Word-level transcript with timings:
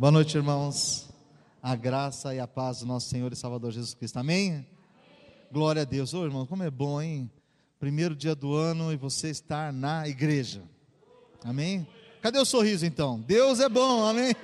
Boa 0.00 0.12
noite, 0.12 0.36
irmãos. 0.36 1.08
A 1.60 1.74
graça 1.74 2.32
e 2.32 2.38
a 2.38 2.46
paz 2.46 2.78
do 2.78 2.86
nosso 2.86 3.08
Senhor 3.08 3.32
e 3.32 3.36
Salvador 3.36 3.72
Jesus 3.72 3.94
Cristo. 3.94 4.16
Amém? 4.16 4.50
Amém. 4.52 4.66
Glória 5.50 5.82
a 5.82 5.84
Deus. 5.84 6.14
Ô, 6.14 6.24
irmão, 6.24 6.46
como 6.46 6.62
é 6.62 6.70
bom, 6.70 7.02
hein? 7.02 7.28
Primeiro 7.80 8.14
dia 8.14 8.32
do 8.32 8.54
ano 8.54 8.92
e 8.92 8.96
você 8.96 9.28
estar 9.28 9.72
na 9.72 10.06
igreja. 10.06 10.62
Amém? 11.42 11.84
Cadê 12.22 12.38
o 12.38 12.44
sorriso 12.44 12.86
então? 12.86 13.18
Deus 13.18 13.58
é 13.58 13.68
bom, 13.68 14.04
amém? 14.04 14.36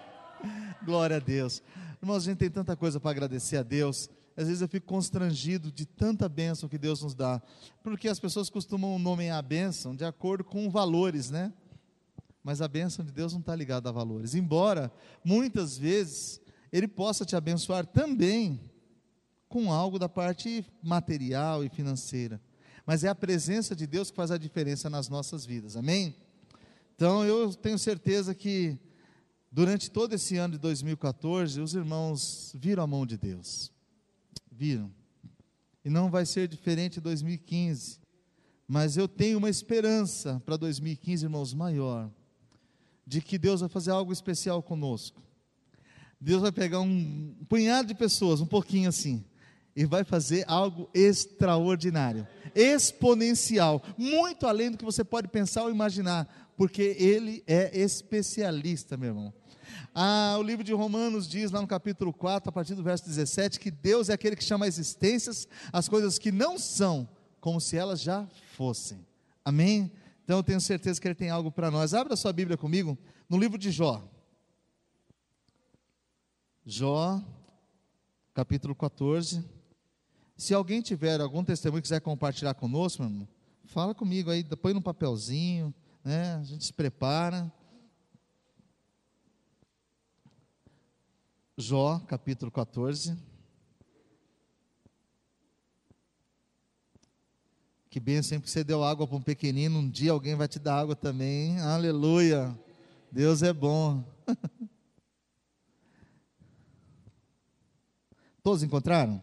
Glória 0.82 1.16
a 1.16 1.20
Deus. 1.20 1.62
Irmãos, 2.00 2.22
a 2.22 2.30
gente 2.30 2.38
tem 2.38 2.48
tanta 2.50 2.74
coisa 2.74 2.98
para 2.98 3.10
agradecer 3.10 3.58
a 3.58 3.62
Deus. 3.62 4.08
Às 4.34 4.46
vezes 4.46 4.62
eu 4.62 4.68
fico 4.68 4.86
constrangido 4.86 5.70
de 5.70 5.84
tanta 5.84 6.30
bênção 6.30 6.66
que 6.66 6.78
Deus 6.78 7.02
nos 7.02 7.14
dá. 7.14 7.42
Porque 7.82 8.08
as 8.08 8.18
pessoas 8.18 8.48
costumam 8.48 8.98
nomear 8.98 9.38
a 9.38 9.42
bênção 9.42 9.94
de 9.94 10.06
acordo 10.06 10.44
com 10.44 10.70
valores, 10.70 11.28
né? 11.28 11.52
Mas 12.42 12.60
a 12.60 12.68
bênção 12.68 13.04
de 13.04 13.12
Deus 13.12 13.32
não 13.32 13.40
está 13.40 13.54
ligada 13.54 13.88
a 13.88 13.92
valores. 13.92 14.34
Embora 14.34 14.92
muitas 15.24 15.76
vezes 15.76 16.40
Ele 16.72 16.88
possa 16.88 17.24
te 17.24 17.36
abençoar 17.36 17.86
também 17.86 18.60
com 19.48 19.72
algo 19.72 19.98
da 19.98 20.08
parte 20.08 20.64
material 20.82 21.64
e 21.64 21.68
financeira, 21.68 22.40
mas 22.84 23.04
é 23.04 23.08
a 23.08 23.14
presença 23.14 23.74
de 23.74 23.86
Deus 23.86 24.10
que 24.10 24.16
faz 24.16 24.30
a 24.30 24.38
diferença 24.38 24.90
nas 24.90 25.08
nossas 25.08 25.44
vidas, 25.44 25.76
amém? 25.76 26.14
Então 26.94 27.24
eu 27.24 27.54
tenho 27.54 27.78
certeza 27.78 28.34
que 28.34 28.78
durante 29.50 29.90
todo 29.90 30.14
esse 30.14 30.36
ano 30.36 30.54
de 30.54 30.58
2014, 30.58 31.60
os 31.60 31.74
irmãos 31.74 32.54
viram 32.58 32.82
a 32.82 32.86
mão 32.86 33.06
de 33.06 33.16
Deus, 33.16 33.72
viram, 34.50 34.92
e 35.84 35.90
não 35.90 36.10
vai 36.10 36.26
ser 36.26 36.48
diferente 36.48 36.98
em 36.98 37.02
2015. 37.02 38.00
Mas 38.66 38.98
eu 38.98 39.08
tenho 39.08 39.38
uma 39.38 39.48
esperança 39.48 40.42
para 40.44 40.56
2015, 40.56 41.24
irmãos, 41.24 41.54
maior 41.54 42.10
de 43.08 43.22
que 43.22 43.38
Deus 43.38 43.60
vai 43.60 43.70
fazer 43.70 43.90
algo 43.90 44.12
especial 44.12 44.62
conosco. 44.62 45.22
Deus 46.20 46.42
vai 46.42 46.52
pegar 46.52 46.80
um 46.80 47.34
punhado 47.48 47.88
de 47.88 47.94
pessoas, 47.94 48.42
um 48.42 48.46
pouquinho 48.46 48.90
assim, 48.90 49.24
e 49.74 49.86
vai 49.86 50.04
fazer 50.04 50.44
algo 50.46 50.90
extraordinário, 50.92 52.28
exponencial, 52.54 53.82
muito 53.96 54.46
além 54.46 54.70
do 54.70 54.76
que 54.76 54.84
você 54.84 55.02
pode 55.02 55.26
pensar 55.26 55.62
ou 55.62 55.70
imaginar, 55.70 56.52
porque 56.54 56.96
Ele 56.98 57.42
é 57.46 57.80
especialista, 57.80 58.98
meu 58.98 59.08
irmão. 59.08 59.32
Ah, 59.94 60.36
o 60.38 60.42
livro 60.42 60.62
de 60.62 60.74
Romanos 60.74 61.26
diz 61.26 61.50
lá 61.50 61.62
no 61.62 61.66
capítulo 61.66 62.12
4, 62.12 62.50
a 62.50 62.52
partir 62.52 62.74
do 62.74 62.82
verso 62.82 63.06
17, 63.06 63.58
que 63.58 63.70
Deus 63.70 64.10
é 64.10 64.12
aquele 64.12 64.36
que 64.36 64.44
chama 64.44 64.66
a 64.66 64.68
existências 64.68 65.48
as 65.72 65.88
coisas 65.88 66.18
que 66.18 66.30
não 66.30 66.58
são, 66.58 67.08
como 67.40 67.58
se 67.58 67.74
elas 67.74 68.02
já 68.02 68.28
fossem. 68.54 68.98
Amém? 69.42 69.90
Então 70.28 70.36
eu 70.36 70.42
tenho 70.42 70.60
certeza 70.60 71.00
que 71.00 71.08
ele 71.08 71.14
tem 71.14 71.30
algo 71.30 71.50
para 71.50 71.70
nós. 71.70 71.94
Abra 71.94 72.14
sua 72.14 72.34
Bíblia 72.34 72.58
comigo 72.58 72.98
no 73.30 73.38
livro 73.38 73.56
de 73.56 73.70
Jó. 73.70 74.06
Jó, 76.66 77.18
capítulo 78.34 78.74
14. 78.74 79.42
Se 80.36 80.52
alguém 80.52 80.82
tiver 80.82 81.18
algum 81.18 81.42
testemunho 81.42 81.78
e 81.78 81.82
quiser 81.82 82.02
compartilhar 82.02 82.52
conosco, 82.52 83.02
meu 83.02 83.10
irmão, 83.10 83.28
fala 83.64 83.94
comigo 83.94 84.30
aí, 84.30 84.44
põe 84.44 84.74
no 84.74 84.82
papelzinho, 84.82 85.74
né? 86.04 86.34
A 86.34 86.42
gente 86.42 86.62
se 86.62 86.74
prepara. 86.74 87.50
Jó, 91.56 92.00
capítulo 92.00 92.52
14. 92.52 93.16
Que 97.90 97.98
bênção, 97.98 98.28
sempre 98.30 98.44
que 98.44 98.50
você 98.50 98.62
deu 98.62 98.84
água 98.84 99.06
para 99.06 99.16
um 99.16 99.22
pequenino, 99.22 99.78
um 99.78 99.88
dia 99.88 100.12
alguém 100.12 100.34
vai 100.34 100.46
te 100.46 100.58
dar 100.58 100.78
água 100.78 100.94
também. 100.94 101.58
Aleluia. 101.60 102.54
Deus 103.10 103.42
é 103.42 103.50
bom. 103.50 104.04
Todos 108.42 108.62
encontraram? 108.62 109.22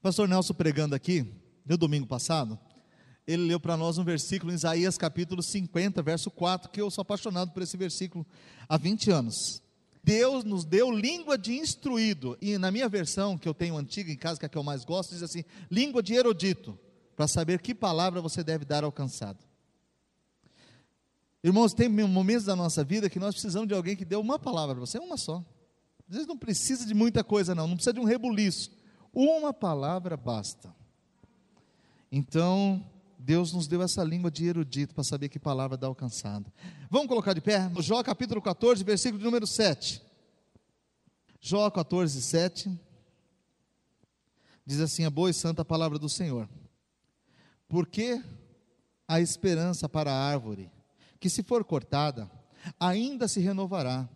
Pastor 0.00 0.28
Nelson 0.28 0.54
pregando 0.54 0.94
aqui, 0.94 1.26
no 1.66 1.76
domingo 1.76 2.06
passado, 2.06 2.58
ele 3.26 3.44
leu 3.44 3.58
para 3.58 3.76
nós 3.76 3.98
um 3.98 4.04
versículo 4.04 4.52
em 4.52 4.54
Isaías 4.54 4.96
capítulo 4.96 5.42
50, 5.42 6.00
verso 6.02 6.30
4, 6.30 6.70
que 6.70 6.80
eu 6.80 6.90
sou 6.90 7.02
apaixonado 7.02 7.50
por 7.50 7.62
esse 7.62 7.76
versículo 7.76 8.24
há 8.68 8.76
20 8.76 9.10
anos. 9.10 9.62
Deus 10.02 10.42
nos 10.42 10.64
deu 10.64 10.90
língua 10.90 11.38
de 11.38 11.54
instruído. 11.54 12.36
E 12.40 12.58
na 12.58 12.70
minha 12.70 12.88
versão, 12.88 13.38
que 13.38 13.48
eu 13.48 13.54
tenho 13.54 13.76
antiga 13.76 14.10
em 14.10 14.16
casa, 14.16 14.38
que 14.38 14.44
é 14.44 14.48
a 14.48 14.48
que 14.48 14.58
eu 14.58 14.62
mais 14.62 14.84
gosto, 14.84 15.10
diz 15.10 15.22
assim: 15.22 15.44
língua 15.70 16.02
de 16.02 16.14
erudito, 16.14 16.78
para 17.14 17.28
saber 17.28 17.60
que 17.60 17.74
palavra 17.74 18.20
você 18.20 18.42
deve 18.42 18.64
dar 18.64 18.82
ao 18.82 18.90
cansado. 18.90 19.38
Irmãos, 21.44 21.74
tem 21.74 21.88
momentos 21.88 22.44
da 22.44 22.54
nossa 22.54 22.84
vida 22.84 23.10
que 23.10 23.18
nós 23.18 23.34
precisamos 23.34 23.66
de 23.66 23.74
alguém 23.74 23.96
que 23.96 24.04
dê 24.04 24.14
uma 24.16 24.38
palavra 24.38 24.74
para 24.74 24.86
você, 24.86 24.98
uma 24.98 25.16
só. 25.16 25.44
Às 26.08 26.14
vezes 26.14 26.28
não 26.28 26.36
precisa 26.36 26.86
de 26.86 26.94
muita 26.94 27.24
coisa, 27.24 27.54
não, 27.54 27.66
não 27.66 27.74
precisa 27.74 27.94
de 27.94 28.00
um 28.00 28.04
rebuliço. 28.04 28.70
Uma 29.12 29.52
palavra 29.52 30.16
basta. 30.16 30.74
Então, 32.10 32.84
Deus 33.24 33.52
nos 33.52 33.68
deu 33.68 33.80
essa 33.80 34.02
língua 34.02 34.32
de 34.32 34.46
erudito 34.46 34.94
para 34.94 35.04
saber 35.04 35.28
que 35.28 35.38
palavra 35.38 35.76
dá 35.76 35.86
alcançado. 35.86 36.52
Vamos 36.90 37.06
colocar 37.06 37.32
de 37.32 37.40
pé? 37.40 37.70
Jó 37.78 38.02
capítulo 38.02 38.42
14, 38.42 38.82
versículo 38.82 39.22
número 39.22 39.46
7. 39.46 40.02
Jó 41.40 41.70
14, 41.70 42.20
7. 42.20 42.80
Diz 44.66 44.80
assim: 44.80 45.04
a 45.04 45.10
boa 45.10 45.30
e 45.30 45.34
santa 45.34 45.64
palavra 45.64 46.00
do 46.00 46.08
Senhor. 46.08 46.48
Porque 47.68 48.20
a 49.06 49.20
esperança 49.20 49.88
para 49.88 50.10
a 50.12 50.28
árvore, 50.28 50.68
que 51.20 51.30
se 51.30 51.44
for 51.44 51.64
cortada, 51.64 52.28
ainda 52.78 53.28
se 53.28 53.38
renovará, 53.38 54.08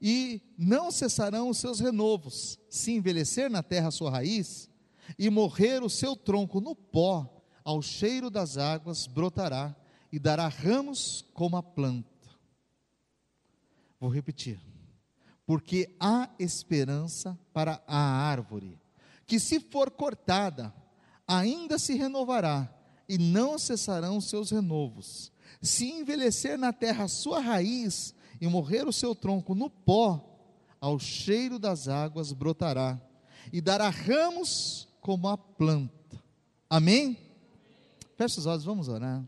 e 0.00 0.40
não 0.56 0.92
cessarão 0.92 1.48
os 1.48 1.58
seus 1.58 1.80
renovos, 1.80 2.60
se 2.70 2.92
envelhecer 2.92 3.50
na 3.50 3.62
terra 3.62 3.88
a 3.88 3.92
sua 3.92 4.10
raiz, 4.10 4.70
e 5.18 5.28
morrer 5.28 5.82
o 5.82 5.90
seu 5.90 6.14
tronco 6.14 6.60
no 6.60 6.76
pó, 6.76 7.41
ao 7.64 7.80
cheiro 7.80 8.30
das 8.30 8.56
águas 8.56 9.06
brotará 9.06 9.74
e 10.12 10.18
dará 10.18 10.48
ramos 10.48 11.24
como 11.32 11.56
a 11.56 11.62
planta. 11.62 12.10
Vou 13.98 14.10
repetir. 14.10 14.60
Porque 15.46 15.94
há 15.98 16.28
esperança 16.38 17.38
para 17.52 17.82
a 17.86 17.98
árvore, 17.98 18.78
que 19.26 19.38
se 19.38 19.60
for 19.60 19.90
cortada, 19.90 20.72
ainda 21.26 21.78
se 21.78 21.94
renovará, 21.94 22.72
e 23.08 23.18
não 23.18 23.58
cessarão 23.58 24.20
seus 24.20 24.50
renovos. 24.50 25.32
Se 25.60 25.90
envelhecer 25.90 26.56
na 26.58 26.72
terra 26.72 27.04
a 27.04 27.08
sua 27.08 27.40
raiz, 27.40 28.14
e 28.40 28.46
morrer 28.46 28.86
o 28.86 28.92
seu 28.92 29.14
tronco 29.14 29.54
no 29.54 29.70
pó, 29.70 30.28
ao 30.80 30.98
cheiro 30.98 31.58
das 31.58 31.86
águas 31.86 32.32
brotará, 32.32 33.00
e 33.52 33.60
dará 33.60 33.88
ramos 33.88 34.88
como 35.00 35.28
a 35.28 35.38
planta. 35.38 36.22
Amém? 36.68 37.16
Feche 38.22 38.38
os 38.38 38.46
olhos, 38.46 38.62
vamos 38.62 38.86
orar. 38.86 39.20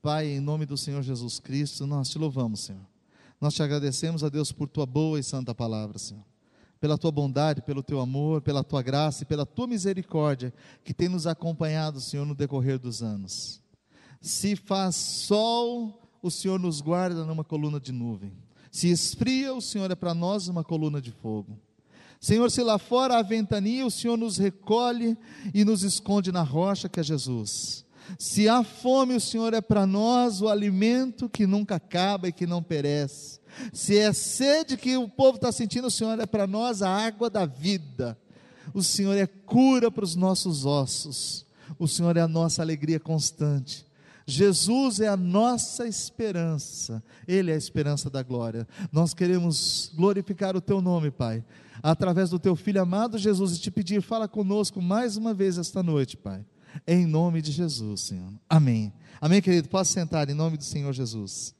Pai, 0.00 0.28
em 0.28 0.38
nome 0.38 0.64
do 0.64 0.76
Senhor 0.76 1.02
Jesus 1.02 1.40
Cristo, 1.40 1.84
nós 1.84 2.08
te 2.08 2.16
louvamos, 2.16 2.60
Senhor. 2.60 2.86
Nós 3.40 3.54
te 3.54 3.60
agradecemos 3.60 4.22
a 4.22 4.28
Deus 4.28 4.52
por 4.52 4.68
tua 4.68 4.86
boa 4.86 5.18
e 5.18 5.22
santa 5.24 5.52
palavra, 5.52 5.98
Senhor. 5.98 6.22
Pela 6.80 6.96
tua 6.96 7.10
bondade, 7.10 7.60
pelo 7.62 7.82
teu 7.82 7.98
amor, 7.98 8.40
pela 8.40 8.62
tua 8.62 8.82
graça 8.82 9.24
e 9.24 9.26
pela 9.26 9.44
tua 9.44 9.66
misericórdia 9.66 10.54
que 10.84 10.94
tem 10.94 11.08
nos 11.08 11.26
acompanhado, 11.26 12.00
Senhor, 12.00 12.24
no 12.24 12.36
decorrer 12.36 12.78
dos 12.78 13.02
anos. 13.02 13.60
Se 14.20 14.54
faz 14.54 14.94
sol, 14.94 16.00
o 16.22 16.30
Senhor 16.30 16.60
nos 16.60 16.80
guarda 16.80 17.24
numa 17.24 17.42
coluna 17.42 17.80
de 17.80 17.90
nuvem. 17.90 18.32
Se 18.70 18.88
esfria, 18.88 19.52
o 19.52 19.60
Senhor 19.60 19.90
é 19.90 19.96
para 19.96 20.14
nós 20.14 20.46
uma 20.46 20.62
coluna 20.62 21.02
de 21.02 21.10
fogo. 21.10 21.58
Senhor, 22.20 22.48
se 22.48 22.62
lá 22.62 22.78
fora 22.78 23.18
a 23.18 23.22
ventania, 23.22 23.84
o 23.84 23.90
Senhor 23.90 24.16
nos 24.16 24.38
recolhe 24.38 25.18
e 25.52 25.64
nos 25.64 25.82
esconde 25.82 26.30
na 26.30 26.42
rocha 26.44 26.88
que 26.88 27.00
é 27.00 27.02
Jesus. 27.02 27.83
Se 28.18 28.48
há 28.48 28.62
fome, 28.62 29.14
o 29.14 29.20
Senhor 29.20 29.54
é 29.54 29.60
para 29.60 29.86
nós 29.86 30.40
o 30.40 30.48
alimento 30.48 31.28
que 31.28 31.46
nunca 31.46 31.76
acaba 31.76 32.28
e 32.28 32.32
que 32.32 32.46
não 32.46 32.62
perece. 32.62 33.40
Se 33.72 33.98
é 33.98 34.12
sede 34.12 34.76
que 34.76 34.96
o 34.96 35.08
povo 35.08 35.36
está 35.36 35.50
sentindo, 35.52 35.86
o 35.86 35.90
Senhor 35.90 36.18
é 36.18 36.26
para 36.26 36.46
nós 36.46 36.82
a 36.82 36.90
água 36.90 37.30
da 37.30 37.46
vida. 37.46 38.18
O 38.72 38.82
Senhor 38.82 39.16
é 39.16 39.26
cura 39.26 39.90
para 39.90 40.04
os 40.04 40.14
nossos 40.14 40.64
ossos. 40.64 41.46
O 41.78 41.88
Senhor 41.88 42.16
é 42.16 42.20
a 42.20 42.28
nossa 42.28 42.62
alegria 42.62 43.00
constante. 43.00 43.86
Jesus 44.26 45.00
é 45.00 45.08
a 45.08 45.18
nossa 45.18 45.86
esperança, 45.86 47.02
Ele 47.28 47.50
é 47.50 47.54
a 47.54 47.58
esperança 47.58 48.08
da 48.08 48.22
glória. 48.22 48.66
Nós 48.90 49.12
queremos 49.12 49.92
glorificar 49.94 50.56
o 50.56 50.62
Teu 50.62 50.80
nome, 50.80 51.10
Pai, 51.10 51.44
através 51.82 52.30
do 52.30 52.38
Teu 52.38 52.56
Filho 52.56 52.80
amado 52.80 53.18
Jesus, 53.18 53.54
e 53.54 53.60
te 53.60 53.70
pedir, 53.70 54.00
fala 54.00 54.26
conosco 54.26 54.80
mais 54.80 55.18
uma 55.18 55.34
vez 55.34 55.58
esta 55.58 55.82
noite, 55.82 56.16
Pai 56.16 56.42
em 56.86 57.06
nome 57.06 57.40
de 57.40 57.52
Jesus, 57.52 58.02
Senhor. 58.02 58.32
Amém. 58.48 58.92
Amém, 59.20 59.40
querido? 59.40 59.68
Posso 59.68 59.92
sentar 59.92 60.28
em 60.28 60.34
nome 60.34 60.56
do 60.56 60.64
Senhor 60.64 60.92
Jesus. 60.92 61.54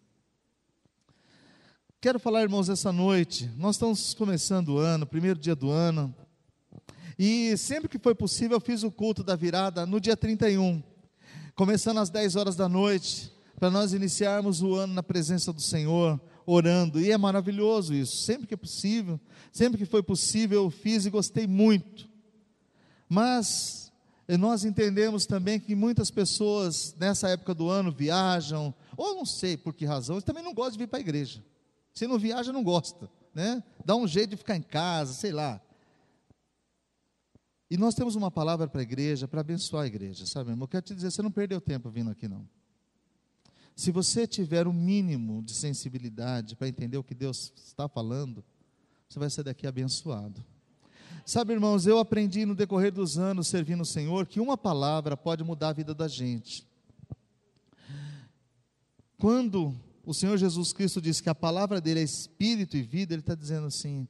Quero 2.00 2.18
falar, 2.20 2.42
irmãos, 2.42 2.68
essa 2.68 2.92
noite. 2.92 3.50
Nós 3.56 3.76
estamos 3.76 4.12
começando 4.12 4.74
o 4.74 4.78
ano, 4.78 5.06
primeiro 5.06 5.38
dia 5.38 5.54
do 5.54 5.70
ano. 5.70 6.14
E 7.18 7.56
sempre 7.56 7.88
que 7.88 7.98
foi 7.98 8.14
possível, 8.14 8.56
eu 8.56 8.60
fiz 8.60 8.82
o 8.82 8.90
culto 8.90 9.22
da 9.22 9.36
virada 9.36 9.86
no 9.86 10.00
dia 10.00 10.16
31, 10.16 10.82
começando 11.54 11.98
às 11.98 12.10
10 12.10 12.36
horas 12.36 12.56
da 12.56 12.68
noite, 12.68 13.32
para 13.58 13.70
nós 13.70 13.92
iniciarmos 13.92 14.60
o 14.62 14.74
ano 14.74 14.92
na 14.92 15.02
presença 15.02 15.52
do 15.52 15.62
Senhor, 15.62 16.20
orando, 16.44 17.00
e 17.00 17.10
é 17.10 17.16
maravilhoso 17.16 17.94
isso. 17.94 18.18
Sempre 18.18 18.48
que 18.48 18.54
é 18.54 18.56
possível, 18.56 19.18
sempre 19.52 19.78
que 19.78 19.86
foi 19.86 20.02
possível, 20.02 20.64
eu 20.64 20.70
fiz 20.70 21.06
e 21.06 21.10
gostei 21.10 21.46
muito. 21.46 22.08
Mas 23.08 23.83
nós 24.28 24.64
entendemos 24.64 25.26
também 25.26 25.60
que 25.60 25.74
muitas 25.74 26.10
pessoas 26.10 26.94
nessa 26.98 27.28
época 27.28 27.54
do 27.54 27.68
ano 27.68 27.92
viajam, 27.92 28.74
ou 28.96 29.14
não 29.14 29.26
sei 29.26 29.56
por 29.56 29.74
que 29.74 29.84
razão, 29.84 30.20
também 30.20 30.42
não 30.42 30.54
gostam 30.54 30.72
de 30.72 30.78
vir 30.78 30.86
para 30.88 30.98
a 30.98 31.00
igreja. 31.00 31.44
Se 31.92 32.06
não 32.06 32.18
viaja, 32.18 32.52
não 32.52 32.64
gosta, 32.64 33.08
né? 33.34 33.62
Dá 33.84 33.94
um 33.94 34.08
jeito 34.08 34.30
de 34.30 34.36
ficar 34.36 34.56
em 34.56 34.62
casa, 34.62 35.12
sei 35.12 35.30
lá. 35.30 35.60
E 37.70 37.76
nós 37.76 37.94
temos 37.94 38.14
uma 38.14 38.30
palavra 38.30 38.66
para 38.66 38.80
a 38.80 38.82
igreja, 38.82 39.28
para 39.28 39.40
abençoar 39.40 39.84
a 39.84 39.86
igreja, 39.86 40.24
sabe, 40.26 40.50
irmão? 40.50 40.64
Eu 40.64 40.68
quero 40.68 40.84
te 40.84 40.94
dizer, 40.94 41.10
você 41.10 41.22
não 41.22 41.30
perdeu 41.30 41.60
tempo 41.60 41.90
vindo 41.90 42.10
aqui, 42.10 42.26
não. 42.26 42.48
Se 43.76 43.90
você 43.90 44.26
tiver 44.26 44.66
o 44.66 44.70
um 44.70 44.72
mínimo 44.72 45.42
de 45.42 45.52
sensibilidade 45.52 46.54
para 46.56 46.68
entender 46.68 46.96
o 46.96 47.04
que 47.04 47.14
Deus 47.14 47.52
está 47.56 47.88
falando, 47.88 48.44
você 49.08 49.18
vai 49.18 49.28
sair 49.28 49.44
daqui 49.44 49.66
abençoado. 49.66 50.44
Sabe, 51.26 51.54
irmãos, 51.54 51.86
eu 51.86 51.98
aprendi 51.98 52.44
no 52.44 52.54
decorrer 52.54 52.92
dos 52.92 53.16
anos 53.16 53.48
servindo 53.48 53.80
o 53.80 53.86
Senhor 53.86 54.26
que 54.26 54.40
uma 54.40 54.58
palavra 54.58 55.16
pode 55.16 55.42
mudar 55.42 55.70
a 55.70 55.72
vida 55.72 55.94
da 55.94 56.06
gente. 56.06 56.68
Quando 59.16 59.74
o 60.04 60.12
Senhor 60.12 60.36
Jesus 60.36 60.74
Cristo 60.74 61.00
diz 61.00 61.22
que 61.22 61.30
a 61.30 61.34
palavra 61.34 61.80
dele 61.80 62.00
é 62.00 62.02
espírito 62.02 62.76
e 62.76 62.82
vida, 62.82 63.14
ele 63.14 63.22
está 63.22 63.34
dizendo 63.34 63.66
assim: 63.66 64.06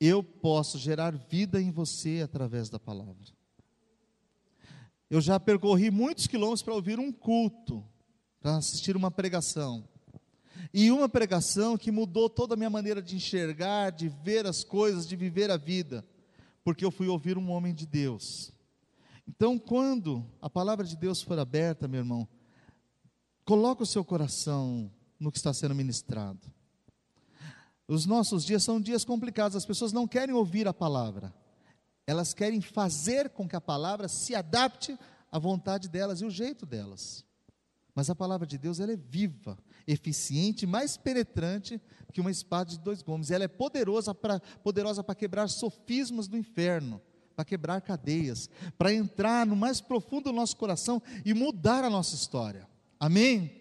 eu 0.00 0.22
posso 0.22 0.78
gerar 0.78 1.14
vida 1.14 1.60
em 1.60 1.70
você 1.70 2.22
através 2.24 2.70
da 2.70 2.78
palavra. 2.78 3.14
Eu 5.10 5.20
já 5.20 5.38
percorri 5.38 5.90
muitos 5.90 6.26
quilômetros 6.26 6.62
para 6.62 6.72
ouvir 6.72 6.98
um 6.98 7.12
culto, 7.12 7.84
para 8.40 8.56
assistir 8.56 8.96
uma 8.96 9.10
pregação. 9.10 9.86
E 10.72 10.90
uma 10.90 11.08
pregação 11.08 11.76
que 11.76 11.90
mudou 11.90 12.30
toda 12.30 12.54
a 12.54 12.56
minha 12.56 12.70
maneira 12.70 13.02
de 13.02 13.16
enxergar, 13.16 13.90
de 13.90 14.08
ver 14.08 14.46
as 14.46 14.64
coisas, 14.64 15.06
de 15.06 15.16
viver 15.16 15.50
a 15.50 15.58
vida, 15.58 16.02
porque 16.64 16.84
eu 16.84 16.90
fui 16.90 17.08
ouvir 17.08 17.38
um 17.38 17.50
homem 17.50 17.74
de 17.74 17.86
Deus. 17.86 18.52
Então, 19.26 19.58
quando 19.58 20.26
a 20.40 20.50
palavra 20.50 20.84
de 20.84 20.96
Deus 20.96 21.22
for 21.22 21.38
aberta, 21.38 21.86
meu 21.86 22.00
irmão, 22.00 22.28
coloque 23.44 23.82
o 23.82 23.86
seu 23.86 24.04
coração 24.04 24.90
no 25.18 25.30
que 25.30 25.38
está 25.38 25.52
sendo 25.52 25.74
ministrado. 25.74 26.40
Os 27.86 28.06
nossos 28.06 28.44
dias 28.44 28.62
são 28.62 28.80
dias 28.80 29.04
complicados, 29.04 29.56
as 29.56 29.66
pessoas 29.66 29.92
não 29.92 30.06
querem 30.06 30.34
ouvir 30.34 30.68
a 30.68 30.72
palavra, 30.72 31.34
elas 32.06 32.32
querem 32.32 32.60
fazer 32.60 33.30
com 33.30 33.48
que 33.48 33.56
a 33.56 33.60
palavra 33.60 34.08
se 34.08 34.34
adapte 34.34 34.96
à 35.30 35.38
vontade 35.38 35.88
delas 35.88 36.20
e 36.20 36.24
o 36.24 36.30
jeito 36.30 36.64
delas. 36.64 37.24
Mas 37.94 38.08
a 38.08 38.14
palavra 38.14 38.46
de 38.46 38.56
Deus 38.56 38.80
ela 38.80 38.92
é 38.92 38.96
viva, 38.96 39.58
eficiente, 39.86 40.66
mais 40.66 40.96
penetrante 40.96 41.80
que 42.10 42.20
uma 42.20 42.30
espada 42.30 42.70
de 42.70 42.78
dois 42.78 43.02
gumes. 43.02 43.30
Ela 43.30 43.44
é 43.44 43.48
poderosa 43.48 44.14
para 44.14 44.40
poderosa 44.62 45.02
para 45.02 45.14
quebrar 45.14 45.48
sofismas 45.48 46.26
do 46.28 46.36
inferno, 46.36 47.00
para 47.34 47.44
quebrar 47.44 47.80
cadeias, 47.80 48.50
para 48.76 48.92
entrar 48.92 49.46
no 49.46 49.56
mais 49.56 49.80
profundo 49.80 50.24
do 50.24 50.32
nosso 50.32 50.56
coração 50.56 51.02
e 51.24 51.32
mudar 51.32 51.84
a 51.84 51.90
nossa 51.90 52.14
história. 52.14 52.68
Amém? 52.98 53.60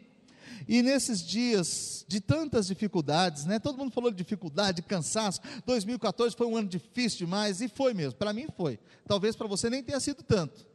E 0.68 0.82
nesses 0.84 1.22
dias 1.22 2.06
de 2.08 2.20
tantas 2.20 2.68
dificuldades, 2.68 3.46
né? 3.46 3.60
Todo 3.60 3.78
mundo 3.78 3.92
falou 3.92 4.12
de 4.12 4.18
dificuldade, 4.18 4.78
de 4.78 4.88
cansaço. 4.88 5.42
2014 5.66 6.36
foi 6.36 6.48
um 6.48 6.58
ano 6.58 6.68
difícil 6.68 7.20
demais 7.20 7.62
e 7.62 7.68
foi 7.68 7.94
mesmo. 7.94 8.14
Para 8.14 8.34
mim 8.34 8.48
foi. 8.56 8.80
Talvez 9.08 9.36
para 9.36 9.48
você 9.48 9.70
nem 9.70 9.82
tenha 9.82 10.00
sido 10.00 10.22
tanto. 10.22 10.68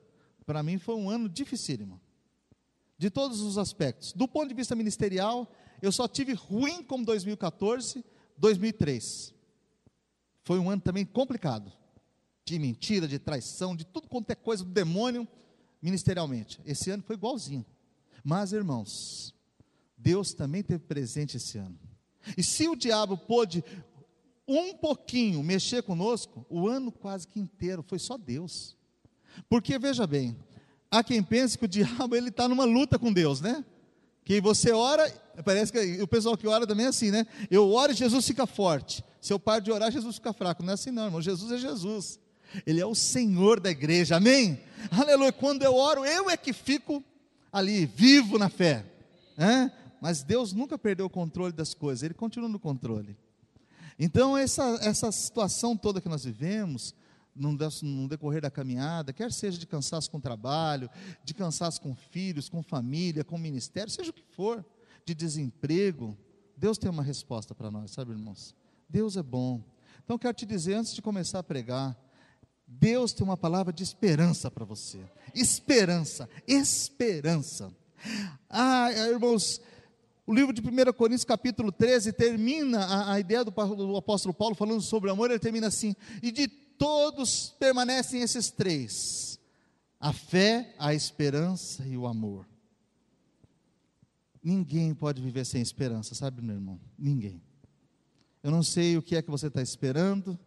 Para 0.47 0.63
mim 0.63 0.79
foi 0.79 0.95
um 0.95 1.09
ano 1.09 1.29
dificílimo. 1.29 2.01
De 2.97 3.11
todos 3.11 3.41
os 3.41 3.59
aspectos. 3.59 4.13
Do 4.13 4.29
ponto 4.29 4.49
de 4.49 4.55
vista 4.55 4.75
ministerial, 4.75 5.51
eu 5.83 5.91
só 5.91 6.07
tive 6.07 6.33
ruim 6.33 6.83
como 6.83 7.05
2014, 7.05 8.05
2003. 8.37 9.35
Foi 10.43 10.59
um 10.59 10.71
ano 10.71 10.83
também 10.83 11.05
complicado. 11.05 11.73
De 12.45 12.59
mentira, 12.59 13.09
de 13.09 13.19
traição, 13.19 13.75
de 13.75 13.85
tudo 13.85 14.09
quanto 14.09 14.31
é 14.31 14.35
coisa 14.35 14.65
do 14.65 14.71
demônio 14.71 15.27
ministerialmente. 15.81 16.61
Esse 16.65 16.91
ano 16.91 17.03
foi 17.03 17.17
igualzinho. 17.17 17.65
Mas, 18.23 18.53
irmãos, 18.53 19.35
Deus 19.97 20.33
também 20.33 20.63
teve 20.63 20.85
presente 20.85 21.37
esse 21.37 21.59
ano. 21.59 21.79
E 22.37 22.43
se 22.43 22.69
o 22.69 22.77
diabo 22.77 23.17
pôde 23.17 23.65
um 24.47 24.75
pouquinho 24.75 25.43
mexer 25.43 25.83
conosco, 25.83 26.45
o 26.49 26.69
ano 26.69 26.93
quase 26.93 27.27
que 27.27 27.41
inteiro 27.41 27.83
foi 27.83 27.99
só 27.99 28.17
Deus. 28.17 28.77
Porque 29.49 29.79
veja 29.79 30.07
bem, 30.07 30.37
há 30.95 31.03
quem 31.03 31.23
pense 31.23 31.59
que 31.59 31.65
o 31.65 31.69
diabo 31.69 32.15
ele 32.15 32.29
está 32.29 32.49
numa 32.49 32.65
luta 32.65 32.99
com 32.99 33.13
Deus, 33.13 33.41
né? 33.41 33.65
Que 34.25 34.41
você 34.41 34.73
ora, 34.73 35.11
parece 35.45 35.73
que 35.73 36.01
o 36.01 36.07
pessoal 36.07 36.37
que 36.37 36.47
ora 36.47 36.67
também 36.67 36.87
é 36.87 36.89
assim, 36.89 37.11
né? 37.11 37.27
Eu 37.51 37.71
oro 37.73 37.93
e 37.93 37.95
Jesus 37.95 38.27
fica 38.27 38.47
forte. 38.47 39.05
Se 39.21 39.33
eu 39.33 39.39
paro 39.39 39.63
de 39.63 39.73
orar, 39.73 39.91
Jesus 39.91 40.17
fica 40.17 40.33
fraco. 40.33 40.63
Não 40.63 40.71
é 40.71 40.75
assim, 40.75 40.91
não, 40.91 41.07
irmão. 41.07 41.21
Jesus 41.21 41.51
é 41.53 41.59
Jesus. 41.59 42.19
Ele 42.65 42.81
é 42.81 42.87
o 42.87 42.95
Senhor 42.95 43.59
da 43.59 43.71
igreja, 43.71 44.17
amém? 44.17 44.61
Aleluia. 44.91 45.33
Quando 45.33 45.63
eu 45.63 45.75
oro, 45.75 46.05
eu 46.05 46.31
é 46.31 46.37
que 46.37 46.53
fico 46.53 47.03
ali, 47.53 47.87
vivo 47.87 48.39
na 48.39 48.49
fé. 48.49 48.85
É? 49.37 49.71
Mas 50.01 50.23
Deus 50.23 50.53
nunca 50.53 50.79
perdeu 50.79 51.07
o 51.07 51.11
controle 51.11 51.53
das 51.53 51.75
coisas, 51.75 52.03
Ele 52.03 52.15
continua 52.15 52.49
no 52.49 52.59
controle. 52.59 53.17
Então, 53.99 54.37
essa, 54.37 54.79
essa 54.83 55.11
situação 55.11 55.77
toda 55.77 56.01
que 56.01 56.09
nós 56.09 56.25
vivemos, 56.25 56.95
no, 57.35 58.09
decorrer 58.09 58.41
da 58.41 58.51
caminhada, 58.51 59.13
quer 59.13 59.33
seja 59.33 59.59
de 59.59 59.67
cansaço 59.67 60.11
com 60.11 60.21
trabalho, 60.21 60.89
de 61.25 61.35
cansaço 61.35 61.81
com 61.81 61.95
filhos, 61.95 62.49
com 62.49 62.63
família, 62.63 63.25
com 63.25 63.37
ministério, 63.37 63.91
seja 63.91 64.11
o 64.11 64.15
que 64.15 64.23
for, 64.23 64.65
de 65.05 65.15
desemprego, 65.15 66.17
Deus 66.57 66.79
tem 66.79 66.91
uma 66.91 67.03
resposta 67.03 67.55
para 67.55 67.71
nós, 67.71 67.91
sabe, 67.91 68.13
irmãos? 68.13 68.55
Deus 68.89 69.17
é 69.17 69.23
bom. 69.23 69.63
Então, 70.05 70.19
quero 70.19 70.35
te 70.35 70.47
dizer, 70.47 70.75
antes 70.75 70.95
de 70.95 71.03
começar 71.03 71.41
a 71.41 71.43
pregar, 71.43 71.99
Deus 72.67 73.13
tem 73.13 73.25
uma 73.25 73.37
palavra 73.37 73.73
de 73.73 73.83
esperança 73.83 74.51
para 74.51 74.65
você. 74.65 75.01
Esperança, 75.35 76.29
esperança. 76.47 77.75
Ah, 78.49 78.91
irmãos, 78.93 79.61
o 80.27 80.33
livro 80.33 80.53
de 80.53 80.63
1 80.63 80.93
Coríntios, 80.95 81.25
capítulo 81.25 81.71
13, 81.71 82.13
termina 82.13 82.85
a, 82.85 83.13
a 83.15 83.21
ideia 83.21 83.45
do, 83.45 83.51
do, 83.51 83.97
apóstolo 83.97 84.33
Paulo 84.33 84.55
falando 84.55 84.81
sobre 84.81 85.11
amor, 85.11 85.31
ele 85.31 85.39
termina 85.39 85.67
assim: 85.67 85.95
e 86.23 86.31
de 86.31 86.49
todos 86.79 87.55
permanecem 87.59 88.21
esses 88.23 88.51
três: 88.51 89.39
a 90.01 90.13
fé, 90.13 90.75
a 90.79 90.95
esperança 90.95 91.87
e 91.87 91.97
o 91.97 92.07
amor. 92.07 92.47
Ninguém 94.43 94.95
pode 94.95 95.23
viver 95.23 95.47
sem 95.47 95.63
esperança, 95.63 96.15
sabe, 96.15 96.43
meu 96.43 96.57
irmão? 96.57 96.79
Ninguém. 96.99 97.43
Eu 98.43 98.51
não 98.51 98.63
sei 98.63 98.99
o 98.99 99.03
que 99.03 99.17
é 99.17 99.23
que 99.23 99.31
você 99.31 99.47
está 99.47 99.63
esperando 99.63 100.39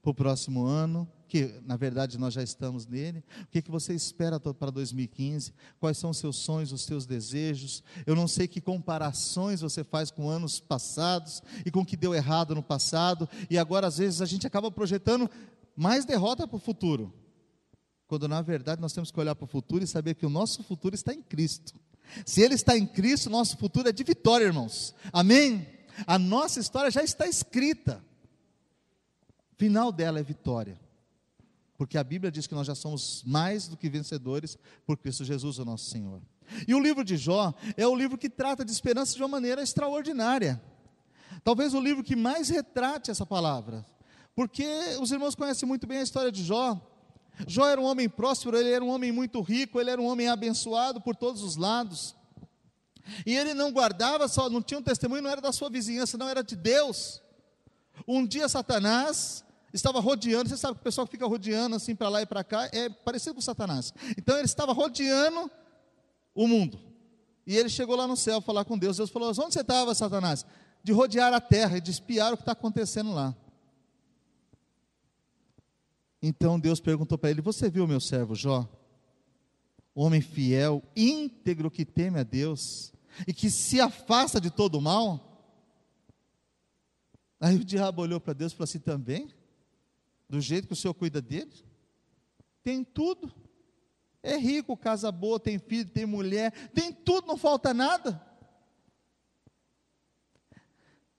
para 0.00 0.10
o 0.10 0.14
próximo 0.14 0.64
ano, 0.64 1.06
que 1.28 1.60
na 1.64 1.76
verdade 1.76 2.18
nós 2.18 2.34
já 2.34 2.42
estamos 2.42 2.86
nele. 2.86 3.22
O 3.42 3.46
que, 3.46 3.62
que 3.62 3.70
você 3.70 3.94
espera 3.94 4.40
para 4.40 4.70
2015? 4.70 5.52
Quais 5.78 5.96
são 5.96 6.10
os 6.10 6.18
seus 6.18 6.36
sonhos, 6.36 6.72
os 6.72 6.82
seus 6.82 7.06
desejos? 7.06 7.84
Eu 8.04 8.16
não 8.16 8.26
sei 8.26 8.48
que 8.48 8.60
comparações 8.60 9.60
você 9.60 9.84
faz 9.84 10.10
com 10.10 10.28
anos 10.28 10.58
passados 10.58 11.42
e 11.64 11.70
com 11.70 11.80
o 11.80 11.86
que 11.86 11.96
deu 11.96 12.14
errado 12.14 12.54
no 12.54 12.62
passado, 12.62 13.28
e 13.48 13.56
agora 13.56 13.86
às 13.86 13.98
vezes 13.98 14.20
a 14.20 14.26
gente 14.26 14.46
acaba 14.46 14.70
projetando 14.70 15.30
mais 15.76 16.04
derrota 16.04 16.46
para 16.46 16.56
o 16.56 16.60
futuro. 16.60 17.12
Quando 18.06 18.28
na 18.28 18.42
verdade 18.42 18.80
nós 18.80 18.92
temos 18.92 19.10
que 19.10 19.18
olhar 19.18 19.34
para 19.34 19.44
o 19.44 19.48
futuro 19.48 19.82
e 19.82 19.86
saber 19.86 20.14
que 20.14 20.26
o 20.26 20.30
nosso 20.30 20.62
futuro 20.62 20.94
está 20.94 21.12
em 21.12 21.22
Cristo. 21.22 21.74
Se 22.26 22.42
Ele 22.42 22.54
está 22.54 22.76
em 22.76 22.86
Cristo, 22.86 23.30
nosso 23.30 23.56
futuro 23.56 23.88
é 23.88 23.92
de 23.92 24.04
vitória, 24.04 24.44
irmãos. 24.44 24.94
Amém? 25.12 25.66
A 26.06 26.18
nossa 26.18 26.60
história 26.60 26.90
já 26.90 27.02
está 27.02 27.26
escrita. 27.26 28.04
Final 29.56 29.92
dela 29.92 30.18
é 30.18 30.22
vitória 30.22 30.78
porque 31.82 31.98
a 31.98 32.04
Bíblia 32.04 32.30
diz 32.30 32.46
que 32.46 32.54
nós 32.54 32.68
já 32.68 32.76
somos 32.76 33.24
mais 33.26 33.66
do 33.66 33.76
que 33.76 33.90
vencedores 33.90 34.56
por 34.86 34.96
Cristo 34.96 35.24
Jesus, 35.24 35.58
o 35.58 35.64
nosso 35.64 35.90
Senhor. 35.90 36.22
E 36.68 36.76
o 36.76 36.80
livro 36.80 37.02
de 37.02 37.16
Jó 37.16 37.52
é 37.76 37.84
o 37.84 37.96
livro 37.96 38.16
que 38.16 38.30
trata 38.30 38.64
de 38.64 38.70
esperança 38.70 39.16
de 39.16 39.22
uma 39.22 39.26
maneira 39.26 39.60
extraordinária. 39.60 40.62
Talvez 41.42 41.74
o 41.74 41.80
livro 41.80 42.04
que 42.04 42.14
mais 42.14 42.48
retrate 42.48 43.10
essa 43.10 43.26
palavra, 43.26 43.84
porque 44.34 44.66
os 45.00 45.10
irmãos 45.10 45.34
conhecem 45.34 45.68
muito 45.68 45.86
bem 45.86 45.98
a 45.98 46.02
história 46.02 46.32
de 46.32 46.42
Jó. 46.42 46.80
Jó 47.46 47.66
era 47.66 47.80
um 47.80 47.84
homem 47.84 48.08
próspero, 48.08 48.56
ele 48.56 48.70
era 48.70 48.84
um 48.84 48.88
homem 48.88 49.12
muito 49.12 49.40
rico, 49.40 49.80
ele 49.80 49.90
era 49.90 50.00
um 50.00 50.06
homem 50.06 50.28
abençoado 50.28 51.00
por 51.00 51.16
todos 51.16 51.42
os 51.42 51.56
lados. 51.56 52.14
E 53.26 53.36
ele 53.36 53.52
não 53.52 53.72
guardava 53.72 54.28
só, 54.28 54.48
não 54.48 54.62
tinha 54.62 54.78
um 54.78 54.82
testemunho, 54.82 55.22
não 55.22 55.30
era 55.30 55.40
da 55.40 55.52
sua 55.52 55.68
vizinhança, 55.68 56.16
não 56.16 56.28
era 56.28 56.42
de 56.42 56.56
Deus. 56.56 57.20
Um 58.06 58.26
dia 58.26 58.48
Satanás 58.48 59.44
estava 59.72 60.00
rodeando, 60.00 60.48
você 60.48 60.56
sabe 60.56 60.74
que 60.74 60.80
o 60.80 60.84
pessoal 60.84 61.06
que 61.06 61.12
fica 61.12 61.26
rodeando 61.26 61.76
assim 61.76 61.94
para 61.94 62.08
lá 62.08 62.22
e 62.22 62.26
para 62.26 62.44
cá 62.44 62.68
é 62.72 62.88
parecido 62.88 63.34
com 63.34 63.40
Satanás. 63.40 63.92
Então 64.16 64.36
ele 64.36 64.46
estava 64.46 64.72
rodeando 64.72 65.50
o 66.34 66.46
mundo. 66.46 66.78
E 67.46 67.56
ele 67.56 67.68
chegou 67.68 67.96
lá 67.96 68.06
no 68.06 68.16
céu 68.16 68.40
falar 68.40 68.64
com 68.64 68.78
Deus. 68.78 68.96
Deus 68.96 69.10
falou: 69.10 69.30
Onde 69.30 69.52
você 69.52 69.60
estava, 69.60 69.94
Satanás? 69.94 70.46
De 70.82 70.92
rodear 70.92 71.32
a 71.32 71.40
terra 71.40 71.78
e 71.78 71.80
de 71.80 71.90
espiar 71.90 72.32
o 72.32 72.36
que 72.36 72.42
está 72.42 72.52
acontecendo 72.52 73.12
lá. 73.12 73.34
Então 76.22 76.60
Deus 76.60 76.78
perguntou 76.78 77.18
para 77.18 77.30
ele: 77.30 77.42
Você 77.42 77.68
viu 77.68 77.86
meu 77.88 78.00
servo 78.00 78.34
Jó? 78.34 78.68
Homem 79.94 80.20
fiel, 80.20 80.82
íntegro 80.96 81.70
que 81.70 81.84
teme 81.84 82.20
a 82.20 82.22
Deus 82.22 82.92
e 83.26 83.34
que 83.34 83.50
se 83.50 83.80
afasta 83.80 84.40
de 84.40 84.50
todo 84.50 84.78
o 84.78 84.80
mal? 84.80 85.28
Aí 87.40 87.56
o 87.56 87.64
diabo 87.64 88.00
olhou 88.00 88.20
para 88.20 88.32
Deus 88.32 88.52
e 88.52 88.54
falou 88.54 88.64
assim: 88.64 88.78
também? 88.78 89.28
Do 90.28 90.40
jeito 90.40 90.66
que 90.68 90.72
o 90.72 90.76
Senhor 90.76 90.94
cuida 90.94 91.20
dele? 91.20 91.52
Tem 92.62 92.84
tudo. 92.84 93.34
É 94.22 94.36
rico, 94.36 94.76
casa 94.76 95.10
boa, 95.10 95.40
tem 95.40 95.58
filho, 95.58 95.90
tem 95.90 96.06
mulher, 96.06 96.52
tem 96.68 96.92
tudo, 96.92 97.26
não 97.26 97.36
falta 97.36 97.74
nada. 97.74 98.24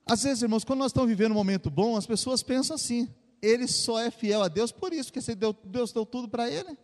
Às 0.05 0.23
vezes, 0.23 0.41
irmãos, 0.41 0.63
quando 0.63 0.79
nós 0.79 0.91
estamos 0.91 1.09
vivendo 1.09 1.31
um 1.31 1.35
momento 1.35 1.69
bom, 1.69 1.97
as 1.97 2.07
pessoas 2.07 2.41
pensam 2.41 2.75
assim: 2.75 3.13
ele 3.43 3.67
só 3.67 3.99
é 3.99 4.09
fiel 4.09 4.41
a 4.41 4.47
Deus 4.47 4.71
por 4.71 4.93
isso, 4.93 5.11
porque 5.11 5.35
deu, 5.35 5.51
Deus 5.65 5.91
deu 5.91 6.05
tudo 6.05 6.29
para 6.29 6.49
ele. 6.49 6.77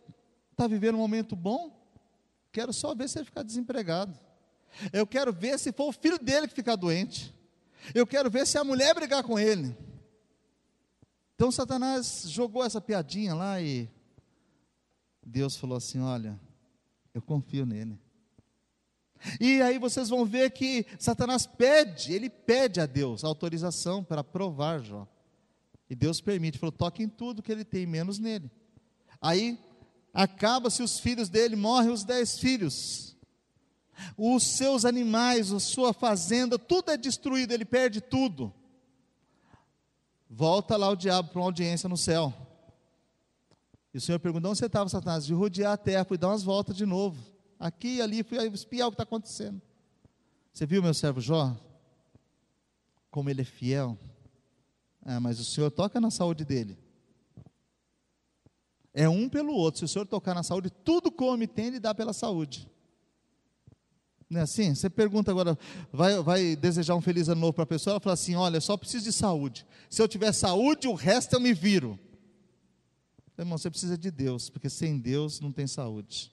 Está 0.52 0.68
vivendo 0.68 0.96
um 0.96 0.98
momento 0.98 1.34
bom, 1.34 1.74
quero 2.52 2.70
só 2.70 2.94
ver 2.94 3.08
se 3.08 3.18
ele 3.18 3.24
ficar 3.24 3.42
desempregado. 3.42 4.16
Eu 4.92 5.06
quero 5.06 5.32
ver 5.32 5.58
se 5.58 5.72
for 5.72 5.88
o 5.88 5.92
filho 5.92 6.18
dele 6.18 6.46
que 6.46 6.54
ficar 6.54 6.76
doente. 6.76 7.34
Eu 7.94 8.06
quero 8.06 8.30
ver 8.30 8.46
se 8.46 8.58
a 8.58 8.62
mulher 8.62 8.94
brigar 8.94 9.24
com 9.24 9.38
ele. 9.38 9.74
Então 11.34 11.50
Satanás 11.50 12.24
jogou 12.26 12.62
essa 12.62 12.78
piadinha 12.78 13.34
lá 13.34 13.58
e 13.58 13.88
Deus 15.24 15.56
falou 15.56 15.78
assim: 15.78 16.00
Olha, 16.00 16.38
eu 17.14 17.22
confio 17.22 17.64
nele. 17.64 17.98
E 19.40 19.62
aí 19.62 19.78
vocês 19.78 20.10
vão 20.10 20.26
ver 20.26 20.50
que 20.50 20.86
Satanás 20.98 21.46
pede, 21.46 22.12
ele 22.12 22.28
pede 22.28 22.80
a 22.80 22.86
Deus 22.86 23.24
autorização 23.24 24.04
para 24.04 24.22
provar 24.22 24.80
Jó. 24.80 25.08
E 25.90 25.96
Deus 25.96 26.20
permite, 26.20 26.56
falou: 26.56 26.70
toque 26.70 27.02
em 27.02 27.08
tudo 27.08 27.42
que 27.42 27.50
ele 27.50 27.64
tem, 27.64 27.84
menos 27.84 28.20
nele. 28.20 28.48
Aí 29.20 29.58
acaba-se 30.14 30.82
os 30.84 31.00
filhos 31.00 31.28
dele, 31.28 31.56
morrem 31.56 31.90
os 31.90 32.04
dez 32.04 32.38
filhos. 32.38 33.16
Os 34.16 34.44
seus 34.44 34.84
animais, 34.84 35.52
a 35.52 35.58
sua 35.58 35.92
fazenda, 35.92 36.58
tudo 36.58 36.92
é 36.92 36.96
destruído, 36.96 37.52
ele 37.52 37.64
perde 37.64 38.00
tudo. 38.00 38.54
Volta 40.30 40.76
lá 40.76 40.88
o 40.88 40.96
diabo 40.96 41.30
para 41.30 41.40
uma 41.40 41.46
audiência 41.46 41.88
no 41.88 41.96
céu. 41.96 42.32
E 43.92 43.98
o 43.98 44.00
Senhor 44.00 44.20
perguntou: 44.20 44.52
onde 44.52 44.60
você 44.60 44.66
estava, 44.66 44.88
Satanás? 44.88 45.26
De 45.26 45.34
rodear 45.34 45.72
a 45.72 45.76
terra, 45.76 46.04
fui 46.04 46.16
dar 46.16 46.28
umas 46.28 46.44
voltas 46.44 46.76
de 46.76 46.86
novo. 46.86 47.20
Aqui 47.58 47.96
e 47.96 48.00
ali, 48.00 48.22
fui 48.22 48.38
espiar 48.54 48.86
o 48.86 48.90
que 48.92 48.94
está 48.94 49.02
acontecendo. 49.02 49.60
Você 50.52 50.64
viu 50.64 50.82
meu 50.82 50.94
servo 50.94 51.20
Jó? 51.20 51.54
Como 53.10 53.28
ele 53.28 53.42
é 53.42 53.44
fiel. 53.44 53.98
Ah, 55.04 55.20
mas 55.20 55.40
o 55.40 55.44
Senhor 55.44 55.70
toca 55.70 56.00
na 56.00 56.10
saúde 56.10 56.44
dele. 56.44 56.78
É 58.92 59.08
um 59.08 59.28
pelo 59.28 59.52
outro. 59.52 59.78
Se 59.78 59.84
o 59.84 59.88
Senhor 59.88 60.06
tocar 60.06 60.34
na 60.34 60.42
saúde, 60.42 60.70
tudo 60.70 61.10
come 61.10 61.46
tem, 61.46 61.66
ele 61.66 61.80
dá 61.80 61.94
pela 61.94 62.12
saúde. 62.12 62.68
Não 64.28 64.40
é 64.40 64.42
assim? 64.44 64.74
Você 64.74 64.88
pergunta 64.88 65.30
agora, 65.30 65.58
vai, 65.92 66.22
vai 66.22 66.56
desejar 66.56 66.94
um 66.94 67.00
feliz 67.00 67.28
ano 67.28 67.40
novo 67.40 67.52
para 67.52 67.64
a 67.64 67.66
pessoa, 67.66 67.94
ela 67.94 68.00
fala 68.00 68.14
assim: 68.14 68.36
olha, 68.36 68.58
eu 68.58 68.60
só 68.60 68.76
preciso 68.76 69.04
de 69.04 69.12
saúde. 69.12 69.66
Se 69.88 70.00
eu 70.00 70.06
tiver 70.06 70.32
saúde, 70.32 70.86
o 70.86 70.94
resto 70.94 71.34
eu 71.34 71.40
me 71.40 71.52
viro. 71.52 71.98
Irmão, 73.36 73.58
você 73.58 73.70
precisa 73.70 73.96
de 73.96 74.10
Deus, 74.10 74.50
porque 74.50 74.68
sem 74.68 74.98
Deus 74.98 75.40
não 75.40 75.50
tem 75.50 75.66
saúde. 75.66 76.30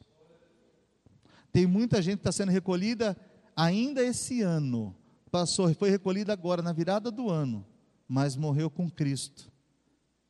Tem 1.51 1.65
muita 1.65 2.01
gente 2.01 2.17
que 2.17 2.21
está 2.21 2.31
sendo 2.31 2.51
recolhida 2.51 3.17
ainda 3.55 4.03
esse 4.03 4.41
ano. 4.41 4.95
Passou, 5.31 5.73
foi 5.73 5.89
recolhida 5.89 6.33
agora, 6.33 6.61
na 6.61 6.73
virada 6.73 7.09
do 7.09 7.29
ano, 7.29 7.65
mas 8.07 8.35
morreu 8.35 8.69
com 8.69 8.89
Cristo. 8.89 9.51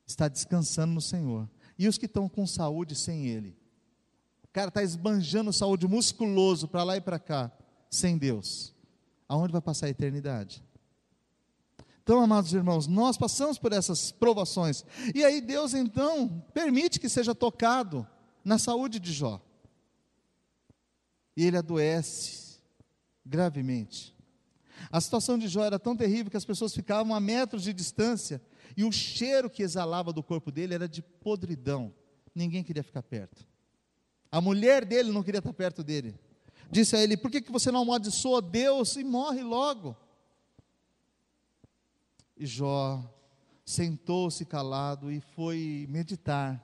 Está 0.06 0.28
descansando 0.28 0.94
no 0.94 1.02
Senhor. 1.02 1.50
E 1.78 1.88
os 1.88 1.98
que 1.98 2.06
estão 2.06 2.28
com 2.28 2.48
saúde 2.48 2.96
sem 2.96 3.28
Ele? 3.28 3.56
O 4.44 4.48
cara 4.52 4.70
está 4.70 4.82
esbanjando 4.82 5.54
saúde 5.54 5.88
musculoso 5.88 6.68
para 6.68 6.84
lá 6.84 6.98
e 6.98 7.02
para 7.02 7.20
cá, 7.20 7.52
sem 7.90 8.18
Deus. 8.18 8.74
Aonde 9.28 9.52
vai 9.52 9.62
passar 9.62 9.88
a 9.88 9.90
eternidade? 9.90 10.64
Então, 12.02 12.22
amados 12.22 12.54
irmãos, 12.54 12.88
nós 12.88 13.18
passamos 13.18 13.60
por 13.60 13.74
essas 13.74 14.14
provações. 14.14 14.86
E 15.14 15.26
aí 15.26 15.42
Deus 15.42 15.74
então 15.74 16.42
permite 16.54 17.02
que 17.02 17.10
seja 17.10 17.36
tocado 17.36 18.08
na 18.46 18.58
saúde 18.58 18.98
de 18.98 19.12
Jó. 19.12 19.42
E 21.36 21.44
ele 21.44 21.58
adoece 21.58 22.60
gravemente. 23.26 24.17
A 24.92 25.02
situação 25.02 25.38
de 25.38 25.48
Jó 25.48 25.64
era 25.64 25.80
tão 25.80 25.96
terrível 25.96 26.32
que 26.32 26.38
as 26.38 26.46
pessoas 26.46 26.74
ficavam 26.74 27.14
a 27.14 27.20
metros 27.20 27.64
de 27.64 27.74
distância 27.74 28.42
e 28.76 28.84
o 28.84 28.92
cheiro 28.92 29.50
que 29.50 29.64
exalava 29.64 30.14
do 30.14 30.24
corpo 30.24 30.52
dele 30.52 30.74
era 30.74 30.88
de 30.88 31.02
podridão. 31.02 31.94
Ninguém 32.34 32.64
queria 32.64 32.84
ficar 32.84 33.04
perto. 33.04 33.46
A 34.32 34.40
mulher 34.40 34.86
dele 34.86 35.12
não 35.12 35.24
queria 35.24 35.40
estar 35.40 35.54
perto 35.54 35.84
dele. 35.84 36.16
Disse 36.70 36.96
a 36.96 37.00
ele: 37.02 37.18
Por 37.18 37.32
que, 37.32 37.42
você 37.52 37.72
não 37.72 37.82
amaldiçoa 37.82 38.42
Deus 38.42 38.96
e 38.96 39.04
morre 39.04 39.42
logo? 39.42 39.96
E 42.36 42.46
Jó 42.46 43.04
sentou-se 43.66 44.46
calado 44.46 45.12
e 45.12 45.20
foi 45.20 45.88
meditar. 45.90 46.64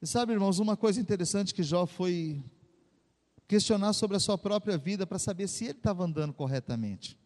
E 0.00 0.06
sabe, 0.06 0.32
irmãos, 0.32 0.58
uma 0.58 0.76
coisa 0.76 1.00
interessante 1.00 1.54
que 1.54 1.62
Jó 1.62 1.86
foi 1.86 2.42
questionar 3.46 3.92
sobre 3.92 4.16
a 4.16 4.20
sua 4.20 4.38
própria 4.38 4.78
vida 4.78 5.06
para 5.06 5.18
saber 5.18 5.48
se 5.48 5.64
ele 5.64 5.72
estava 5.72 6.04
andando 6.04 6.32
corretamente. 6.32 7.18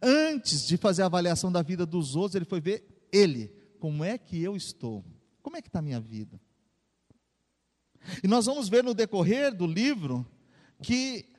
Antes 0.00 0.66
de 0.66 0.76
fazer 0.76 1.02
a 1.02 1.06
avaliação 1.06 1.52
da 1.52 1.62
vida 1.62 1.84
dos 1.84 2.16
outros, 2.16 2.34
ele 2.34 2.44
foi 2.44 2.60
ver 2.60 3.06
ele, 3.12 3.48
como 3.78 4.02
é 4.02 4.16
que 4.16 4.42
eu 4.42 4.56
estou? 4.56 5.04
Como 5.42 5.56
é 5.56 5.62
que 5.62 5.68
está 5.68 5.80
a 5.80 5.82
minha 5.82 6.00
vida? 6.00 6.40
E 8.22 8.28
nós 8.28 8.46
vamos 8.46 8.68
ver 8.68 8.82
no 8.82 8.94
decorrer 8.94 9.54
do 9.54 9.66
livro 9.66 10.26
que 10.82 11.34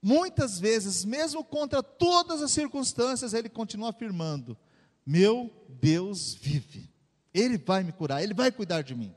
Muitas 0.00 0.60
vezes, 0.60 1.04
mesmo 1.04 1.42
contra 1.42 1.82
todas 1.82 2.40
as 2.40 2.52
circunstâncias, 2.52 3.34
ele 3.34 3.48
continua 3.48 3.90
afirmando: 3.90 4.56
Meu 5.04 5.50
Deus 5.68 6.34
vive, 6.34 6.88
Ele 7.34 7.58
vai 7.58 7.82
me 7.82 7.92
curar, 7.92 8.22
Ele 8.22 8.34
vai 8.34 8.52
cuidar 8.52 8.82
de 8.82 8.94
mim. 8.94 9.14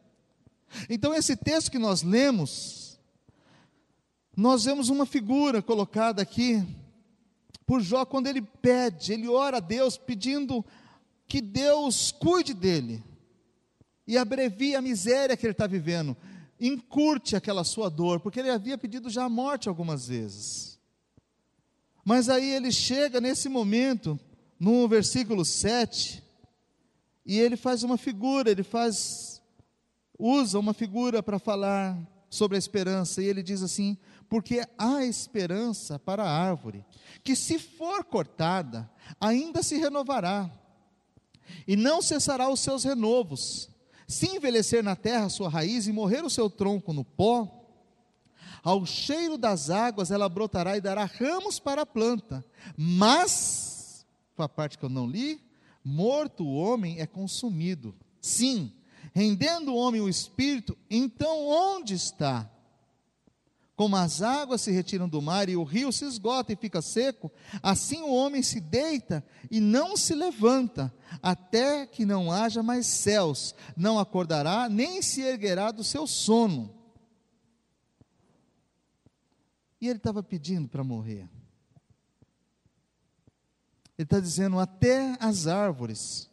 Então, 0.89 1.13
esse 1.13 1.35
texto 1.35 1.69
que 1.69 1.77
nós 1.77 2.01
lemos, 2.01 2.90
nós 4.41 4.63
vemos 4.63 4.89
uma 4.89 5.05
figura 5.05 5.61
colocada 5.61 6.19
aqui 6.19 6.65
por 7.63 7.79
Jó, 7.79 8.03
quando 8.05 8.25
ele 8.25 8.41
pede, 8.41 9.13
ele 9.13 9.27
ora 9.27 9.57
a 9.57 9.59
Deus 9.59 9.99
pedindo 9.99 10.65
que 11.27 11.39
Deus 11.39 12.11
cuide 12.11 12.51
dele 12.51 13.03
e 14.07 14.17
abrevie 14.17 14.75
a 14.75 14.81
miséria 14.81 15.37
que 15.37 15.45
ele 15.45 15.51
está 15.51 15.67
vivendo, 15.67 16.17
encurte 16.59 17.35
aquela 17.35 17.63
sua 17.63 17.87
dor, 17.87 18.19
porque 18.19 18.39
ele 18.39 18.49
havia 18.49 18.79
pedido 18.79 19.11
já 19.11 19.25
a 19.25 19.29
morte 19.29 19.69
algumas 19.69 20.07
vezes. 20.07 20.79
Mas 22.03 22.27
aí 22.27 22.51
ele 22.51 22.71
chega 22.71 23.21
nesse 23.21 23.47
momento, 23.47 24.19
no 24.59 24.87
versículo 24.87 25.45
7, 25.45 26.23
e 27.23 27.37
ele 27.37 27.55
faz 27.55 27.83
uma 27.83 27.95
figura, 27.95 28.49
ele 28.49 28.63
faz, 28.63 29.39
usa 30.17 30.57
uma 30.57 30.73
figura 30.73 31.21
para 31.21 31.37
falar 31.37 31.95
sobre 32.27 32.57
a 32.57 32.59
esperança, 32.59 33.21
e 33.21 33.25
ele 33.27 33.43
diz 33.43 33.61
assim: 33.61 33.95
porque 34.31 34.65
há 34.77 35.03
esperança 35.03 35.99
para 35.99 36.23
a 36.23 36.31
árvore, 36.31 36.85
que 37.21 37.35
se 37.35 37.59
for 37.59 38.01
cortada, 38.05 38.89
ainda 39.19 39.61
se 39.61 39.77
renovará, 39.77 40.49
e 41.67 41.75
não 41.75 42.01
cessará 42.01 42.47
os 42.47 42.61
seus 42.61 42.85
renovos. 42.85 43.69
Se 44.07 44.27
envelhecer 44.27 44.81
na 44.81 44.95
terra 44.95 45.25
a 45.25 45.29
sua 45.29 45.49
raiz 45.49 45.85
e 45.85 45.91
morrer 45.91 46.23
o 46.23 46.29
seu 46.29 46.49
tronco 46.49 46.93
no 46.93 47.03
pó, 47.03 47.67
ao 48.63 48.85
cheiro 48.85 49.37
das 49.37 49.69
águas 49.69 50.11
ela 50.11 50.29
brotará 50.29 50.77
e 50.77 50.81
dará 50.81 51.03
ramos 51.03 51.59
para 51.59 51.81
a 51.81 51.85
planta. 51.85 52.41
Mas, 52.77 54.05
foi 54.33 54.45
a 54.45 54.49
parte 54.49 54.77
que 54.77 54.85
eu 54.85 54.89
não 54.89 55.07
li, 55.07 55.41
morto 55.83 56.45
o 56.45 56.55
homem 56.55 57.01
é 57.01 57.05
consumido. 57.05 57.93
Sim, 58.21 58.71
rendendo 59.13 59.73
o 59.73 59.77
homem 59.77 59.99
o 59.99 60.07
espírito, 60.07 60.77
então 60.89 61.49
onde 61.49 61.95
está? 61.95 62.49
Como 63.75 63.95
as 63.95 64.21
águas 64.21 64.61
se 64.61 64.71
retiram 64.71 65.09
do 65.09 65.21
mar 65.21 65.49
e 65.49 65.55
o 65.55 65.63
rio 65.63 65.91
se 65.91 66.05
esgota 66.05 66.53
e 66.53 66.55
fica 66.55 66.81
seco, 66.81 67.31
assim 67.63 68.01
o 68.01 68.13
homem 68.13 68.43
se 68.43 68.59
deita 68.59 69.25
e 69.49 69.59
não 69.59 69.97
se 69.97 70.13
levanta, 70.13 70.93
até 71.21 71.85
que 71.85 72.05
não 72.05 72.31
haja 72.31 72.61
mais 72.61 72.85
céus, 72.85 73.55
não 73.75 73.97
acordará, 73.97 74.69
nem 74.69 75.01
se 75.01 75.21
erguerá 75.21 75.71
do 75.71 75.83
seu 75.83 76.05
sono. 76.05 76.75
E 79.79 79.87
ele 79.87 79.97
estava 79.97 80.21
pedindo 80.21 80.69
para 80.69 80.83
morrer. 80.83 81.27
Ele 83.97 84.05
está 84.05 84.19
dizendo: 84.19 84.59
até 84.59 85.17
as 85.19 85.47
árvores, 85.47 86.29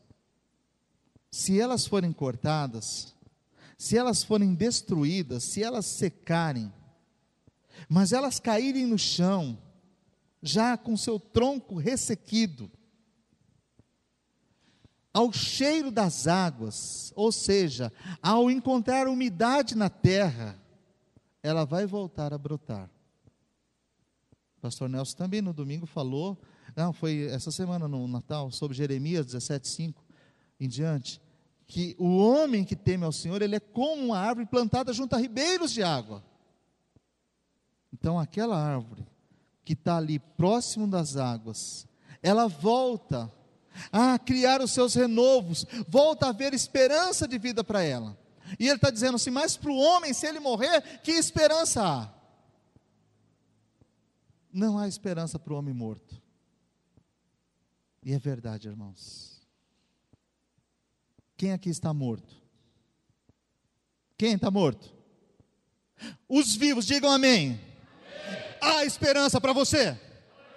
se 1.30 1.58
elas 1.58 1.86
forem 1.86 2.12
cortadas, 2.12 3.14
se 3.78 3.96
elas 3.96 4.22
forem 4.22 4.54
destruídas, 4.54 5.44
se 5.44 5.62
elas 5.62 5.86
secarem, 5.86 6.72
mas 7.88 8.12
elas 8.12 8.40
caírem 8.40 8.86
no 8.86 8.98
chão, 8.98 9.58
já 10.42 10.76
com 10.76 10.96
seu 10.96 11.18
tronco 11.20 11.76
ressequido, 11.76 12.70
ao 15.12 15.32
cheiro 15.32 15.90
das 15.90 16.26
águas, 16.26 17.12
ou 17.16 17.32
seja, 17.32 17.92
ao 18.22 18.50
encontrar 18.50 19.08
umidade 19.08 19.74
na 19.76 19.90
terra, 19.90 20.58
ela 21.42 21.64
vai 21.64 21.86
voltar 21.86 22.32
a 22.32 22.38
brotar 22.38 22.90
pastor 24.60 24.88
Nelson 24.88 25.16
também 25.16 25.40
no 25.40 25.52
domingo 25.52 25.86
falou 25.86 26.36
não, 26.78 26.92
foi 26.92 27.24
essa 27.24 27.50
semana 27.50 27.88
no 27.88 28.06
Natal, 28.06 28.52
sobre 28.52 28.76
Jeremias 28.76 29.26
17,5 29.26 29.94
em 30.60 30.68
diante, 30.68 31.20
que 31.66 31.96
o 31.98 32.18
homem 32.18 32.64
que 32.64 32.76
teme 32.76 33.04
ao 33.04 33.10
Senhor, 33.10 33.42
ele 33.42 33.56
é 33.56 33.60
como 33.60 34.06
uma 34.06 34.18
árvore 34.18 34.46
plantada 34.46 34.92
junto 34.92 35.14
a 35.14 35.18
ribeiros 35.18 35.72
de 35.72 35.82
água. 35.82 36.22
Então, 37.92 38.18
aquela 38.18 38.56
árvore 38.56 39.06
que 39.64 39.72
está 39.72 39.96
ali 39.96 40.18
próximo 40.18 40.86
das 40.86 41.16
águas, 41.16 41.86
ela 42.22 42.48
volta 42.48 43.32
a 43.92 44.18
criar 44.18 44.60
os 44.60 44.72
seus 44.72 44.94
renovos, 44.94 45.64
volta 45.86 46.26
a 46.26 46.30
haver 46.30 46.54
esperança 46.54 47.28
de 47.28 47.38
vida 47.38 47.62
para 47.62 47.82
ela. 47.82 48.18
E 48.58 48.66
ele 48.66 48.76
está 48.76 48.90
dizendo 48.90 49.16
assim: 49.16 49.30
mas 49.30 49.56
para 49.56 49.70
o 49.70 49.76
homem, 49.76 50.12
se 50.14 50.26
ele 50.26 50.40
morrer, 50.40 51.00
que 51.02 51.12
esperança 51.12 51.82
há? 51.84 52.14
Não 54.52 54.78
há 54.78 54.88
esperança 54.88 55.38
para 55.38 55.52
o 55.52 55.56
homem 55.56 55.74
morto. 55.74 56.20
E 58.02 58.12
é 58.12 58.18
verdade, 58.18 58.68
irmãos. 58.68 59.38
Quem 61.36 61.52
aqui 61.52 61.68
está 61.68 61.92
morto? 61.92 62.36
Quem 64.16 64.34
está 64.34 64.50
morto? 64.50 64.92
Os 66.28 66.56
vivos, 66.56 66.86
digam 66.86 67.10
amém. 67.10 67.67
Há 68.60 68.84
esperança 68.84 69.40
para 69.40 69.52
você. 69.52 69.96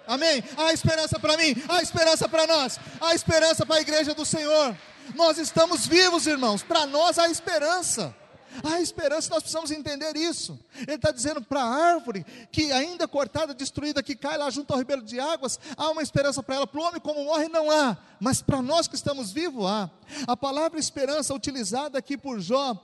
Amém? 0.06 0.42
Há 0.56 0.72
esperança 0.72 1.18
para 1.18 1.36
mim, 1.36 1.54
há 1.68 1.80
esperança 1.80 2.28
para 2.28 2.46
nós, 2.46 2.78
há 3.00 3.14
esperança 3.14 3.64
para 3.64 3.76
a 3.76 3.80
igreja 3.80 4.14
do 4.14 4.24
Senhor. 4.24 4.76
Nós 5.14 5.38
estamos 5.38 5.86
vivos, 5.86 6.26
irmãos. 6.26 6.62
Para 6.62 6.86
nós 6.86 7.18
há 7.18 7.28
esperança. 7.28 8.14
Há 8.62 8.80
esperança, 8.80 9.30
nós 9.30 9.42
precisamos 9.42 9.70
entender 9.70 10.14
isso. 10.14 10.58
Ele 10.76 10.96
está 10.96 11.10
dizendo 11.10 11.40
para 11.40 11.62
a 11.62 11.94
árvore 11.94 12.24
que 12.50 12.70
ainda 12.70 13.08
cortada, 13.08 13.54
destruída, 13.54 14.02
que 14.02 14.14
cai 14.14 14.36
lá 14.36 14.50
junto 14.50 14.72
ao 14.72 14.78
ribeiro 14.78 15.02
de 15.02 15.18
águas, 15.18 15.58
há 15.74 15.88
uma 15.88 16.02
esperança 16.02 16.42
para 16.42 16.56
ela. 16.56 16.66
Para 16.66 16.80
o 16.80 16.84
homem, 16.84 17.00
como 17.00 17.24
morre, 17.24 17.48
não 17.48 17.70
há. 17.70 17.96
Mas 18.20 18.42
para 18.42 18.60
nós 18.60 18.86
que 18.86 18.94
estamos 18.94 19.32
vivos, 19.32 19.64
há. 19.64 19.90
A 20.26 20.36
palavra 20.36 20.78
esperança, 20.78 21.32
utilizada 21.32 21.98
aqui 21.98 22.18
por 22.18 22.40
Jó, 22.40 22.76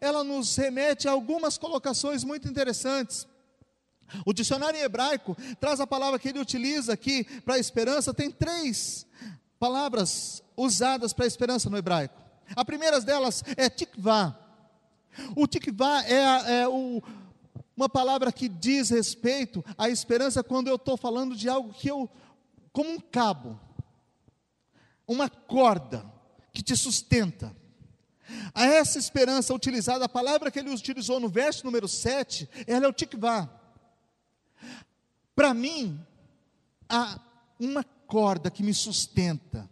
ela 0.00 0.24
nos 0.24 0.56
remete 0.56 1.06
a 1.06 1.12
algumas 1.12 1.56
colocações 1.56 2.24
muito 2.24 2.48
interessantes. 2.48 3.26
O 4.24 4.32
dicionário 4.32 4.80
hebraico 4.80 5.36
traz 5.58 5.80
a 5.80 5.86
palavra 5.86 6.18
que 6.18 6.28
ele 6.28 6.40
utiliza 6.40 6.92
aqui 6.92 7.24
para 7.42 7.58
esperança, 7.58 8.14
tem 8.14 8.30
três 8.30 9.06
palavras 9.58 10.42
usadas 10.56 11.12
para 11.12 11.26
esperança 11.26 11.70
no 11.70 11.76
hebraico. 11.76 12.20
A 12.54 12.64
primeira 12.64 13.00
delas 13.00 13.42
é 13.56 13.68
tikvah. 13.68 14.38
O 15.36 15.46
tikvah 15.46 16.04
é, 16.04 16.60
é 16.62 16.68
o, 16.68 17.02
uma 17.76 17.88
palavra 17.88 18.32
que 18.32 18.48
diz 18.48 18.90
respeito 18.90 19.64
à 19.78 19.88
esperança 19.88 20.42
quando 20.42 20.68
eu 20.68 20.76
estou 20.76 20.96
falando 20.96 21.34
de 21.34 21.48
algo 21.48 21.72
que 21.72 21.88
eu, 21.88 22.08
como 22.72 22.90
um 22.90 23.00
cabo, 23.00 23.58
uma 25.06 25.28
corda 25.28 26.04
que 26.52 26.62
te 26.62 26.76
sustenta. 26.76 27.54
A 28.54 28.64
essa 28.64 28.98
esperança 28.98 29.52
utilizada, 29.52 30.04
a 30.06 30.08
palavra 30.08 30.50
que 30.50 30.58
ele 30.58 30.70
utilizou 30.70 31.20
no 31.20 31.28
verso 31.28 31.64
número 31.64 31.86
7, 31.86 32.48
ela 32.66 32.86
é 32.86 32.88
o 32.88 32.92
tikvah. 32.92 33.48
Para 35.34 35.52
mim, 35.52 36.00
há 36.88 37.18
uma 37.58 37.84
corda 38.06 38.50
que 38.50 38.62
me 38.62 38.72
sustenta, 38.72 39.68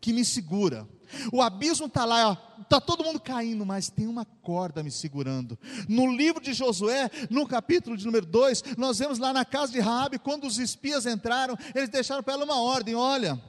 que 0.00 0.12
me 0.12 0.24
segura. 0.24 0.88
O 1.30 1.42
abismo 1.42 1.86
está 1.86 2.04
lá, 2.04 2.38
está 2.62 2.80
todo 2.80 3.04
mundo 3.04 3.20
caindo, 3.20 3.66
mas 3.66 3.90
tem 3.90 4.06
uma 4.06 4.24
corda 4.24 4.82
me 4.82 4.90
segurando. 4.90 5.58
No 5.88 6.10
livro 6.10 6.42
de 6.42 6.54
Josué, 6.54 7.10
no 7.28 7.46
capítulo 7.46 7.96
de 7.96 8.06
número 8.06 8.24
2, 8.24 8.76
nós 8.78 8.98
vemos 8.98 9.18
lá 9.18 9.32
na 9.32 9.44
casa 9.44 9.72
de 9.72 9.80
Raabe, 9.80 10.18
quando 10.18 10.46
os 10.46 10.58
espias 10.58 11.04
entraram, 11.04 11.56
eles 11.74 11.90
deixaram 11.90 12.22
para 12.22 12.34
ela 12.34 12.44
uma 12.44 12.60
ordem: 12.60 12.94
olha, 12.94 13.40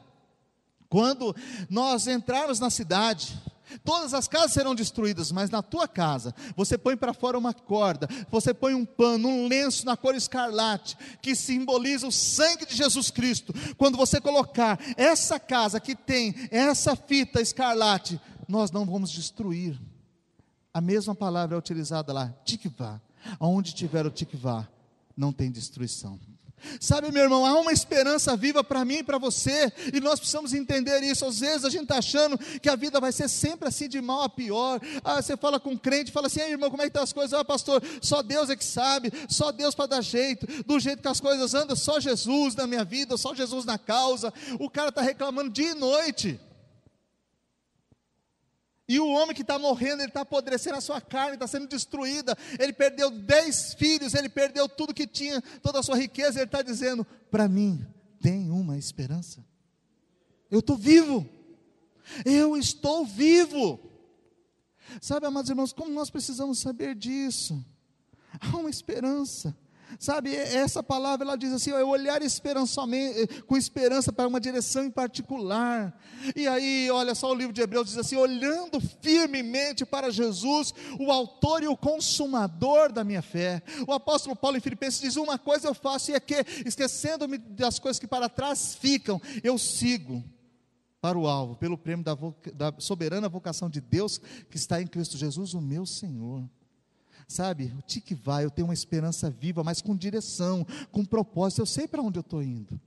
quando 0.90 1.34
nós 1.70 2.06
entrarmos 2.08 2.60
na 2.60 2.70
cidade, 2.70 3.42
Todas 3.84 4.14
as 4.14 4.28
casas 4.28 4.54
serão 4.54 4.76
destruídas, 4.76 5.32
mas 5.32 5.50
na 5.50 5.62
tua 5.62 5.88
casa 5.88 6.34
você 6.56 6.78
põe 6.78 6.98
para 6.98 7.14
fora 7.14 7.38
uma 7.38 7.54
corda, 7.54 8.08
você 8.30 8.54
põe 8.54 8.74
um 8.74 8.86
pano, 8.86 9.28
um 9.28 9.48
lenço 9.48 9.86
na 9.86 9.96
cor 9.96 10.16
escarlate, 10.16 10.98
que 11.22 11.36
simboliza 11.36 12.08
o 12.08 12.12
sangue 12.12 12.66
de 12.66 12.76
Jesus 12.76 13.10
Cristo. 13.10 13.54
Quando 13.78 13.98
você 13.98 14.20
colocar 14.20 14.80
essa 14.98 15.40
casa 15.40 15.80
que 15.80 15.96
tem 15.96 16.36
essa 16.52 16.96
fita 16.96 17.42
escarlate, 17.42 18.20
nós 18.48 18.72
não 18.72 18.86
vamos 18.86 19.12
destruir. 19.12 19.80
A 20.74 20.82
mesma 20.82 21.14
palavra 21.14 21.56
é 21.56 21.60
utilizada 21.60 22.12
lá, 22.12 22.34
tikvá. 22.44 23.00
Aonde 23.40 23.74
tiver 23.74 24.06
o 24.06 24.12
tikvá, 24.12 24.68
não 25.16 25.32
tem 25.32 25.52
destruição. 25.52 26.20
Sabe, 26.80 27.12
meu 27.12 27.24
irmão, 27.24 27.46
há 27.46 27.60
uma 27.60 27.72
esperança 27.72 28.36
viva 28.36 28.64
para 28.64 28.84
mim 28.84 28.98
e 28.98 29.04
para 29.04 29.18
você, 29.18 29.72
e 29.94 30.00
nós 30.00 30.20
precisamos 30.20 30.54
entender 30.54 31.02
isso. 31.04 31.26
Às 31.26 31.40
vezes 31.40 31.66
a 31.66 31.70
gente 31.70 31.84
está 31.84 31.98
achando 31.98 32.38
que 32.38 32.70
a 32.70 32.76
vida 32.76 33.00
vai 33.00 33.12
ser 33.12 33.30
sempre 33.30 33.68
assim, 33.68 33.88
de 33.88 34.02
mal 34.02 34.24
a 34.24 34.30
pior. 34.30 34.80
Ah, 35.04 35.22
você 35.22 35.36
fala 35.38 35.60
com 35.60 35.72
um 35.72 35.78
crente, 35.78 36.12
fala 36.12 36.28
assim, 36.28 36.42
irmão, 36.42 36.70
como 36.70 36.82
é 36.82 36.86
que 36.86 36.90
estão 36.90 37.02
tá 37.02 37.04
as 37.04 37.14
coisas? 37.14 37.34
Ah, 37.38 37.46
pastor, 37.46 37.82
só 38.02 38.22
Deus 38.22 38.50
é 38.50 38.56
que 38.56 38.66
sabe, 38.66 39.12
só 39.28 39.52
Deus 39.52 39.76
para 39.76 39.88
dar 39.88 40.02
jeito, 40.02 40.46
do 40.64 40.80
jeito 40.80 41.02
que 41.02 41.08
as 41.08 41.20
coisas 41.20 41.54
andam, 41.54 41.76
só 41.76 42.00
Jesus 42.00 42.56
na 42.56 42.68
minha 42.68 42.84
vida, 42.84 43.18
só 43.18 43.34
Jesus 43.34 43.66
na 43.66 43.78
causa. 43.78 44.34
O 44.60 44.70
cara 44.70 44.90
está 44.90 45.02
reclamando 45.02 45.50
dia 45.50 45.72
e 45.72 45.76
noite. 45.76 46.40
E 48.88 49.00
o 49.00 49.08
homem 49.08 49.34
que 49.34 49.42
está 49.42 49.58
morrendo, 49.58 50.02
ele 50.02 50.10
está 50.10 50.22
apodrecendo 50.22 50.78
a 50.78 50.82
sua 50.82 51.00
carne, 51.00 51.36
está 51.36 51.48
sendo 51.48 51.68
destruída. 51.68 52.38
Ele 52.60 52.74
perdeu 52.74 53.10
dez 53.10 53.74
filhos, 53.74 54.14
ele 54.14 54.28
perdeu 54.28 54.68
tudo 54.68 54.94
que 54.94 55.08
tinha, 55.08 55.42
toda 55.62 55.80
a 55.80 55.84
sua 55.84 55.98
riqueza. 55.98 56.40
Ele 56.40 56.46
está 56.46 56.62
dizendo: 56.62 57.06
para 57.32 57.48
mim, 57.48 57.86
tem 58.22 58.50
uma 58.52 58.78
esperança. 58.78 59.44
Eu 60.52 60.60
estou 60.60 60.78
vivo. 60.78 61.28
Eu 62.26 62.58
estou 62.58 63.06
vivo. 63.06 63.80
Sabe, 65.02 65.26
amados 65.26 65.50
irmãos, 65.50 65.72
como 65.72 65.90
nós 65.92 66.10
precisamos 66.10 66.60
saber 66.60 66.94
disso? 66.94 67.66
Há 68.40 68.58
uma 68.58 68.70
esperança. 68.70 69.56
Sabe, 70.00 70.36
essa 70.36 70.82
palavra 70.82 71.26
ela 71.26 71.38
diz 71.38 71.52
assim: 71.52 71.72
é 71.72 71.84
olhar 71.84 72.22
eh, 72.22 73.28
com 73.46 73.58
esperança 73.58 74.12
para 74.12 74.28
uma 74.28 74.40
direção 74.40 74.84
em 74.84 74.92
particular. 74.92 75.98
E 76.36 76.48
aí, 76.48 76.90
olha 76.92 77.16
só 77.16 77.32
o 77.32 77.36
livro 77.36 77.54
de 77.54 77.62
Hebreus 77.62 77.88
diz 77.88 77.98
assim: 77.98 78.16
olhando 78.16 78.80
firmemente 79.02 79.86
para 79.86 80.12
Jesus, 80.12 80.74
o 81.00 81.12
autor 81.12 81.64
e 81.64 81.68
o 81.68 81.78
consumador 81.78 82.92
da 82.92 83.04
minha 83.04 83.22
fé. 83.22 83.62
O 83.88 83.94
apóstolo 83.94 84.36
Paulo 84.36 84.58
em 84.58 84.62
Filipenses 84.62 85.02
diz: 85.02 85.16
uma 85.16 85.38
coisa 85.38 85.68
eu 85.68 85.74
faço 85.74 86.12
e 86.12 86.14
é 86.14 86.20
que, 86.20 86.46
esquecendo-me 86.66 87.38
das 87.38 87.80
coisas 87.80 88.00
que 88.00 88.08
para 88.08 88.30
trás 88.30 88.76
ficam, 88.76 89.22
eu 89.44 89.58
sigo 89.58 90.24
para 91.04 91.18
o 91.18 91.28
alvo, 91.28 91.58
pelo 91.58 91.78
prêmio 91.78 92.06
da, 92.06 92.16
da 92.54 92.74
soberana 92.80 93.28
vocação 93.28 93.70
de 93.70 93.82
Deus 93.82 94.20
que 94.50 94.56
está 94.56 94.82
em 94.82 94.88
Cristo 94.88 95.18
Jesus, 95.18 95.54
o 95.54 95.60
meu 95.60 95.86
Senhor. 95.86 96.50
Sabe, 97.28 97.74
o 97.78 97.82
tique 97.82 98.14
vai, 98.14 98.46
eu 98.46 98.52
tenho 98.52 98.68
uma 98.68 98.74
esperança 98.74 99.30
viva, 99.30 99.64
mas 99.64 99.82
com 99.82 99.96
direção, 99.96 100.66
com 100.92 101.06
propósito, 101.06 101.62
eu 101.62 101.66
sei 101.66 101.88
para 101.88 102.02
onde 102.02 102.20
eu 102.20 102.22
estou 102.22 102.44
indo. 102.44 102.80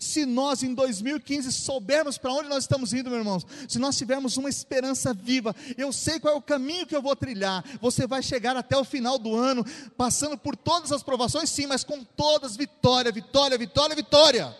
Se 0.00 0.26
nós 0.26 0.62
em 0.62 0.74
2015 0.74 1.52
soubermos 1.52 2.18
para 2.18 2.32
onde 2.32 2.48
nós 2.48 2.64
estamos 2.64 2.92
indo, 2.92 3.10
meus 3.10 3.20
irmãos, 3.20 3.46
se 3.68 3.78
nós 3.78 3.96
tivermos 3.96 4.36
uma 4.36 4.48
esperança 4.48 5.14
viva, 5.14 5.54
eu 5.76 5.92
sei 5.92 6.18
qual 6.18 6.34
é 6.34 6.36
o 6.36 6.42
caminho 6.42 6.86
que 6.86 6.96
eu 6.96 7.02
vou 7.02 7.14
trilhar. 7.14 7.64
Você 7.80 8.06
vai 8.06 8.22
chegar 8.22 8.56
até 8.56 8.76
o 8.76 8.84
final 8.84 9.18
do 9.18 9.36
ano, 9.36 9.64
passando 9.96 10.36
por 10.36 10.56
todas 10.56 10.90
as 10.90 11.02
provações, 11.02 11.48
sim, 11.48 11.66
mas 11.66 11.84
com 11.84 12.02
todas 12.02 12.56
vitória, 12.56 13.12
vitória, 13.12 13.56
vitória, 13.56 13.94
vitória. 13.94 14.56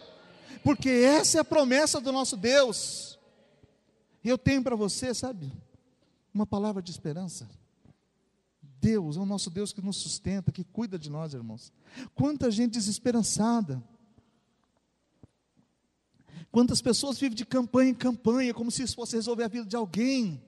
Porque 0.62 0.88
essa 0.88 1.38
é 1.38 1.40
a 1.40 1.44
promessa 1.44 2.00
do 2.00 2.12
nosso 2.12 2.36
Deus. 2.36 3.18
E 4.22 4.28
eu 4.28 4.38
tenho 4.38 4.62
para 4.62 4.76
você, 4.76 5.12
sabe, 5.12 5.52
uma 6.32 6.46
palavra 6.46 6.80
de 6.80 6.90
esperança. 6.90 7.48
Deus, 8.80 9.16
é 9.16 9.20
o 9.20 9.26
nosso 9.26 9.50
Deus 9.50 9.72
que 9.72 9.82
nos 9.82 9.96
sustenta, 9.96 10.52
que 10.52 10.64
cuida 10.64 10.98
de 10.98 11.10
nós, 11.10 11.34
irmãos. 11.34 11.72
Quanta 12.14 12.50
gente 12.50 12.72
desesperançada. 12.72 13.82
Quantas 16.50 16.80
pessoas 16.80 17.18
vivem 17.18 17.36
de 17.36 17.44
campanha 17.44 17.90
em 17.90 17.94
campanha, 17.94 18.54
como 18.54 18.70
se 18.70 18.82
isso 18.82 18.94
fosse 18.94 19.16
resolver 19.16 19.44
a 19.44 19.48
vida 19.48 19.66
de 19.66 19.76
alguém. 19.76 20.42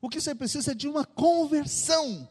O 0.00 0.08
que 0.08 0.20
você 0.20 0.34
precisa 0.34 0.72
é 0.72 0.74
de 0.74 0.88
uma 0.88 1.04
conversão. 1.04 2.28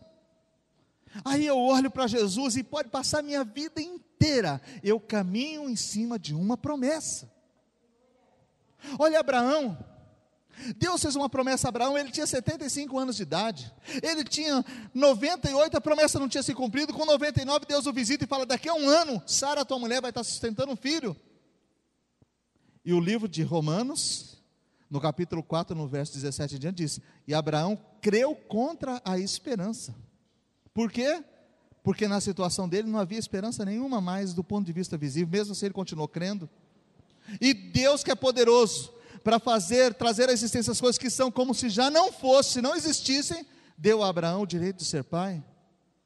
Aí 1.23 1.45
eu 1.45 1.57
olho 1.57 1.89
para 1.91 2.07
Jesus 2.07 2.55
e 2.55 2.63
pode 2.63 2.89
passar 2.89 3.23
minha 3.23 3.43
vida 3.43 3.81
inteira, 3.81 4.61
eu 4.83 4.99
caminho 4.99 5.69
em 5.69 5.75
cima 5.75 6.17
de 6.19 6.33
uma 6.33 6.57
promessa. 6.57 7.31
Olha 8.99 9.19
Abraão, 9.19 9.77
Deus 10.77 11.01
fez 11.01 11.15
uma 11.15 11.29
promessa 11.29 11.67
a 11.67 11.69
Abraão, 11.69 11.97
ele 11.97 12.11
tinha 12.11 12.25
75 12.25 12.97
anos 12.97 13.15
de 13.15 13.23
idade. 13.23 13.71
Ele 14.01 14.23
tinha 14.23 14.65
98, 14.93 15.77
a 15.77 15.81
promessa 15.81 16.19
não 16.19 16.27
tinha 16.27 16.43
se 16.43 16.53
cumprido. 16.53 16.93
Com 16.93 17.05
99, 17.05 17.65
Deus 17.65 17.85
o 17.85 17.93
visita 17.93 18.23
e 18.23 18.27
fala: 18.27 18.45
Daqui 18.45 18.67
a 18.67 18.73
um 18.73 18.89
ano, 18.89 19.21
Sara, 19.25 19.65
tua 19.65 19.79
mulher, 19.79 20.01
vai 20.01 20.09
estar 20.09 20.23
sustentando 20.23 20.71
um 20.71 20.75
filho. 20.75 21.15
E 22.83 22.93
o 22.93 22.99
livro 22.99 23.27
de 23.27 23.43
Romanos, 23.43 24.41
no 24.89 24.99
capítulo 24.99 25.43
4, 25.43 25.75
no 25.75 25.87
verso 25.87 26.13
17 26.13 26.55
em 26.55 26.59
diante, 26.59 26.77
diz: 26.77 26.99
E 27.27 27.33
Abraão 27.33 27.79
creu 28.01 28.35
contra 28.35 29.01
a 29.05 29.19
esperança. 29.19 29.95
Por 30.73 30.91
quê? 30.91 31.23
porque 31.87 32.05
na 32.05 32.19
situação 32.19 32.67
dele 32.67 32.89
não 32.89 32.99
havia 32.99 33.17
esperança 33.17 33.63
nenhuma 33.63 34.01
mais 34.01 34.33
do 34.33 34.43
ponto 34.43 34.65
de 34.65 34.73
vista 34.73 34.97
visível, 34.97 35.29
mesmo 35.31 35.53
assim 35.53 35.67
ele 35.67 35.73
continuou 35.73 36.05
crendo. 36.05 36.49
E 37.39 37.53
Deus 37.53 38.03
que 38.03 38.11
é 38.11 38.15
poderoso 38.15 38.91
para 39.23 39.39
fazer, 39.39 39.93
trazer 39.93 40.29
à 40.29 40.33
existência 40.33 40.71
as 40.71 40.79
coisas 40.79 40.97
que 40.97 41.09
são 41.09 41.31
como 41.31 41.53
se 41.53 41.69
já 41.69 41.89
não 41.89 42.11
fossem, 42.11 42.61
não 42.61 42.75
existissem, 42.75 43.45
deu 43.77 44.03
a 44.03 44.09
Abraão 44.09 44.41
o 44.41 44.47
direito 44.47 44.77
de 44.77 44.85
ser 44.85 45.03
pai. 45.03 45.43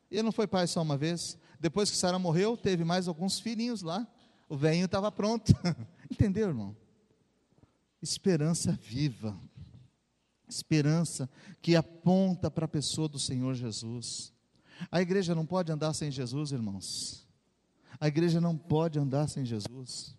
Ele 0.09 0.23
não 0.23 0.31
foi 0.31 0.47
pai 0.47 0.67
só 0.67 0.81
uma 0.81 0.97
vez. 0.97 1.37
Depois 1.59 1.89
que 1.89 1.97
Sara 1.97 2.19
morreu, 2.19 2.57
teve 2.57 2.83
mais 2.83 3.07
alguns 3.07 3.39
filhinhos 3.39 3.81
lá. 3.81 4.05
O 4.49 4.57
velhinho 4.57 4.85
estava 4.85 5.11
pronto. 5.11 5.53
Entendeu, 6.11 6.49
irmão? 6.49 6.75
Esperança 8.01 8.77
viva. 8.81 9.39
Esperança 10.49 11.29
que 11.61 11.75
aponta 11.75 12.51
para 12.51 12.65
a 12.65 12.67
pessoa 12.67 13.07
do 13.07 13.17
Senhor 13.17 13.53
Jesus. 13.53 14.33
A 14.91 15.01
igreja 15.01 15.33
não 15.33 15.45
pode 15.45 15.71
andar 15.71 15.93
sem 15.93 16.11
Jesus, 16.11 16.51
irmãos. 16.51 17.25
A 17.99 18.07
igreja 18.07 18.41
não 18.41 18.57
pode 18.57 18.97
andar 18.99 19.27
sem 19.27 19.45
Jesus. 19.45 20.17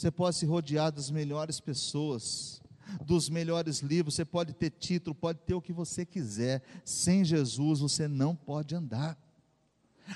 Você 0.00 0.10
pode 0.10 0.36
se 0.36 0.46
rodear 0.46 0.90
das 0.90 1.10
melhores 1.10 1.60
pessoas, 1.60 2.62
dos 3.04 3.28
melhores 3.28 3.80
livros, 3.80 4.14
você 4.14 4.24
pode 4.24 4.54
ter 4.54 4.70
título, 4.70 5.14
pode 5.14 5.40
ter 5.40 5.52
o 5.52 5.60
que 5.60 5.74
você 5.74 6.06
quiser. 6.06 6.62
Sem 6.86 7.22
Jesus 7.22 7.80
você 7.80 8.08
não 8.08 8.34
pode 8.34 8.74
andar. 8.74 9.14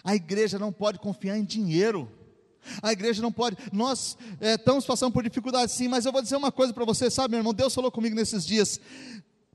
A 0.03 0.15
igreja 0.15 0.59
não 0.59 0.73
pode 0.73 0.99
confiar 0.99 1.37
em 1.37 1.45
dinheiro. 1.45 2.11
A 2.81 2.93
igreja 2.93 3.21
não 3.21 3.31
pode. 3.31 3.59
Nós 3.75 4.17
é, 4.41 4.55
estamos 4.55 4.87
passando 4.87 5.13
por 5.13 5.23
dificuldades, 5.23 5.75
sim, 5.75 5.87
mas 5.87 6.07
eu 6.07 6.13
vou 6.13 6.23
dizer 6.23 6.37
uma 6.37 6.51
coisa 6.51 6.73
para 6.73 6.87
você, 6.87 7.11
sabe, 7.11 7.33
meu 7.33 7.41
irmão? 7.41 7.53
Deus 7.53 7.75
falou 7.75 7.93
comigo 7.93 8.17
nesses 8.17 8.47
dias. 8.47 8.81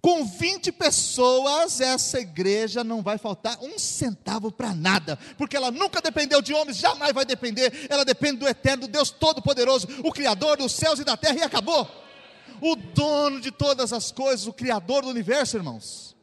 Com 0.01 0.25
20 0.25 0.71
pessoas, 0.71 1.81
essa 1.81 2.19
igreja 2.19 2.83
não 2.83 3.01
vai 3.01 3.17
faltar 3.17 3.61
um 3.61 3.77
centavo 3.77 4.51
para 4.51 4.73
nada, 4.73 5.17
porque 5.37 5.57
ela 5.57 5.71
nunca 5.71 6.01
dependeu 6.01 6.41
de 6.41 6.53
homens, 6.53 6.77
jamais 6.77 7.13
vai 7.13 7.25
depender, 7.25 7.87
ela 7.89 8.05
depende 8.05 8.37
do 8.37 8.47
eterno, 8.47 8.87
Deus 8.87 9.11
Todo-Poderoso, 9.11 9.87
o 10.03 10.11
Criador 10.11 10.57
dos 10.57 10.71
céus 10.71 10.99
e 10.99 11.03
da 11.03 11.17
terra, 11.17 11.39
e 11.39 11.43
acabou. 11.43 11.87
O 12.61 12.75
dono 12.75 13.41
de 13.41 13.51
todas 13.51 13.91
as 13.91 14.11
coisas, 14.11 14.47
o 14.47 14.53
Criador 14.53 15.03
do 15.03 15.09
universo, 15.09 15.57
irmãos. 15.57 16.15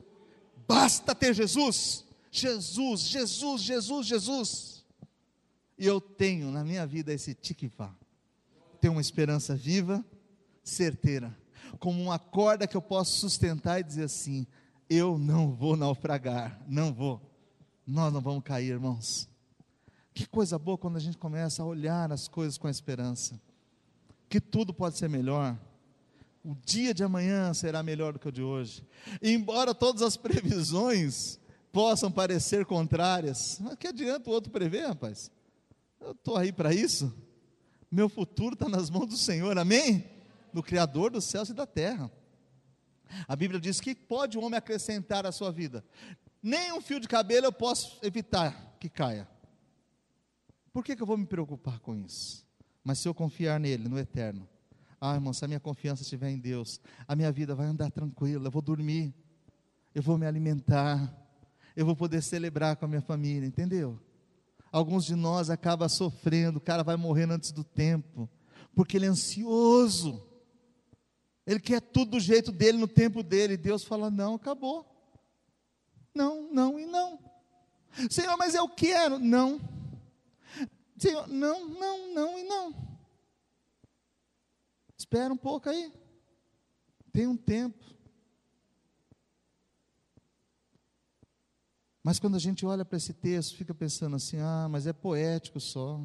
Basta 0.66 1.14
ter 1.14 1.34
Jesus, 1.34 2.04
Jesus, 2.30 3.00
Jesus, 3.00 3.62
Jesus, 3.62 4.06
Jesus. 4.06 4.84
E 5.78 5.86
eu 5.86 6.00
tenho 6.00 6.50
na 6.50 6.64
minha 6.64 6.86
vida 6.86 7.12
esse 7.12 7.34
tikvá, 7.34 7.94
tenho 8.80 8.94
uma 8.94 9.02
esperança 9.02 9.54
viva, 9.54 10.02
certeira 10.64 11.36
como 11.79 12.02
uma 12.02 12.18
corda 12.18 12.66
que 12.66 12.76
eu 12.76 12.83
posso 12.83 13.18
sustentar 13.18 13.81
e 13.81 13.85
dizer 13.85 14.05
assim: 14.05 14.46
eu 14.88 15.18
não 15.18 15.52
vou 15.52 15.76
naufragar, 15.76 16.61
não 16.66 16.92
vou. 16.92 17.20
Nós 17.87 18.12
não 18.12 18.20
vamos 18.20 18.42
cair, 18.44 18.70
irmãos. 18.70 19.29
Que 20.14 20.26
coisa 20.26 20.59
boa 20.59 20.79
quando 20.79 20.96
a 20.96 21.00
gente 21.00 21.18
começa 21.18 21.62
a 21.62 21.66
olhar 21.66 22.11
as 22.11 22.26
coisas 22.26 22.57
com 22.57 22.68
esperança, 22.68 23.40
que 24.29 24.40
tudo 24.40 24.72
pode 24.72 24.96
ser 24.96 25.09
melhor. 25.09 25.59
O 26.42 26.55
dia 26.64 26.94
de 26.94 27.02
amanhã 27.02 27.52
será 27.52 27.83
melhor 27.83 28.12
do 28.12 28.18
que 28.18 28.29
o 28.29 28.33
de 28.33 28.42
hoje. 28.42 28.83
E 29.20 29.33
embora 29.33 29.74
todas 29.74 30.00
as 30.02 30.16
previsões 30.16 31.38
possam 31.72 32.11
parecer 32.11 32.64
contrárias, 32.64 33.59
mas 33.61 33.74
que 33.74 33.88
adianta 33.88 34.31
o 34.31 34.33
outro 34.33 34.50
prever, 34.50 34.87
rapaz? 34.87 35.31
Eu 36.00 36.12
estou 36.12 36.37
aí 36.37 36.52
para 36.52 36.72
isso. 36.72 37.12
Meu 37.90 38.09
futuro 38.09 38.55
está 38.55 38.68
nas 38.68 38.88
mãos 38.88 39.07
do 39.07 39.16
Senhor, 39.16 39.59
amém? 39.59 40.15
Do 40.56 40.62
Criador 40.62 41.10
dos 41.10 41.26
céus 41.26 41.50
e 41.50 41.52
da 41.52 41.66
terra. 41.66 42.10
A 43.28 43.36
Bíblia 43.36 43.60
diz 43.60 43.78
que 43.78 43.94
pode 43.94 44.38
o 44.38 44.40
homem 44.42 44.56
acrescentar 44.56 45.26
à 45.26 45.30
sua 45.30 45.52
vida. 45.52 45.84
Nem 46.42 46.72
um 46.72 46.80
fio 46.80 46.98
de 46.98 47.06
cabelo 47.06 47.44
eu 47.44 47.52
posso 47.52 47.98
evitar 48.02 48.74
que 48.80 48.88
caia. 48.88 49.28
Por 50.72 50.82
que, 50.82 50.96
que 50.96 51.02
eu 51.02 51.06
vou 51.06 51.18
me 51.18 51.26
preocupar 51.26 51.78
com 51.80 51.94
isso? 51.94 52.42
Mas 52.82 53.00
se 53.00 53.06
eu 53.06 53.12
confiar 53.12 53.60
nele, 53.60 53.86
no 53.86 53.98
eterno, 53.98 54.48
ah, 54.98 55.14
irmão, 55.14 55.34
se 55.34 55.44
a 55.44 55.48
minha 55.48 55.60
confiança 55.60 56.00
estiver 56.00 56.30
em 56.30 56.38
Deus, 56.38 56.80
a 57.06 57.14
minha 57.14 57.30
vida 57.30 57.54
vai 57.54 57.66
andar 57.66 57.90
tranquila, 57.90 58.46
eu 58.46 58.50
vou 58.50 58.62
dormir, 58.62 59.14
eu 59.94 60.02
vou 60.02 60.16
me 60.16 60.24
alimentar, 60.24 61.14
eu 61.76 61.84
vou 61.84 61.94
poder 61.94 62.22
celebrar 62.22 62.76
com 62.76 62.86
a 62.86 62.88
minha 62.88 63.02
família, 63.02 63.46
entendeu? 63.46 64.00
Alguns 64.72 65.04
de 65.04 65.14
nós 65.14 65.50
acabam 65.50 65.86
sofrendo, 65.86 66.56
o 66.56 66.62
cara 66.62 66.82
vai 66.82 66.96
morrendo 66.96 67.34
antes 67.34 67.52
do 67.52 67.62
tempo, 67.62 68.26
porque 68.74 68.96
ele 68.96 69.04
é 69.04 69.10
ansioso. 69.10 70.26
Ele 71.46 71.61
quer 71.61 71.80
tudo 71.80 72.12
do 72.12 72.20
jeito 72.20 72.50
dele, 72.50 72.76
no 72.76 72.88
tempo 72.88 73.22
dele. 73.22 73.54
E 73.54 73.59
Deus 73.59 73.85
fala: 73.85 74.11
não, 74.11 74.35
acabou. 74.35 74.85
Não, 76.12 76.50
não 76.52 76.78
e 76.78 76.85
não. 76.85 77.20
Senhor, 78.11 78.37
mas 78.37 78.54
eu 78.54 78.68
quero. 78.68 79.18
Não. 79.18 79.61
Senhor, 80.98 81.28
não, 81.28 81.68
não, 81.68 82.12
não 82.12 82.38
e 82.38 82.42
não. 82.42 82.74
Espera 84.98 85.32
um 85.32 85.37
pouco 85.37 85.68
aí. 85.68 85.92
Tem 87.12 87.28
um 87.28 87.37
tempo. 87.37 87.85
Mas 92.02 92.18
quando 92.18 92.37
a 92.37 92.40
gente 92.40 92.66
olha 92.66 92.85
para 92.85 92.96
esse 92.96 93.12
texto, 93.12 93.56
fica 93.56 93.72
pensando 93.72 94.16
assim: 94.16 94.38
ah, 94.40 94.66
mas 94.68 94.87
é 94.87 94.92
poético 94.92 95.61
só. 95.61 96.00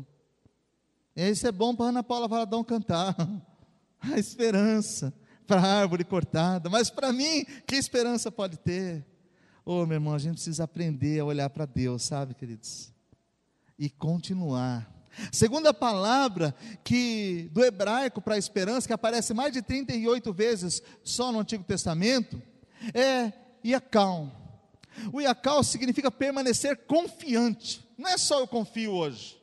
E 1.16 1.28
isso 1.30 1.48
é 1.48 1.52
bom 1.52 1.76
para 1.76 1.88
Ana 1.88 2.04
Paula 2.04 2.28
Valadão 2.28 2.64
cantar. 2.64 3.16
A 4.00 4.18
esperança 4.18 5.14
para 5.52 5.60
a 5.60 5.82
árvore 5.82 6.06
cortada, 6.06 6.70
mas 6.70 6.90
para 6.90 7.12
mim, 7.12 7.44
que 7.68 7.76
esperança 7.76 8.32
pode 8.32 8.56
ter? 8.56 9.06
Oh, 9.66 9.86
meu 9.86 9.96
irmão, 9.96 10.14
a 10.14 10.18
gente 10.18 10.36
precisa 10.36 10.64
aprender 10.64 11.20
a 11.20 11.26
olhar 11.26 11.50
para 11.50 11.66
Deus, 11.66 12.04
sabe, 12.04 12.34
queridos? 12.34 12.94
E 13.78 13.90
continuar. 13.90 14.90
Segunda 15.30 15.74
palavra 15.74 16.56
que 16.86 17.50
do 17.52 17.66
hebraico 17.66 18.22
para 18.22 18.38
esperança, 18.38 18.88
que 18.88 18.94
aparece 18.94 19.34
mais 19.34 19.52
de 19.52 19.62
38 19.62 20.32
vezes 20.32 20.82
só 21.04 21.34
no 21.34 21.40
Antigo 21.42 21.66
Testamento, 21.66 22.42
é 22.94 23.34
Iacão. 23.62 24.32
O 25.12 25.20
Iacão 25.20 25.62
significa 25.64 26.10
permanecer 26.10 26.78
confiante. 26.86 27.86
Não 27.98 28.10
é 28.10 28.18
só 28.18 28.40
eu 28.40 28.48
confio 28.48 28.94
hoje. 28.94 29.38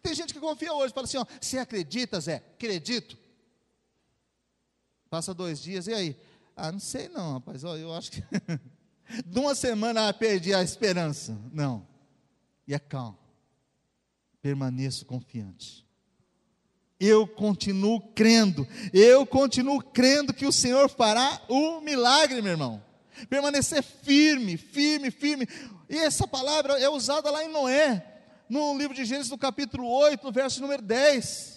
Tem 0.00 0.14
gente 0.14 0.32
que 0.32 0.38
confia 0.38 0.72
hoje, 0.72 0.94
fala 0.94 1.04
assim: 1.04 1.18
ó, 1.18 1.26
você 1.40 1.58
acredita, 1.58 2.20
Zé? 2.20 2.36
Acredito. 2.54 3.25
Passa 5.16 5.32
dois 5.32 5.62
dias, 5.62 5.86
e 5.86 5.94
aí? 5.94 6.16
Ah, 6.54 6.70
não 6.70 6.78
sei 6.78 7.08
não, 7.08 7.32
rapaz. 7.32 7.64
Ó, 7.64 7.74
eu 7.74 7.90
acho 7.94 8.12
que. 8.12 8.22
de 9.24 9.38
uma 9.38 9.54
semana 9.54 10.10
ah, 10.10 10.12
perdi 10.12 10.52
a 10.52 10.62
esperança. 10.62 11.34
Não. 11.54 11.88
E 12.68 12.74
é 12.74 12.78
calmo. 12.78 13.16
Permaneço 14.42 15.06
confiante. 15.06 15.86
Eu 17.00 17.26
continuo 17.26 17.98
crendo. 18.12 18.68
Eu 18.92 19.24
continuo 19.24 19.80
crendo 19.82 20.34
que 20.34 20.44
o 20.44 20.52
Senhor 20.52 20.86
fará 20.90 21.40
o 21.48 21.80
milagre, 21.80 22.42
meu 22.42 22.52
irmão. 22.52 22.84
Permanecer 23.30 23.82
firme, 23.82 24.58
firme, 24.58 25.10
firme. 25.10 25.48
E 25.88 25.96
essa 25.96 26.28
palavra 26.28 26.78
é 26.78 26.90
usada 26.90 27.30
lá 27.30 27.42
em 27.42 27.48
Noé, 27.48 28.04
no 28.50 28.76
livro 28.76 28.94
de 28.94 29.06
Gênesis, 29.06 29.30
no 29.30 29.38
capítulo 29.38 29.88
8, 29.88 30.22
no 30.22 30.30
verso 30.30 30.60
número 30.60 30.82
10. 30.82 31.55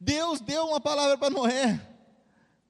Deus 0.00 0.40
deu 0.40 0.66
uma 0.66 0.80
palavra 0.80 1.16
para 1.16 1.30
Noé. 1.30 1.80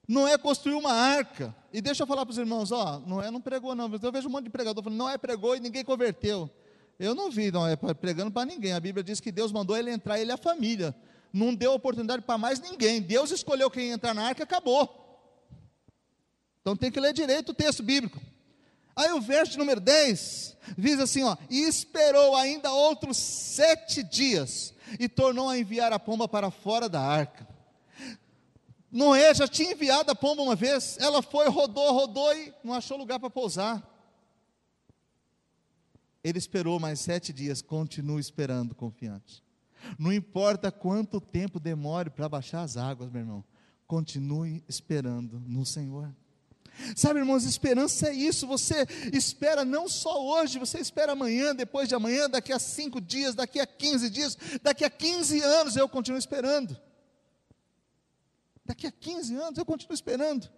Noé 0.06 0.38
construiu 0.38 0.78
uma 0.78 0.92
arca. 0.92 1.54
E 1.72 1.80
deixa 1.80 2.02
eu 2.02 2.06
falar 2.06 2.24
para 2.24 2.32
os 2.32 2.38
irmãos, 2.38 2.72
ó, 2.72 2.98
Noé 3.00 3.30
não 3.30 3.40
pregou 3.40 3.74
não, 3.74 3.90
eu 4.02 4.12
vejo 4.12 4.28
um 4.28 4.32
monte 4.32 4.44
de 4.44 4.50
pregador 4.50 4.82
falando, 4.82 4.98
Noé 4.98 5.18
pregou 5.18 5.54
e 5.54 5.60
ninguém 5.60 5.84
converteu. 5.84 6.50
Eu 6.98 7.14
não 7.14 7.30
vi 7.30 7.52
Noé 7.52 7.76
pregando 7.76 8.30
para 8.30 8.46
ninguém. 8.46 8.72
A 8.72 8.80
Bíblia 8.80 9.04
diz 9.04 9.20
que 9.20 9.30
Deus 9.30 9.52
mandou 9.52 9.76
ele 9.76 9.90
entrar, 9.90 10.18
ele 10.18 10.30
e 10.30 10.34
a 10.34 10.36
família. 10.36 10.94
Não 11.32 11.54
deu 11.54 11.72
oportunidade 11.74 12.22
para 12.22 12.38
mais 12.38 12.58
ninguém. 12.58 13.00
Deus 13.00 13.30
escolheu 13.30 13.70
quem 13.70 13.90
entrar 13.90 14.14
na 14.14 14.22
arca 14.22 14.42
acabou. 14.42 15.06
Então 16.60 16.76
tem 16.76 16.90
que 16.90 16.98
ler 16.98 17.12
direito 17.12 17.50
o 17.50 17.54
texto 17.54 17.82
bíblico. 17.82 18.20
Aí 18.96 19.12
o 19.12 19.20
verso 19.20 19.56
número 19.56 19.80
10 19.80 20.56
diz 20.76 20.98
assim: 20.98 21.22
ó, 21.22 21.36
e 21.48 21.62
esperou 21.62 22.34
ainda 22.34 22.72
outros 22.72 23.16
sete 23.16 24.02
dias, 24.02 24.74
e 24.98 25.08
tornou 25.08 25.48
a 25.48 25.58
enviar 25.58 25.92
a 25.92 25.98
pomba 25.98 26.28
para 26.28 26.50
fora 26.50 26.88
da 26.88 27.00
arca. 27.00 27.46
Noé 28.90 29.34
já 29.34 29.46
tinha 29.46 29.72
enviado 29.72 30.10
a 30.10 30.14
pomba 30.14 30.42
uma 30.42 30.56
vez, 30.56 30.96
ela 30.98 31.22
foi, 31.22 31.48
rodou, 31.48 31.92
rodou 31.92 32.34
e 32.34 32.54
não 32.64 32.74
achou 32.74 32.96
lugar 32.96 33.20
para 33.20 33.28
pousar. 33.28 33.86
Ele 36.24 36.38
esperou 36.38 36.80
mais 36.80 37.00
sete 37.00 37.32
dias, 37.32 37.62
continua 37.62 38.20
esperando, 38.20 38.74
confiante. 38.74 39.42
Não 39.98 40.12
importa 40.12 40.72
quanto 40.72 41.20
tempo 41.20 41.60
demore 41.60 42.10
para 42.10 42.28
baixar 42.28 42.62
as 42.62 42.76
águas, 42.76 43.10
meu 43.10 43.20
irmão, 43.20 43.44
continue 43.86 44.64
esperando 44.68 45.40
no 45.46 45.64
Senhor. 45.64 46.14
Sabe, 46.96 47.20
irmãos, 47.20 47.44
esperança 47.44 48.08
é 48.08 48.14
isso. 48.14 48.46
Você 48.46 48.86
espera 49.12 49.64
não 49.64 49.88
só 49.88 50.22
hoje, 50.22 50.58
você 50.58 50.78
espera 50.78 51.12
amanhã, 51.12 51.54
depois 51.54 51.88
de 51.88 51.94
amanhã, 51.94 52.28
daqui 52.28 52.52
a 52.52 52.58
cinco 52.58 53.00
dias, 53.00 53.34
daqui 53.34 53.60
a 53.60 53.66
15 53.66 54.10
dias, 54.10 54.38
daqui 54.62 54.84
a 54.84 54.90
15 54.90 55.40
anos 55.40 55.76
eu 55.76 55.88
continuo 55.88 56.18
esperando. 56.18 56.76
Daqui 58.64 58.86
a 58.86 58.92
15 58.92 59.34
anos 59.34 59.58
eu 59.58 59.64
continuo 59.64 59.94
esperando. 59.94 60.48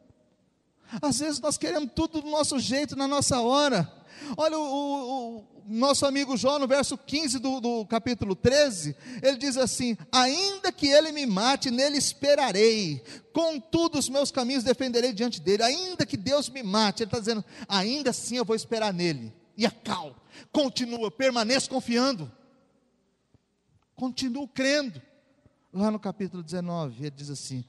Às 1.01 1.19
vezes 1.19 1.41
nós 1.41 1.57
queremos 1.57 1.91
tudo 1.95 2.21
do 2.21 2.29
nosso 2.29 2.59
jeito, 2.59 2.97
na 2.97 3.07
nossa 3.07 3.41
hora. 3.41 3.91
Olha 4.37 4.59
o, 4.59 4.63
o, 4.63 5.37
o 5.39 5.45
nosso 5.67 6.05
amigo 6.05 6.37
Jó, 6.37 6.59
no 6.59 6.67
verso 6.67 6.99
15 6.99 7.39
do, 7.39 7.61
do, 7.61 7.87
capítulo 7.87 8.35
13, 8.35 8.97
ele 9.23 9.37
diz 9.37 9.57
assim: 9.57 9.97
Ainda 10.11 10.73
que 10.73 10.89
ele 10.89 11.13
me 11.13 11.27
mate, 11.27 11.71
nele 11.71 11.97
esperarei, 11.97 13.03
contudo 13.33 13.99
os 13.99 14.09
meus 14.09 14.31
caminhos 14.31 14.65
defenderei 14.65 15.13
diante 15.13 15.41
dele, 15.41 15.63
ainda 15.63 16.05
que 16.05 16.17
Deus 16.17 16.49
me 16.49 16.63
mate, 16.63 17.03
ele 17.03 17.09
está 17.09 17.19
dizendo, 17.19 17.45
ainda 17.69 18.11
assim 18.11 18.37
eu 18.37 18.45
vou 18.45 18.57
esperar 18.57 18.93
nele. 18.93 19.33
E 19.57 19.65
a 19.67 19.71
cal, 19.71 20.17
continua, 20.53 21.11
permaneço 21.11 21.71
confiando, 21.71 22.31
continuo 23.95 24.49
crendo. 24.49 25.01
Lá 25.73 25.89
no 25.89 26.01
capítulo 26.01 26.43
19, 26.43 27.07
ele 27.07 27.11
diz 27.11 27.31
assim: 27.31 27.65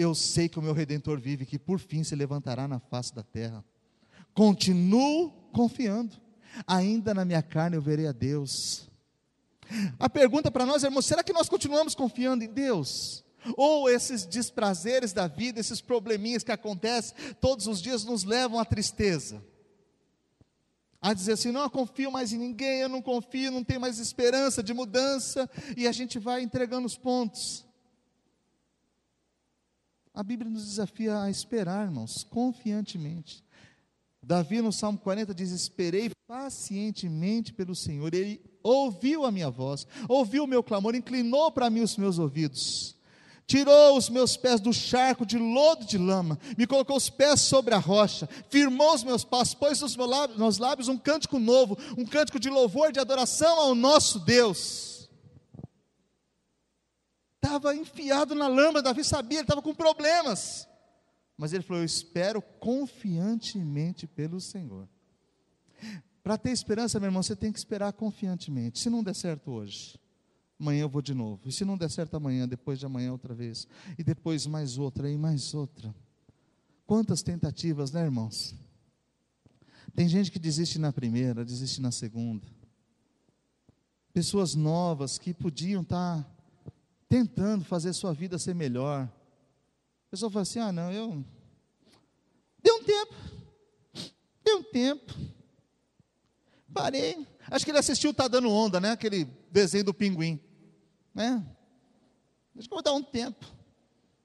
Eu 0.00 0.14
sei 0.14 0.48
que 0.48 0.58
o 0.58 0.62
meu 0.62 0.72
redentor 0.72 1.20
vive, 1.20 1.44
que 1.44 1.58
por 1.58 1.78
fim 1.78 2.02
se 2.02 2.16
levantará 2.16 2.66
na 2.66 2.80
face 2.80 3.14
da 3.14 3.22
terra. 3.22 3.62
Continuo 4.32 5.30
confiando. 5.52 6.16
Ainda 6.66 7.12
na 7.12 7.22
minha 7.22 7.42
carne 7.42 7.76
eu 7.76 7.82
verei 7.82 8.06
a 8.06 8.12
Deus. 8.12 8.88
A 9.98 10.08
pergunta 10.08 10.50
para 10.50 10.64
nós, 10.64 10.82
irmãos, 10.82 11.04
será 11.04 11.22
que 11.22 11.34
nós 11.34 11.50
continuamos 11.50 11.94
confiando 11.94 12.42
em 12.42 12.48
Deus? 12.48 13.22
Ou 13.58 13.90
esses 13.90 14.24
desprazeres 14.24 15.12
da 15.12 15.26
vida, 15.26 15.60
esses 15.60 15.82
probleminhas 15.82 16.42
que 16.42 16.50
acontecem 16.50 17.14
todos 17.38 17.66
os 17.66 17.82
dias 17.82 18.02
nos 18.02 18.24
levam 18.24 18.58
à 18.58 18.64
tristeza? 18.64 19.44
A 21.02 21.12
dizer 21.12 21.32
assim, 21.32 21.52
não 21.52 21.60
eu 21.60 21.70
confio 21.70 22.10
mais 22.10 22.32
em 22.32 22.38
ninguém, 22.38 22.80
eu 22.80 22.88
não 22.88 23.02
confio, 23.02 23.50
não 23.50 23.62
tenho 23.62 23.80
mais 23.82 23.98
esperança 23.98 24.62
de 24.62 24.72
mudança, 24.72 25.48
e 25.76 25.86
a 25.86 25.92
gente 25.92 26.18
vai 26.18 26.40
entregando 26.40 26.86
os 26.86 26.96
pontos. 26.96 27.68
A 30.12 30.22
Bíblia 30.22 30.50
nos 30.50 30.64
desafia 30.64 31.22
a 31.22 31.30
esperar, 31.30 31.86
irmãos, 31.86 32.24
confiantemente. 32.24 33.44
Davi 34.22 34.60
no 34.60 34.72
Salmo 34.72 34.98
40 34.98 35.32
diz: 35.34 35.50
Esperei 35.50 36.10
pacientemente 36.26 37.52
pelo 37.52 37.74
Senhor, 37.74 38.12
ele 38.12 38.40
ouviu 38.62 39.24
a 39.24 39.32
minha 39.32 39.50
voz, 39.50 39.86
ouviu 40.08 40.44
o 40.44 40.46
meu 40.46 40.62
clamor, 40.62 40.94
inclinou 40.94 41.50
para 41.50 41.70
mim 41.70 41.80
os 41.80 41.96
meus 41.96 42.18
ouvidos, 42.18 42.96
tirou 43.46 43.96
os 43.96 44.10
meus 44.10 44.36
pés 44.36 44.60
do 44.60 44.72
charco 44.72 45.24
de 45.24 45.38
lodo 45.38 45.86
de 45.86 45.96
lama, 45.96 46.38
me 46.58 46.66
colocou 46.66 46.96
os 46.96 47.08
pés 47.08 47.40
sobre 47.40 47.74
a 47.74 47.78
rocha, 47.78 48.28
firmou 48.48 48.94
os 48.94 49.02
meus 49.02 49.24
passos, 49.24 49.54
pôs 49.54 49.80
nos 49.80 49.96
meus 49.96 50.10
lábios, 50.10 50.38
nos 50.38 50.58
lábios 50.58 50.88
um 50.88 50.98
cântico 50.98 51.38
novo, 51.38 51.78
um 51.96 52.04
cântico 52.04 52.38
de 52.38 52.50
louvor, 52.50 52.92
de 52.92 53.00
adoração 53.00 53.58
ao 53.58 53.74
nosso 53.74 54.18
Deus. 54.20 54.99
Estava 57.42 57.74
enfiado 57.74 58.34
na 58.34 58.46
lama, 58.46 58.82
Davi 58.82 59.02
sabia, 59.02 59.38
ele 59.38 59.44
estava 59.44 59.62
com 59.62 59.74
problemas. 59.74 60.68
Mas 61.38 61.54
ele 61.54 61.62
falou: 61.62 61.80
Eu 61.80 61.86
espero 61.86 62.42
confiantemente 62.42 64.06
pelo 64.06 64.38
Senhor. 64.38 64.86
Para 66.22 66.36
ter 66.36 66.50
esperança, 66.50 67.00
meu 67.00 67.06
irmão, 67.06 67.22
você 67.22 67.34
tem 67.34 67.50
que 67.50 67.58
esperar 67.58 67.94
confiantemente. 67.94 68.78
Se 68.78 68.90
não 68.90 69.02
der 69.02 69.14
certo 69.14 69.50
hoje, 69.50 69.98
amanhã 70.60 70.82
eu 70.82 70.88
vou 70.88 71.00
de 71.00 71.14
novo. 71.14 71.48
E 71.48 71.52
se 71.52 71.64
não 71.64 71.78
der 71.78 71.90
certo 71.90 72.14
amanhã, 72.14 72.46
depois 72.46 72.78
de 72.78 72.84
amanhã 72.84 73.10
outra 73.10 73.34
vez. 73.34 73.66
E 73.98 74.04
depois 74.04 74.46
mais 74.46 74.76
outra 74.76 75.10
e 75.10 75.16
mais 75.16 75.54
outra. 75.54 75.94
Quantas 76.86 77.22
tentativas, 77.22 77.90
né, 77.90 78.02
irmãos? 78.02 78.54
Tem 79.94 80.06
gente 80.06 80.30
que 80.30 80.38
desiste 80.38 80.78
na 80.78 80.92
primeira, 80.92 81.42
desiste 81.42 81.80
na 81.80 81.90
segunda. 81.90 82.46
Pessoas 84.12 84.54
novas 84.54 85.16
que 85.16 85.32
podiam 85.32 85.80
estar 85.80 86.22
tá 86.22 86.39
tentando 87.10 87.62
fazer 87.66 87.92
sua 87.92 88.14
vida 88.14 88.38
ser 88.38 88.54
melhor 88.54 89.06
a 90.10 90.10
pessoa 90.10 90.28
fala 90.28 90.42
assim: 90.42 90.58
ah, 90.58 90.72
não, 90.72 90.90
eu. 90.90 91.24
Deu 92.60 92.74
um 92.74 92.82
tempo. 92.82 93.14
Deu 94.42 94.58
um 94.58 94.62
tempo. 94.64 95.14
Parei. 96.74 97.24
Acho 97.48 97.64
que 97.64 97.70
ele 97.70 97.78
assistiu 97.78 98.12
Tá 98.12 98.26
Dando 98.26 98.50
Onda, 98.50 98.80
né? 98.80 98.90
Aquele 98.90 99.24
desenho 99.52 99.84
do 99.84 99.94
pinguim. 99.94 100.40
Né? 101.14 101.46
Acho 102.58 102.68
que 102.68 102.74
vou 102.74 102.82
dar 102.82 102.92
um 102.92 103.04
tempo. 103.04 103.46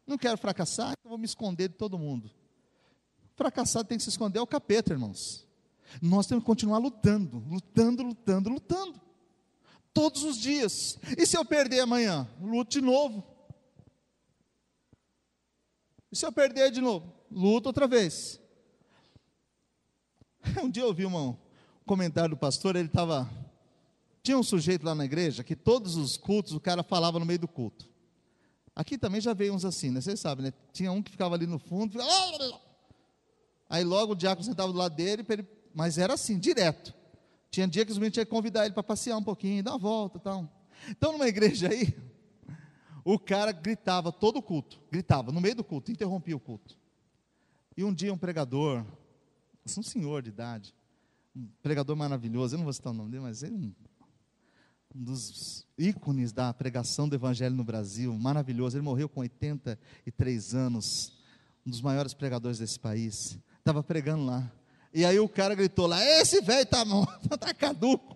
Não 0.07 0.17
quero 0.17 0.39
fracassar, 0.39 0.93
então 0.93 1.09
vou 1.09 1.19
me 1.19 1.25
esconder 1.25 1.69
de 1.69 1.75
todo 1.75 1.99
mundo. 1.99 2.31
Fracassado 3.35 3.87
tem 3.87 3.99
que 3.99 4.03
se 4.03 4.09
esconder 4.09 4.39
é 4.39 4.41
o 4.41 4.47
capeta, 4.47 4.91
irmãos. 4.91 5.47
Nós 6.01 6.25
temos 6.25 6.43
que 6.43 6.47
continuar 6.47 6.79
lutando, 6.79 7.43
lutando, 7.47 8.01
lutando, 8.01 8.49
lutando. 8.49 9.01
Todos 9.95 10.23
os 10.23 10.37
dias. 10.37 10.99
E 11.17 11.25
se 11.25 11.37
eu 11.37 11.45
perder 11.45 11.79
amanhã? 11.79 12.27
Luto 12.41 12.69
de 12.71 12.81
novo. 12.81 13.23
E 16.11 16.17
se 16.17 16.25
eu 16.25 16.33
perder 16.33 16.69
de 16.69 16.81
novo? 16.81 17.13
Luta 17.31 17.69
outra 17.69 17.87
vez. 17.87 18.39
Um 20.61 20.69
dia 20.69 20.83
eu 20.83 20.93
vi 20.93 21.05
um 21.05 21.35
comentário 21.85 22.31
do 22.31 22.37
pastor, 22.37 22.75
ele 22.75 22.87
estava. 22.87 23.27
Tinha 24.21 24.37
um 24.37 24.43
sujeito 24.43 24.85
lá 24.85 24.93
na 24.93 25.05
igreja 25.05 25.45
que 25.45 25.55
todos 25.55 25.95
os 25.95 26.17
cultos 26.17 26.51
o 26.51 26.59
cara 26.59 26.83
falava 26.83 27.17
no 27.17 27.25
meio 27.25 27.39
do 27.39 27.47
culto. 27.47 27.89
Aqui 28.75 28.97
também 28.97 29.21
já 29.21 29.33
veio 29.33 29.53
uns 29.53 29.63
assim, 29.63 29.91
né? 29.91 30.01
Vocês 30.01 30.19
sabem, 30.19 30.47
né? 30.47 30.53
Tinha 30.73 30.91
um 30.91 31.01
que 31.01 31.09
ficava 31.09 31.35
ali 31.35 31.47
no 31.47 31.57
fundo, 31.57 31.93
ficava... 31.93 32.11
aí 33.69 33.83
logo 33.85 34.11
o 34.11 34.15
diácono 34.15 34.43
sentava 34.43 34.73
do 34.73 34.77
lado 34.77 34.93
dele, 34.93 35.25
ele... 35.29 35.47
mas 35.73 35.97
era 35.97 36.15
assim, 36.15 36.37
direto. 36.37 36.93
Tinha 37.55 37.69
dia 37.69 37.85
que 37.85 37.91
os 37.93 37.97
meninos 37.97 38.15
tinham 38.15 38.25
que 38.25 38.31
convidar 38.31 38.65
ele 38.65 38.73
para 38.73 38.83
passear 38.83 39.17
um 39.17 39.23
pouquinho, 39.23 39.63
dar 39.63 39.71
uma 39.71 39.79
volta 39.79 40.19
tal. 40.19 40.51
Então, 40.89 41.13
numa 41.13 41.25
igreja 41.25 41.69
aí, 41.69 41.95
o 43.01 43.17
cara 43.17 43.53
gritava 43.53 44.11
todo 44.11 44.39
o 44.39 44.41
culto, 44.41 44.77
gritava 44.91 45.31
no 45.31 45.39
meio 45.39 45.55
do 45.55 45.63
culto, 45.63 45.89
interrompia 45.89 46.35
o 46.35 46.39
culto. 46.39 46.77
E 47.77 47.81
um 47.85 47.93
dia 47.93 48.13
um 48.13 48.17
pregador, 48.17 48.85
um 49.77 49.81
senhor 49.81 50.21
de 50.21 50.31
idade, 50.31 50.75
um 51.33 51.47
pregador 51.63 51.95
maravilhoso, 51.95 52.55
eu 52.55 52.57
não 52.57 52.65
vou 52.65 52.73
citar 52.73 52.91
o 52.91 52.95
nome 52.95 53.11
dele, 53.11 53.23
mas 53.23 53.41
ele 53.41 53.55
é 53.55 53.57
um, 53.57 53.73
um 54.93 55.03
dos 55.05 55.65
ícones 55.77 56.33
da 56.33 56.53
pregação 56.53 57.07
do 57.07 57.15
evangelho 57.15 57.55
no 57.55 57.63
Brasil, 57.63 58.13
maravilhoso. 58.17 58.75
Ele 58.75 58.83
morreu 58.83 59.07
com 59.07 59.21
83 59.21 60.53
anos, 60.53 61.13
um 61.65 61.69
dos 61.69 61.79
maiores 61.79 62.13
pregadores 62.13 62.59
desse 62.59 62.77
país. 62.77 63.39
Estava 63.59 63.81
pregando 63.81 64.25
lá. 64.25 64.51
E 64.95 65.03
aí 65.03 65.19
o 65.19 65.27
cara 65.27 65.53
gritou 65.53 65.87
lá: 65.87 66.01
Esse 66.01 66.39
velho 66.39 66.63
está 66.63 66.85
tá 67.37 67.53
caduco. 67.53 68.15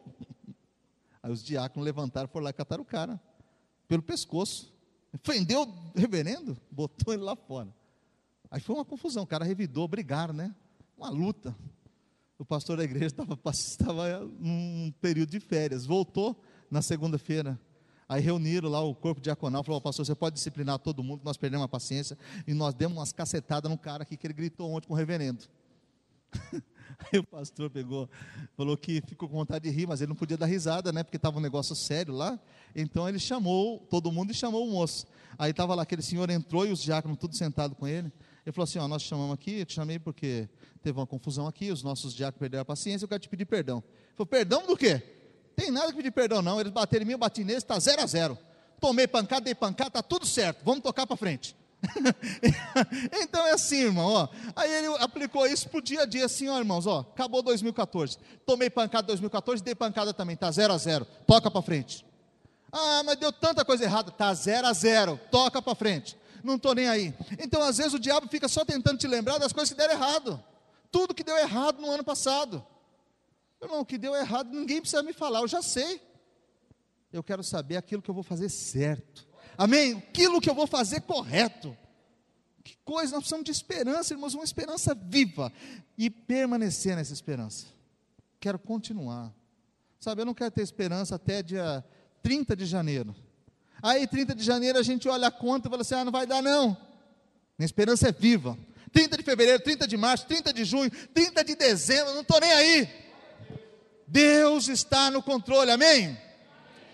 Aí 1.21 1.29
os 1.29 1.43
diáconos 1.43 1.83
levantaram, 1.83 2.29
foram 2.29 2.45
lá 2.45 2.51
e 2.51 2.53
cataram 2.53 2.83
o 2.83 2.85
cara, 2.85 3.19
pelo 3.85 4.01
pescoço. 4.01 4.71
Prendeu 5.21 5.63
o 5.63 5.99
reverendo, 5.99 6.57
botou 6.71 7.13
ele 7.13 7.21
lá 7.21 7.35
fora. 7.35 7.67
Aí 8.49 8.61
foi 8.61 8.75
uma 8.75 8.85
confusão, 8.85 9.23
o 9.23 9.27
cara 9.27 9.43
revidou, 9.43 9.89
brigaram, 9.89 10.33
né? 10.33 10.55
Uma 10.97 11.09
luta. 11.09 11.53
O 12.37 12.45
pastor 12.45 12.77
da 12.77 12.85
igreja 12.85 13.07
estava 13.07 13.37
num 14.39 14.93
período 15.01 15.31
de 15.31 15.41
férias, 15.41 15.85
voltou 15.85 16.41
na 16.71 16.81
segunda-feira. 16.81 17.59
Aí 18.07 18.21
reuniram 18.21 18.69
lá 18.69 18.81
o 18.81 18.95
corpo 18.95 19.19
diaconal, 19.19 19.65
falou, 19.65 19.81
pastor, 19.81 20.05
você 20.05 20.15
pode 20.15 20.35
disciplinar 20.35 20.79
todo 20.79 21.03
mundo, 21.03 21.21
nós 21.25 21.35
perdemos 21.35 21.65
a 21.65 21.67
paciência, 21.67 22.17
e 22.47 22.53
nós 22.53 22.73
demos 22.73 22.97
umas 22.97 23.11
cacetadas 23.11 23.69
no 23.69 23.77
cara 23.77 24.03
aqui 24.03 24.15
que 24.15 24.25
ele 24.25 24.33
gritou 24.33 24.71
ontem 24.71 24.87
com 24.87 24.93
o 24.93 24.97
reverendo. 24.97 25.45
Aí 27.11 27.19
o 27.19 27.23
pastor 27.23 27.69
pegou, 27.69 28.09
falou 28.55 28.75
que 28.75 29.01
ficou 29.07 29.29
com 29.29 29.35
vontade 29.35 29.69
de 29.69 29.75
rir, 29.75 29.87
mas 29.87 30.01
ele 30.01 30.09
não 30.09 30.15
podia 30.15 30.37
dar 30.37 30.45
risada, 30.45 30.91
né? 30.91 31.01
Porque 31.01 31.17
estava 31.17 31.37
um 31.37 31.41
negócio 31.41 31.75
sério 31.75 32.13
lá. 32.13 32.37
Então 32.75 33.07
ele 33.07 33.19
chamou 33.19 33.79
todo 33.89 34.11
mundo 34.11 34.31
e 34.31 34.33
chamou 34.33 34.67
o 34.67 34.71
moço. 34.71 35.07
Aí 35.37 35.51
estava 35.51 35.73
lá, 35.73 35.83
aquele 35.83 36.01
senhor 36.01 36.29
entrou 36.29 36.67
e 36.67 36.71
os 36.71 36.81
diáconos 36.81 37.17
tudo 37.17 37.35
sentado 37.35 37.73
com 37.73 37.87
ele. 37.87 38.11
Ele 38.45 38.53
falou 38.53 38.65
assim: 38.65 38.79
Ó, 38.79 38.87
nós 38.87 39.01
te 39.01 39.09
chamamos 39.09 39.33
aqui, 39.33 39.59
eu 39.59 39.65
te 39.65 39.73
chamei 39.73 39.97
porque 39.97 40.49
teve 40.81 40.99
uma 40.99 41.07
confusão 41.07 41.47
aqui, 41.47 41.71
os 41.71 41.83
nossos 41.83 42.13
diáconos 42.13 42.39
perderam 42.39 42.61
a 42.61 42.65
paciência, 42.65 43.05
eu 43.05 43.09
quero 43.09 43.21
te 43.21 43.29
pedir 43.29 43.45
perdão. 43.45 43.77
Ele 43.77 44.15
falou: 44.15 44.27
Perdão 44.27 44.67
do 44.67 44.75
quê? 44.75 45.01
Tem 45.55 45.71
nada 45.71 45.87
que 45.87 45.97
pedir 45.97 46.11
perdão, 46.11 46.41
não. 46.41 46.59
Eles 46.59 46.71
bateram 46.71 47.03
em 47.03 47.07
mim, 47.07 47.13
eu 47.13 47.17
bati 47.17 47.43
neles, 47.43 47.63
está 47.63 47.79
zero 47.79 48.01
a 48.01 48.07
zero. 48.07 48.37
Tomei 48.79 49.07
pancada, 49.07 49.41
dei 49.41 49.55
pancada, 49.55 49.89
está 49.89 50.03
tudo 50.03 50.25
certo, 50.25 50.63
vamos 50.63 50.81
tocar 50.81 51.05
para 51.05 51.17
frente. 51.17 51.55
então 53.23 53.45
é 53.47 53.51
assim, 53.51 53.83
irmão, 53.83 54.05
ó. 54.05 54.27
Aí 54.55 54.71
ele 54.71 54.87
aplicou 54.99 55.47
isso 55.47 55.69
pro 55.69 55.81
dia 55.81 56.01
a 56.01 56.05
dia, 56.05 56.25
assim, 56.25 56.49
ó, 56.49 56.57
irmãos, 56.57 56.85
ó. 56.85 56.99
Acabou 56.99 57.41
2014. 57.41 58.17
Tomei 58.45 58.69
pancada 58.69 59.07
2014, 59.07 59.63
dei 59.63 59.75
pancada 59.75 60.13
também, 60.13 60.35
tá 60.35 60.51
0 60.51 60.73
a 60.73 60.77
0. 60.77 61.05
Toca 61.25 61.49
para 61.49 61.61
frente. 61.61 62.05
Ah, 62.71 63.01
mas 63.05 63.15
deu 63.17 63.31
tanta 63.31 63.63
coisa 63.63 63.83
errada, 63.83 64.11
tá 64.11 64.33
0 64.33 64.67
a 64.67 64.73
0. 64.73 65.19
Toca 65.31 65.61
para 65.61 65.75
frente. 65.75 66.17
Não 66.43 66.55
estou 66.55 66.75
nem 66.75 66.87
aí. 66.87 67.13
Então, 67.39 67.61
às 67.61 67.77
vezes 67.77 67.93
o 67.93 67.99
diabo 67.99 68.27
fica 68.27 68.47
só 68.47 68.63
tentando 68.63 68.97
te 68.97 69.07
lembrar 69.07 69.37
das 69.37 69.53
coisas 69.53 69.69
que 69.69 69.77
deram 69.77 69.93
errado. 69.93 70.43
Tudo 70.91 71.13
que 71.13 71.23
deu 71.23 71.37
errado 71.37 71.81
no 71.81 71.89
ano 71.89 72.03
passado. 72.03 72.65
Irmão, 73.61 73.81
o 73.81 73.85
que 73.85 73.97
deu 73.97 74.15
errado, 74.15 74.49
ninguém 74.51 74.79
precisa 74.79 75.03
me 75.03 75.13
falar, 75.13 75.41
eu 75.41 75.47
já 75.47 75.61
sei. 75.61 76.01
Eu 77.11 77.23
quero 77.23 77.43
saber 77.43 77.75
aquilo 77.75 78.01
que 78.01 78.09
eu 78.09 78.13
vou 78.13 78.23
fazer 78.23 78.49
certo 78.49 79.28
Amém? 79.59 79.97
Aquilo 79.97 80.39
que 80.39 80.49
eu 80.49 80.55
vou 80.55 80.65
fazer 80.65 81.01
correto. 81.01 81.77
Que 82.63 82.77
coisa, 82.85 83.11
nós 83.11 83.23
precisamos 83.23 83.43
de 83.43 83.51
esperança, 83.51 84.13
irmãos, 84.13 84.33
uma 84.33 84.45
esperança 84.45 84.95
viva. 84.95 85.51
E 85.97 86.09
permanecer 86.09 86.95
nessa 86.95 87.11
esperança. 87.11 87.67
Quero 88.39 88.57
continuar. 88.57 89.33
Sabe, 89.99 90.21
eu 90.21 90.25
não 90.25 90.33
quero 90.33 90.49
ter 90.49 90.61
esperança 90.61 91.15
até 91.15 91.43
dia 91.43 91.83
30 92.23 92.55
de 92.55 92.65
janeiro. 92.65 93.13
Aí, 93.83 94.07
30 94.07 94.33
de 94.33 94.45
janeiro, 94.45 94.79
a 94.79 94.83
gente 94.83 95.09
olha 95.09 95.27
a 95.27 95.31
conta 95.31 95.67
e 95.67 95.69
fala 95.69 95.81
assim: 95.81 95.95
ah, 95.95 96.05
não 96.05 96.11
vai 96.11 96.25
dar 96.25 96.41
não. 96.41 96.77
Minha 97.57 97.65
esperança 97.65 98.07
é 98.07 98.13
viva. 98.13 98.57
30 98.93 99.17
de 99.17 99.23
fevereiro, 99.23 99.61
30 99.61 99.85
de 99.85 99.97
março, 99.97 100.25
30 100.25 100.53
de 100.53 100.63
junho, 100.63 100.89
30 101.13 101.43
de 101.43 101.55
dezembro, 101.55 102.13
não 102.13 102.21
estou 102.21 102.39
nem 102.39 102.53
aí. 102.53 102.89
Deus 104.07 104.69
está 104.69 105.11
no 105.11 105.21
controle, 105.21 105.69
amém? 105.69 106.17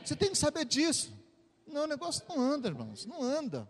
Você 0.04 0.16
tem 0.16 0.32
que 0.32 0.38
saber 0.38 0.66
disso. 0.66 1.15
Não, 1.66 1.84
o 1.84 1.88
negócio 1.88 2.24
não 2.30 2.40
anda, 2.40 2.68
irmãos, 2.68 3.06
não 3.06 3.22
anda. 3.22 3.70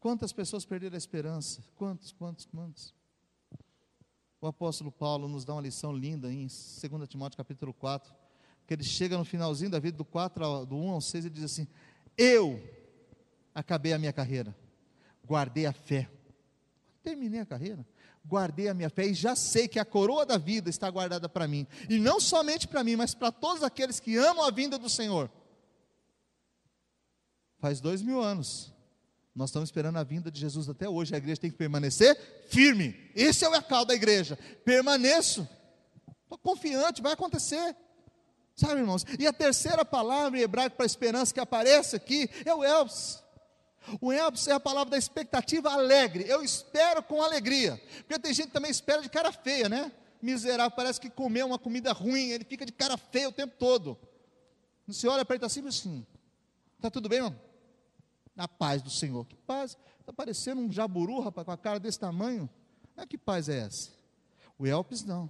Quantas 0.00 0.32
pessoas 0.32 0.64
perderam 0.64 0.94
a 0.94 0.98
esperança? 0.98 1.62
Quantos, 1.74 2.12
quantos, 2.12 2.46
quantos? 2.46 2.94
O 4.40 4.46
apóstolo 4.46 4.92
Paulo 4.92 5.26
nos 5.26 5.44
dá 5.44 5.52
uma 5.52 5.62
lição 5.62 5.92
linda 5.92 6.32
em 6.32 6.46
2 6.46 7.08
Timóteo 7.08 7.36
capítulo 7.36 7.74
4, 7.74 8.14
que 8.66 8.74
ele 8.74 8.84
chega 8.84 9.18
no 9.18 9.24
finalzinho 9.24 9.70
da 9.70 9.80
vida, 9.80 9.96
do, 9.96 10.04
4 10.04 10.64
do 10.66 10.76
1 10.76 10.90
ao 10.90 11.00
6, 11.00 11.24
ele 11.24 11.34
diz 11.34 11.44
assim: 11.44 11.66
Eu 12.16 12.62
acabei 13.52 13.92
a 13.92 13.98
minha 13.98 14.12
carreira, 14.12 14.56
guardei 15.26 15.66
a 15.66 15.72
fé, 15.72 16.08
terminei 17.02 17.40
a 17.40 17.46
carreira, 17.46 17.84
guardei 18.24 18.68
a 18.68 18.74
minha 18.74 18.88
fé 18.88 19.06
e 19.06 19.14
já 19.14 19.34
sei 19.34 19.66
que 19.66 19.80
a 19.80 19.84
coroa 19.84 20.24
da 20.24 20.38
vida 20.38 20.70
está 20.70 20.88
guardada 20.88 21.28
para 21.28 21.48
mim, 21.48 21.66
e 21.90 21.98
não 21.98 22.20
somente 22.20 22.68
para 22.68 22.84
mim, 22.84 22.94
mas 22.94 23.16
para 23.16 23.32
todos 23.32 23.64
aqueles 23.64 23.98
que 23.98 24.16
amam 24.16 24.44
a 24.44 24.52
vinda 24.52 24.78
do 24.78 24.88
Senhor. 24.88 25.28
Faz 27.58 27.80
dois 27.80 28.02
mil 28.02 28.22
anos 28.22 28.72
nós 29.38 29.50
estamos 29.50 29.68
esperando 29.68 29.96
a 29.98 30.02
vinda 30.02 30.32
de 30.32 30.40
Jesus 30.40 30.68
até 30.68 30.88
hoje. 30.88 31.14
A 31.14 31.18
igreja 31.18 31.40
tem 31.40 31.48
que 31.48 31.56
permanecer 31.56 32.18
firme. 32.48 33.08
Esse 33.14 33.44
é 33.44 33.48
o 33.48 33.54
ecal 33.54 33.84
da 33.84 33.94
igreja. 33.94 34.36
Permaneço. 34.64 35.48
Estou 36.24 36.36
confiante, 36.38 37.00
vai 37.00 37.12
acontecer. 37.12 37.76
Sabe, 38.56 38.80
irmãos? 38.80 39.06
E 39.16 39.28
a 39.28 39.32
terceira 39.32 39.84
palavra 39.84 40.40
em 40.40 40.42
hebraico 40.42 40.76
para 40.76 40.84
esperança 40.84 41.32
que 41.32 41.38
aparece 41.38 41.94
aqui 41.94 42.28
é 42.44 42.52
o 42.52 42.64
Elps. 42.64 43.22
O 44.00 44.12
Elps 44.12 44.48
é 44.48 44.52
a 44.54 44.58
palavra 44.58 44.90
da 44.90 44.98
expectativa 44.98 45.70
alegre. 45.70 46.24
Eu 46.26 46.42
espero 46.42 47.00
com 47.00 47.22
alegria. 47.22 47.80
Porque 47.98 48.18
tem 48.18 48.34
gente 48.34 48.48
que 48.48 48.52
também 48.52 48.72
espera 48.72 49.00
de 49.00 49.08
cara 49.08 49.30
feia, 49.30 49.68
né? 49.68 49.92
Miserável, 50.20 50.72
parece 50.74 51.00
que 51.00 51.08
comeu 51.08 51.46
uma 51.46 51.60
comida 51.60 51.92
ruim, 51.92 52.30
ele 52.30 52.42
fica 52.42 52.66
de 52.66 52.72
cara 52.72 52.96
feia 52.96 53.28
o 53.28 53.32
tempo 53.32 53.54
todo. 53.56 53.96
Você 54.84 55.06
olha 55.06 55.24
para 55.24 55.36
ele 55.36 55.44
assim, 55.44 55.64
assim, 55.68 56.04
está 56.76 56.90
tudo 56.90 57.08
bem, 57.08 57.18
irmão? 57.18 57.47
A 58.38 58.48
paz 58.48 58.80
do 58.80 58.90
Senhor. 58.90 59.26
Que 59.26 59.36
paz? 59.36 59.76
Está 60.00 60.12
parecendo 60.12 60.60
um 60.60 60.72
jaburu, 60.72 61.20
rapaz, 61.20 61.44
com 61.44 61.52
a 61.52 61.56
cara 61.56 61.78
desse 61.78 61.98
tamanho. 61.98 62.48
Ah, 62.96 63.06
que 63.06 63.18
paz 63.18 63.48
é 63.48 63.58
essa? 63.58 63.90
O 64.58 64.66
Elpis 64.66 65.04
não. 65.04 65.28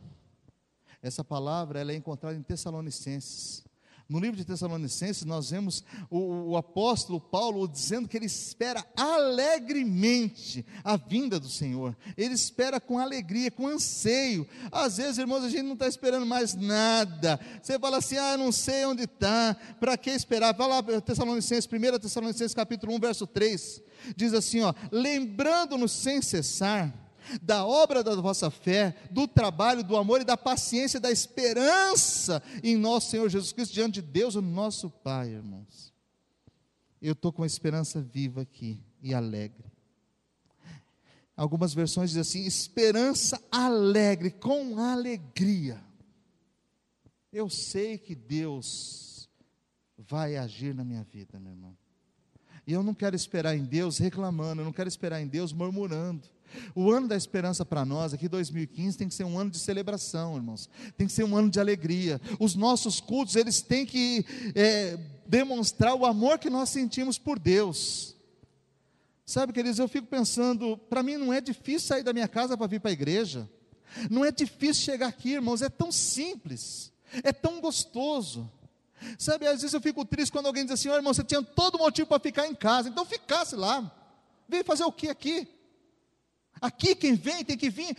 Essa 1.03 1.25
palavra 1.25 1.81
ela 1.81 1.93
é 1.93 1.97
encontrada 1.97 2.37
em 2.37 2.43
Tessalonicenses. 2.43 3.65
No 4.09 4.19
livro 4.19 4.39
de 4.39 4.45
Tessalonicenses, 4.47 5.27
nós 5.27 5.51
vemos 5.51 5.85
o, 6.09 6.53
o, 6.53 6.57
apóstolo 6.57 7.21
Paulo 7.21 7.69
dizendo 7.69 8.09
que 8.09 8.17
ele 8.17 8.25
espera 8.25 8.83
alegremente 8.97 10.65
a 10.83 10.97
vinda 10.97 11.39
do 11.39 11.51
Senhor. 11.51 11.95
Ele 12.17 12.33
espera 12.33 12.81
com 12.81 12.99
alegria, 12.99 13.51
com 13.51 13.67
anseio. 13.67 14.49
Às 14.73 14.97
vezes, 14.97 15.19
irmãos, 15.19 15.45
a 15.45 15.51
gente 15.51 15.65
não 15.65 15.75
está 15.75 15.87
esperando 15.87 16.25
mais 16.25 16.55
nada. 16.55 17.39
Você 17.63 17.79
fala 17.79 17.99
assim: 17.99 18.17
ah, 18.17 18.39
não 18.39 18.51
sei 18.51 18.87
onde 18.87 19.03
está, 19.03 19.55
para 19.79 19.95
que 19.99 20.09
esperar? 20.09 20.55
Vai 20.55 20.69
lá, 20.69 20.83
Tessalonicenses, 21.03 21.69
1 21.71 21.99
Tessalonicenses 21.99 22.55
capítulo 22.55 22.95
1, 22.95 23.01
verso 23.01 23.27
3. 23.27 23.83
Diz 24.17 24.33
assim: 24.33 24.63
ó, 24.63 24.73
lembrando-nos 24.91 25.93
sem 25.93 26.23
cessar 26.23 27.08
da 27.43 27.65
obra 27.67 28.03
da 28.03 28.15
vossa 28.17 28.51
fé, 28.51 28.95
do 29.11 29.27
trabalho, 29.27 29.83
do 29.83 29.97
amor 29.97 30.21
e 30.21 30.25
da 30.25 30.37
paciência, 30.37 31.01
da 31.01 31.11
esperança 31.11 32.43
em 32.63 32.77
nosso 32.77 33.11
Senhor 33.11 33.29
Jesus 33.29 33.53
Cristo 33.53 33.75
diante 33.75 34.01
de 34.01 34.03
Deus, 34.03 34.35
o 34.35 34.43
nosso 34.43 34.91
Pai, 34.91 35.31
irmãos. 35.31 35.93
Eu 37.01 37.13
estou 37.13 37.33
com 37.33 37.43
a 37.43 37.47
esperança 37.47 38.01
viva 38.01 38.43
aqui 38.43 38.83
e 39.03 39.15
alegre. 39.15 39.71
Algumas 41.37 41.73
versões 41.73 42.11
dizem 42.11 42.23
assim: 42.23 42.45
esperança 42.45 43.41
alegre, 43.51 44.31
com 44.31 44.79
alegria. 44.79 45.81
Eu 47.33 47.49
sei 47.49 47.97
que 47.99 48.15
Deus 48.15 49.29
vai 49.97 50.37
agir 50.37 50.75
na 50.75 50.85
minha 50.85 51.05
vida, 51.05 51.39
meu 51.39 51.53
irmão. 51.53 51.77
E 52.67 52.73
eu 52.73 52.83
não 52.83 52.93
quero 52.93 53.15
esperar 53.15 53.57
em 53.57 53.65
Deus 53.65 53.99
reclamando, 53.99 54.61
eu 54.61 54.65
não 54.65 54.73
quero 54.73 54.89
esperar 54.89 55.21
em 55.21 55.27
Deus 55.27 55.53
murmurando. 55.53 56.29
O 56.75 56.91
ano 56.91 57.09
da 57.09 57.17
esperança 57.17 57.65
para 57.65 57.85
nós, 57.85 58.15
aqui 58.15 58.29
2015, 58.29 58.99
tem 58.99 59.09
que 59.09 59.15
ser 59.15 59.25
um 59.25 59.39
ano 59.39 59.51
de 59.51 59.59
celebração, 59.59 60.37
irmãos. 60.37 60.69
Tem 60.97 61.07
que 61.07 61.13
ser 61.13 61.25
um 61.25 61.37
ano 61.37 61.51
de 61.51 61.61
alegria. 61.61 62.21
Os 62.39 62.55
nossos 62.55 63.01
cultos, 63.01 63.37
eles 63.37 63.61
têm 63.61 63.85
que 63.85 64.25
é, 64.55 64.99
demonstrar 65.27 65.95
o 65.95 66.07
amor 66.07 66.39
que 66.39 66.51
nós 66.51 66.69
sentimos 66.71 67.19
por 67.19 67.39
Deus. 67.39 68.17
Sabe, 69.27 69.53
queridos, 69.53 69.79
eu 69.79 69.89
fico 69.89 70.07
pensando, 70.07 70.77
para 70.77 71.03
mim 71.03 71.17
não 71.19 71.33
é 71.33 71.41
difícil 71.41 71.89
sair 71.89 72.03
da 72.03 72.13
minha 72.13 72.29
casa 72.29 72.57
para 72.57 72.67
vir 72.67 72.81
para 72.81 72.91
a 72.91 72.93
igreja. 72.93 73.49
Não 74.11 74.25
é 74.25 74.31
difícil 74.31 74.85
chegar 74.85 75.09
aqui, 75.09 75.33
irmãos, 75.33 75.63
é 75.63 75.69
tão 75.69 75.93
simples, 75.93 76.93
é 77.23 77.33
tão 77.33 77.61
gostoso. 77.61 78.51
Sabe, 79.19 79.47
às 79.47 79.61
vezes 79.61 79.73
eu 79.73 79.81
fico 79.81 80.05
triste 80.05 80.33
quando 80.33 80.47
alguém 80.47 80.65
diz 80.65 80.73
assim: 80.73 80.89
oh, 80.89 80.95
irmão, 80.95 81.13
você 81.13 81.23
tinha 81.23 81.43
todo 81.43 81.79
motivo 81.79 82.09
para 82.09 82.21
ficar 82.21 82.47
em 82.47 82.55
casa, 82.55 82.89
então 82.89 83.05
ficasse 83.05 83.55
lá. 83.55 83.91
Vem 84.49 84.65
fazer 84.65 84.85
o 84.85 84.93
que 84.93 85.09
aqui? 85.09 85.47
Aqui 86.61 86.95
quem 86.95 87.15
vem 87.15 87.45
tem 87.45 87.57
que 87.57 87.71
vir. 87.71 87.97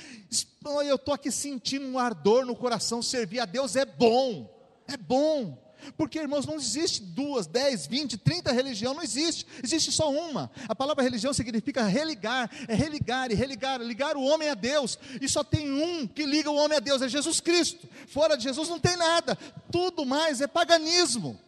Eu 0.86 0.96
estou 0.96 1.14
aqui 1.14 1.32
sentindo 1.32 1.86
um 1.88 2.00
ardor 2.00 2.46
no 2.46 2.56
coração. 2.56 3.02
Servir 3.02 3.40
a 3.40 3.46
Deus 3.46 3.76
é 3.76 3.86
bom. 3.86 4.50
É 4.88 4.98
bom. 4.98 5.58
Porque, 5.96 6.20
irmãos, 6.20 6.46
não 6.46 6.56
existe 6.56 7.02
duas, 7.02 7.48
dez, 7.48 7.88
vinte, 7.88 8.18
trinta 8.18 8.52
religião, 8.52 8.94
não 8.94 9.02
existe. 9.02 9.46
Existe 9.64 9.92
só 9.92 10.12
uma. 10.12 10.52
A 10.68 10.76
palavra 10.76 11.04
religião 11.04 11.34
significa 11.34 11.84
religar, 11.84 12.50
é 12.68 12.76
religar 12.76 13.32
e 13.32 13.36
religar, 13.36 13.82
ligar 13.82 14.18
o 14.18 14.24
homem 14.24 14.50
a 14.50 14.56
Deus. 14.56 15.00
E 15.22 15.30
só 15.30 15.44
tem 15.44 15.72
um 15.72 16.06
que 16.08 16.26
liga 16.26 16.50
o 16.50 16.56
homem 16.56 16.78
a 16.78 16.82
Deus, 16.82 17.02
é 17.02 17.08
Jesus 17.08 17.40
Cristo. 17.40 17.88
Fora 18.08 18.36
de 18.36 18.44
Jesus 18.44 18.68
não 18.68 18.80
tem 18.80 18.98
nada. 18.98 19.38
Tudo 19.72 20.06
mais 20.06 20.42
é 20.42 20.48
paganismo. 20.48 21.40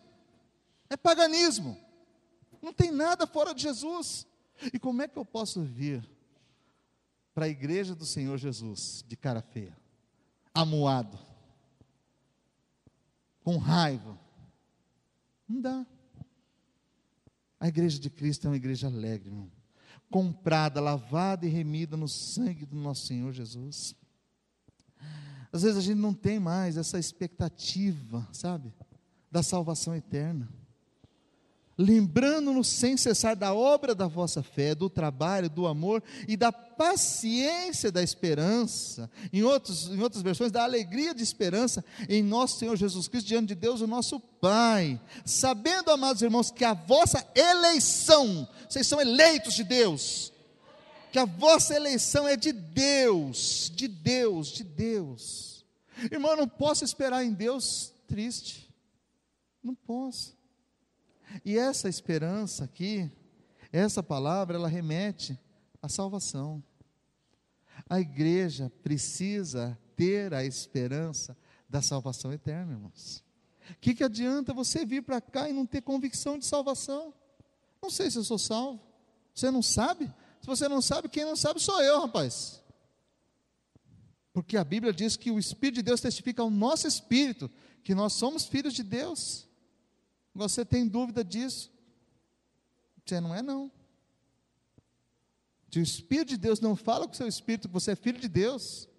É 0.90 0.96
paganismo. 0.96 1.78
Não 2.62 2.74
tem 2.74 2.92
nada 2.92 3.28
fora 3.28 3.54
de 3.54 3.64
Jesus. 3.64 4.26
E 4.74 4.80
como 4.80 5.02
é 5.02 5.08
que 5.08 5.18
eu 5.18 5.26
posso 5.26 5.62
vir 5.62 6.08
para 7.34 7.46
a 7.46 7.50
igreja 7.50 7.96
do 7.96 8.06
Senhor 8.06 8.38
Jesus 8.38 9.04
de 9.08 9.16
cara 9.16 9.42
feia, 9.42 9.78
amuado, 10.54 11.18
com 13.44 13.58
raiva. 13.58 14.20
Não 15.48 15.62
dá. 15.62 15.86
A 17.60 17.68
igreja 17.68 18.00
de 18.00 18.10
Cristo 18.10 18.48
é 18.48 18.50
uma 18.50 18.56
igreja 18.56 18.88
alegre, 18.88 19.30
irmão. 19.30 19.52
comprada, 20.10 20.82
lavada 20.82 21.46
e 21.46 21.50
remida 21.50 21.96
no 21.96 22.08
sangue 22.08 22.66
do 22.66 22.76
nosso 22.76 23.08
Senhor 23.08 23.32
Jesus. 23.32 23.96
Às 25.54 25.62
vezes 25.64 25.78
a 25.78 25.82
gente 25.82 25.98
não 25.98 26.14
tem 26.14 26.40
mais 26.40 26.76
essa 26.76 27.00
expectativa, 27.00 28.28
sabe, 28.32 28.74
da 29.30 29.42
salvação 29.42 29.96
eterna 29.96 30.50
lembrando-nos 31.82 32.68
sem 32.68 32.96
cessar 32.96 33.36
da 33.36 33.54
obra 33.54 33.96
da 33.96 34.08
vossa 34.08 34.44
fé, 34.44 34.76
do 34.76 34.90
trabalho, 34.90 35.50
do 35.50 35.66
amor 35.66 36.04
e 36.28 36.38
da 36.38 36.52
paciência 36.52 37.92
da 37.92 38.04
esperança, 38.04 39.10
em, 39.34 39.44
outros, 39.44 39.90
em 39.90 40.00
outras 40.00 40.22
versões, 40.22 40.52
da 40.52 40.64
alegria 40.64 41.14
de 41.14 41.24
esperança 41.24 41.84
em 42.08 42.22
nosso 42.22 42.60
Senhor 42.60 42.76
Jesus 42.76 43.08
Cristo, 43.08 43.28
diante 43.28 43.50
de 43.50 43.56
Deus, 43.56 43.82
o 43.82 43.88
nosso 43.88 44.20
Pai, 44.20 45.00
sabendo, 45.26 45.92
amados 45.92 46.22
irmãos, 46.22 46.50
que 46.50 46.66
a 46.66 46.74
vossa 46.74 47.28
eleição, 47.36 48.48
vocês 48.68 48.88
são 48.88 49.00
eleitos 49.00 49.54
de 49.54 49.64
Deus, 49.64 50.34
que 51.12 51.20
a 51.20 51.26
vossa 51.26 51.76
eleição 51.76 52.28
é 52.28 52.36
de 52.36 52.52
Deus, 52.52 53.72
de 53.76 53.88
Deus, 53.88 54.48
de 54.48 54.64
Deus. 54.64 55.66
Irmão, 56.12 56.32
eu 56.32 56.38
não 56.38 56.48
posso 56.48 56.84
esperar 56.84 57.24
em 57.24 57.34
Deus 57.34 57.94
triste, 58.08 58.74
não 59.64 59.76
posso. 59.76 60.41
E 61.44 61.58
essa 61.58 61.90
esperança 61.90 62.64
aqui, 62.64 63.12
essa 63.72 64.04
palavra, 64.04 64.58
ela 64.58 64.68
remete 64.68 65.40
à 65.82 65.88
salvação. 65.88 66.64
A 67.90 68.00
igreja 68.00 68.72
precisa 68.84 69.78
ter 69.96 70.34
a 70.34 70.44
esperança 70.44 71.38
da 71.70 71.82
salvação 71.82 72.34
eterna, 72.34 72.74
irmãos. 72.74 73.24
O 73.70 73.76
que, 73.80 73.94
que 73.94 74.04
adianta 74.04 74.54
você 74.54 74.86
vir 74.86 75.04
para 75.04 75.22
cá 75.22 75.50
e 75.50 75.54
não 75.54 75.66
ter 75.66 75.82
convicção 75.82 76.38
de 76.38 76.46
salvação? 76.46 77.14
Não 77.82 77.90
sei 77.90 78.12
se 78.12 78.18
eu 78.18 78.24
sou 78.24 78.38
salvo. 78.38 78.82
Você 79.34 79.50
não 79.50 79.62
sabe? 79.62 80.12
Se 80.42 80.48
você 80.48 80.68
não 80.68 80.82
sabe, 80.82 81.08
quem 81.08 81.24
não 81.24 81.36
sabe 81.36 81.60
sou 81.60 81.82
eu, 81.82 82.02
rapaz. 82.02 82.62
Porque 84.34 84.58
a 84.58 84.64
Bíblia 84.64 84.94
diz 84.94 85.16
que 85.16 85.32
o 85.32 85.40
Espírito 85.40 85.76
de 85.76 85.84
Deus 85.84 86.02
testifica 86.02 86.42
ao 86.42 86.50
nosso 86.50 86.88
espírito 86.88 87.50
que 87.84 87.94
nós 87.94 88.14
somos 88.14 88.46
filhos 88.46 88.74
de 88.74 88.84
Deus. 88.84 89.48
Você 90.34 90.64
tem 90.64 90.88
dúvida 90.88 91.24
disso? 91.24 91.72
Você 93.06 93.20
não 93.20 93.36
é, 93.36 93.42
não. 93.42 93.72
Se 95.72 95.80
o 95.80 95.84
Espírito 95.84 96.30
de 96.30 96.38
Deus 96.38 96.60
não 96.60 96.76
fala 96.76 97.08
com 97.08 97.14
o 97.14 97.16
seu 97.16 97.28
espírito 97.28 97.68
que 97.68 97.74
você 97.74 97.92
é 97.92 97.96
filho 97.96 98.20
de 98.20 98.28
Deus, 98.28 98.90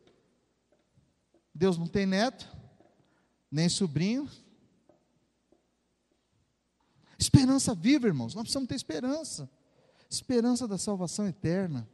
Deus 1.54 1.76
não 1.76 1.86
tem 1.86 2.06
neto, 2.06 2.48
nem 3.50 3.68
sobrinho. 3.68 4.28
Esperança 7.18 7.74
viva, 7.74 8.06
irmãos. 8.06 8.34
Nós 8.34 8.44
precisamos 8.44 8.68
ter 8.68 8.74
esperança. 8.74 9.50
Esperança 10.08 10.66
da 10.66 10.78
salvação 10.78 11.26
eterna. 11.28 11.88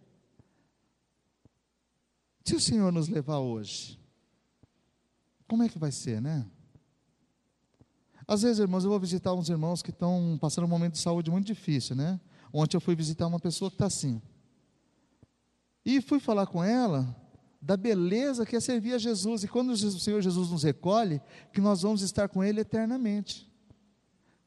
Se 2.45 2.55
o 2.55 2.61
Senhor 2.61 2.91
nos 2.93 3.09
levar 3.09 3.41
hoje, 3.41 4.01
como 5.47 5.63
é 5.63 5.69
que 5.69 5.79
vai 5.79 5.93
ser, 5.93 6.23
né? 6.23 6.49
Às 8.29 8.43
vezes, 8.43 8.59
irmãos, 8.59 8.85
eu 8.85 8.91
vou 8.91 9.01
visitar 9.01 9.33
uns 9.33 9.49
irmãos 9.49 9.81
que 9.81 9.89
estão 9.89 10.37
passando 10.39 10.67
um 10.67 10.69
momento 10.69 10.93
de 10.93 10.99
saúde 10.99 11.31
muito 11.31 11.47
difícil, 11.47 11.97
né? 11.97 12.21
Ontem 12.53 12.77
eu 12.77 12.81
fui 12.81 12.95
visitar 12.95 13.27
uma 13.27 13.41
pessoa 13.41 13.71
que 13.71 13.77
está 13.77 13.87
assim. 13.87 14.21
E 15.83 16.03
fui 16.03 16.21
falar 16.21 16.47
com 16.47 16.63
ela 16.63 17.17
da 17.61 17.75
beleza 17.75 18.45
que 18.45 18.55
é 18.55 18.61
servir 18.61 18.93
a 18.93 18.99
Jesus. 18.99 19.45
E 19.45 19.49
quando 19.49 19.71
o 19.71 19.77
Senhor 19.77 20.21
Jesus 20.21 20.51
nos 20.51 20.63
recolhe, 20.63 21.23
que 21.55 21.61
nós 21.63 21.81
vamos 21.81 22.03
estar 22.03 22.29
com 22.29 22.45
Ele 22.45 22.61
eternamente. 22.61 23.51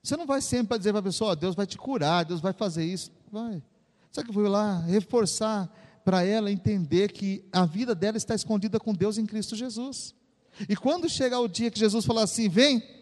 Você 0.04 0.16
não 0.16 0.28
vai 0.28 0.42
sempre 0.42 0.68
para 0.68 0.78
dizer 0.78 0.92
para 0.92 1.00
a 1.00 1.04
pessoa, 1.04 1.32
oh, 1.32 1.36
Deus 1.36 1.56
vai 1.56 1.66
te 1.66 1.78
curar, 1.78 2.24
Deus 2.24 2.40
vai 2.40 2.54
fazer 2.54 2.86
isso. 2.86 3.12
Vai. 3.32 3.64
Só 4.12 4.22
que 4.22 4.30
eu 4.30 4.34
fui 4.34 4.48
lá 4.48 4.80
reforçar 4.82 5.68
para 6.06 6.24
ela 6.24 6.52
entender 6.52 7.12
que 7.12 7.44
a 7.52 7.66
vida 7.66 7.96
dela 7.96 8.18
está 8.18 8.36
escondida 8.36 8.80
com 8.80 8.94
Deus 8.94 9.18
em 9.18 9.26
Cristo 9.26 9.56
Jesus. 9.56 10.14
E 10.70 10.76
quando 10.76 11.10
chegar 11.10 11.40
o 11.40 11.48
dia 11.48 11.72
que 11.72 11.80
Jesus 11.80 12.06
falar 12.06 12.24
assim, 12.24 12.48
vem, 12.48 13.01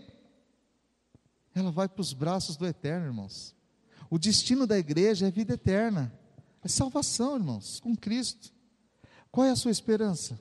ela 1.53 1.71
vai 1.71 1.87
para 1.87 2.01
os 2.01 2.13
braços 2.13 2.55
do 2.55 2.65
eterno, 2.65 3.07
irmãos. 3.07 3.55
O 4.09 4.17
destino 4.17 4.65
da 4.65 4.77
igreja 4.77 5.27
é 5.27 5.31
vida 5.31 5.53
eterna, 5.53 6.11
é 6.63 6.67
salvação, 6.67 7.35
irmãos, 7.35 7.79
com 7.79 7.95
Cristo. 7.95 8.51
Qual 9.31 9.45
é 9.45 9.51
a 9.51 9.55
sua 9.55 9.71
esperança? 9.71 10.39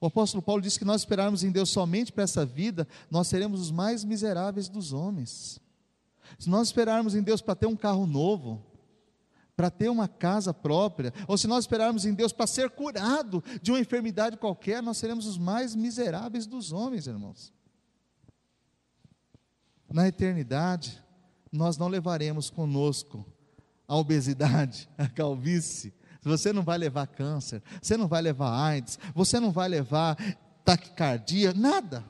O 0.00 0.06
apóstolo 0.06 0.42
Paulo 0.42 0.60
disse 0.60 0.78
que 0.78 0.84
nós 0.84 1.00
esperarmos 1.00 1.42
em 1.42 1.50
Deus 1.50 1.70
somente 1.70 2.12
para 2.12 2.24
essa 2.24 2.44
vida, 2.44 2.86
nós 3.10 3.26
seremos 3.26 3.60
os 3.60 3.70
mais 3.70 4.04
miseráveis 4.04 4.68
dos 4.68 4.92
homens. 4.92 5.60
Se 6.38 6.48
nós 6.48 6.68
esperarmos 6.68 7.14
em 7.14 7.22
Deus 7.22 7.40
para 7.40 7.54
ter 7.54 7.66
um 7.66 7.76
carro 7.76 8.06
novo, 8.06 8.62
para 9.56 9.70
ter 9.70 9.88
uma 9.88 10.08
casa 10.08 10.52
própria, 10.52 11.12
ou 11.26 11.38
se 11.38 11.46
nós 11.46 11.64
esperarmos 11.64 12.04
em 12.04 12.12
Deus 12.12 12.32
para 12.32 12.46
ser 12.46 12.70
curado 12.70 13.42
de 13.62 13.70
uma 13.70 13.80
enfermidade 13.80 14.36
qualquer, 14.36 14.82
nós 14.82 14.98
seremos 14.98 15.26
os 15.26 15.38
mais 15.38 15.74
miseráveis 15.74 16.46
dos 16.46 16.72
homens, 16.72 17.06
irmãos. 17.06 17.52
Na 19.94 20.08
eternidade, 20.08 21.00
nós 21.52 21.78
não 21.78 21.86
levaremos 21.86 22.50
conosco 22.50 23.24
a 23.86 23.94
obesidade, 23.96 24.88
a 24.98 25.06
calvície. 25.08 25.94
Você 26.20 26.52
não 26.52 26.64
vai 26.64 26.76
levar 26.76 27.06
câncer, 27.06 27.62
você 27.80 27.96
não 27.96 28.08
vai 28.08 28.20
levar 28.20 28.50
AIDS, 28.50 28.98
você 29.14 29.38
não 29.38 29.52
vai 29.52 29.68
levar 29.68 30.16
taquicardia, 30.64 31.54
nada. 31.54 32.00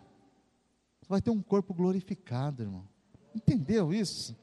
Você 1.03 1.09
vai 1.11 1.20
ter 1.20 1.28
um 1.28 1.43
corpo 1.43 1.74
glorificado, 1.74 2.62
irmão. 2.62 2.89
Entendeu 3.35 3.93
isso? 3.93 4.35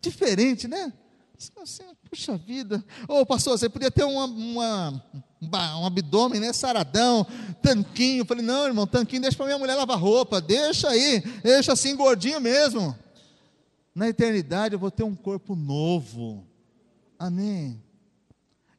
Diferente, 0.00 0.68
né? 0.68 0.92
Assim, 1.62 1.82
puxa 2.08 2.36
vida. 2.36 2.82
Ô 3.08 3.20
oh, 3.20 3.26
pastor, 3.26 3.58
você 3.58 3.68
podia 3.68 3.90
ter 3.90 4.04
uma, 4.04 4.24
uma, 4.24 5.02
um 5.78 5.86
abdômen, 5.86 6.40
né? 6.40 6.52
Saradão, 6.52 7.26
tanquinho. 7.62 8.22
Eu 8.22 8.24
falei, 8.24 8.44
não, 8.44 8.66
irmão, 8.66 8.86
tanquinho, 8.86 9.22
deixa 9.22 9.36
para 9.36 9.46
minha 9.46 9.58
mulher 9.58 9.74
lavar 9.74 9.98
roupa. 9.98 10.40
Deixa 10.40 10.88
aí, 10.88 11.20
deixa 11.42 11.74
assim 11.74 11.94
gordinho 11.94 12.40
mesmo. 12.40 12.96
Na 13.94 14.08
eternidade 14.08 14.74
eu 14.74 14.78
vou 14.78 14.90
ter 14.90 15.02
um 15.02 15.14
corpo 15.14 15.54
novo. 15.54 16.46
Amém. 17.18 17.82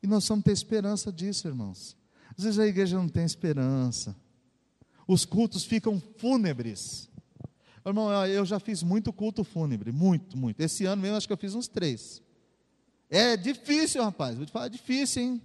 E 0.01 0.07
nós 0.07 0.27
vamos 0.27 0.43
ter 0.43 0.51
esperança 0.51 1.11
disso, 1.11 1.47
irmãos. 1.47 1.95
Às 2.37 2.43
vezes 2.43 2.59
a 2.59 2.67
igreja 2.67 2.97
não 2.97 3.09
tem 3.09 3.23
esperança. 3.23 4.15
Os 5.07 5.25
cultos 5.25 5.63
ficam 5.63 6.01
fúnebres. 6.17 7.09
Irmão, 7.85 8.11
eu 8.25 8.45
já 8.45 8.59
fiz 8.59 8.83
muito 8.83 9.13
culto 9.13 9.43
fúnebre, 9.43 9.91
muito, 9.91 10.37
muito. 10.37 10.59
Esse 10.59 10.85
ano 10.85 11.01
mesmo 11.01 11.17
acho 11.17 11.27
que 11.27 11.33
eu 11.33 11.37
fiz 11.37 11.55
uns 11.55 11.67
três. 11.67 12.21
É 13.09 13.37
difícil, 13.37 14.03
rapaz. 14.03 14.35
Vou 14.35 14.45
te 14.45 14.51
falar, 14.51 14.65
é 14.65 14.69
difícil, 14.69 15.21
hein? 15.21 15.41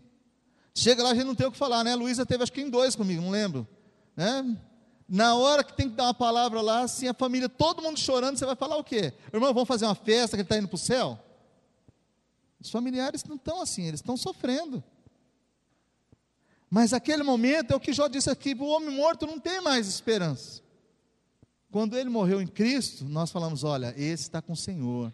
Chega 0.74 1.02
lá, 1.02 1.10
a 1.10 1.14
gente 1.14 1.24
não 1.24 1.34
tem 1.34 1.46
o 1.46 1.52
que 1.52 1.58
falar, 1.58 1.84
né? 1.84 1.94
Luísa 1.94 2.24
teve 2.24 2.42
acho 2.42 2.52
que 2.52 2.60
em 2.60 2.70
dois 2.70 2.96
comigo, 2.96 3.20
não 3.20 3.30
lembro. 3.30 3.66
Né? 4.16 4.56
Na 5.08 5.34
hora 5.34 5.62
que 5.62 5.74
tem 5.74 5.88
que 5.88 5.94
dar 5.94 6.04
uma 6.04 6.14
palavra 6.14 6.60
lá, 6.60 6.80
assim, 6.80 7.06
a 7.06 7.14
família, 7.14 7.48
todo 7.48 7.82
mundo 7.82 7.98
chorando, 7.98 8.38
você 8.38 8.46
vai 8.46 8.56
falar 8.56 8.76
o 8.76 8.84
quê? 8.84 9.12
Irmão, 9.32 9.52
vamos 9.52 9.68
fazer 9.68 9.84
uma 9.84 9.94
festa 9.94 10.36
que 10.36 10.40
ele 10.40 10.46
está 10.46 10.56
indo 10.56 10.68
para 10.68 10.76
o 10.76 10.78
céu? 10.78 11.18
Os 12.60 12.70
familiares 12.70 13.22
não 13.24 13.36
estão 13.36 13.60
assim, 13.60 13.86
eles 13.86 14.00
estão 14.00 14.16
sofrendo. 14.16 14.82
Mas 16.70 16.94
aquele 16.94 17.22
momento 17.22 17.72
é 17.72 17.76
o 17.76 17.80
que 17.80 17.92
Jó 17.92 18.08
disse 18.08 18.30
aqui: 18.30 18.54
o 18.54 18.64
homem 18.64 18.88
morto 18.88 19.26
não 19.26 19.38
tem 19.38 19.60
mais 19.60 19.86
esperança. 19.86 20.62
Quando 21.70 21.98
ele 21.98 22.08
morreu 22.08 22.40
em 22.40 22.46
Cristo, 22.46 23.04
nós 23.04 23.30
falamos: 23.30 23.62
olha, 23.64 23.92
esse 23.96 24.22
está 24.22 24.40
com 24.40 24.54
o 24.54 24.56
Senhor. 24.56 25.12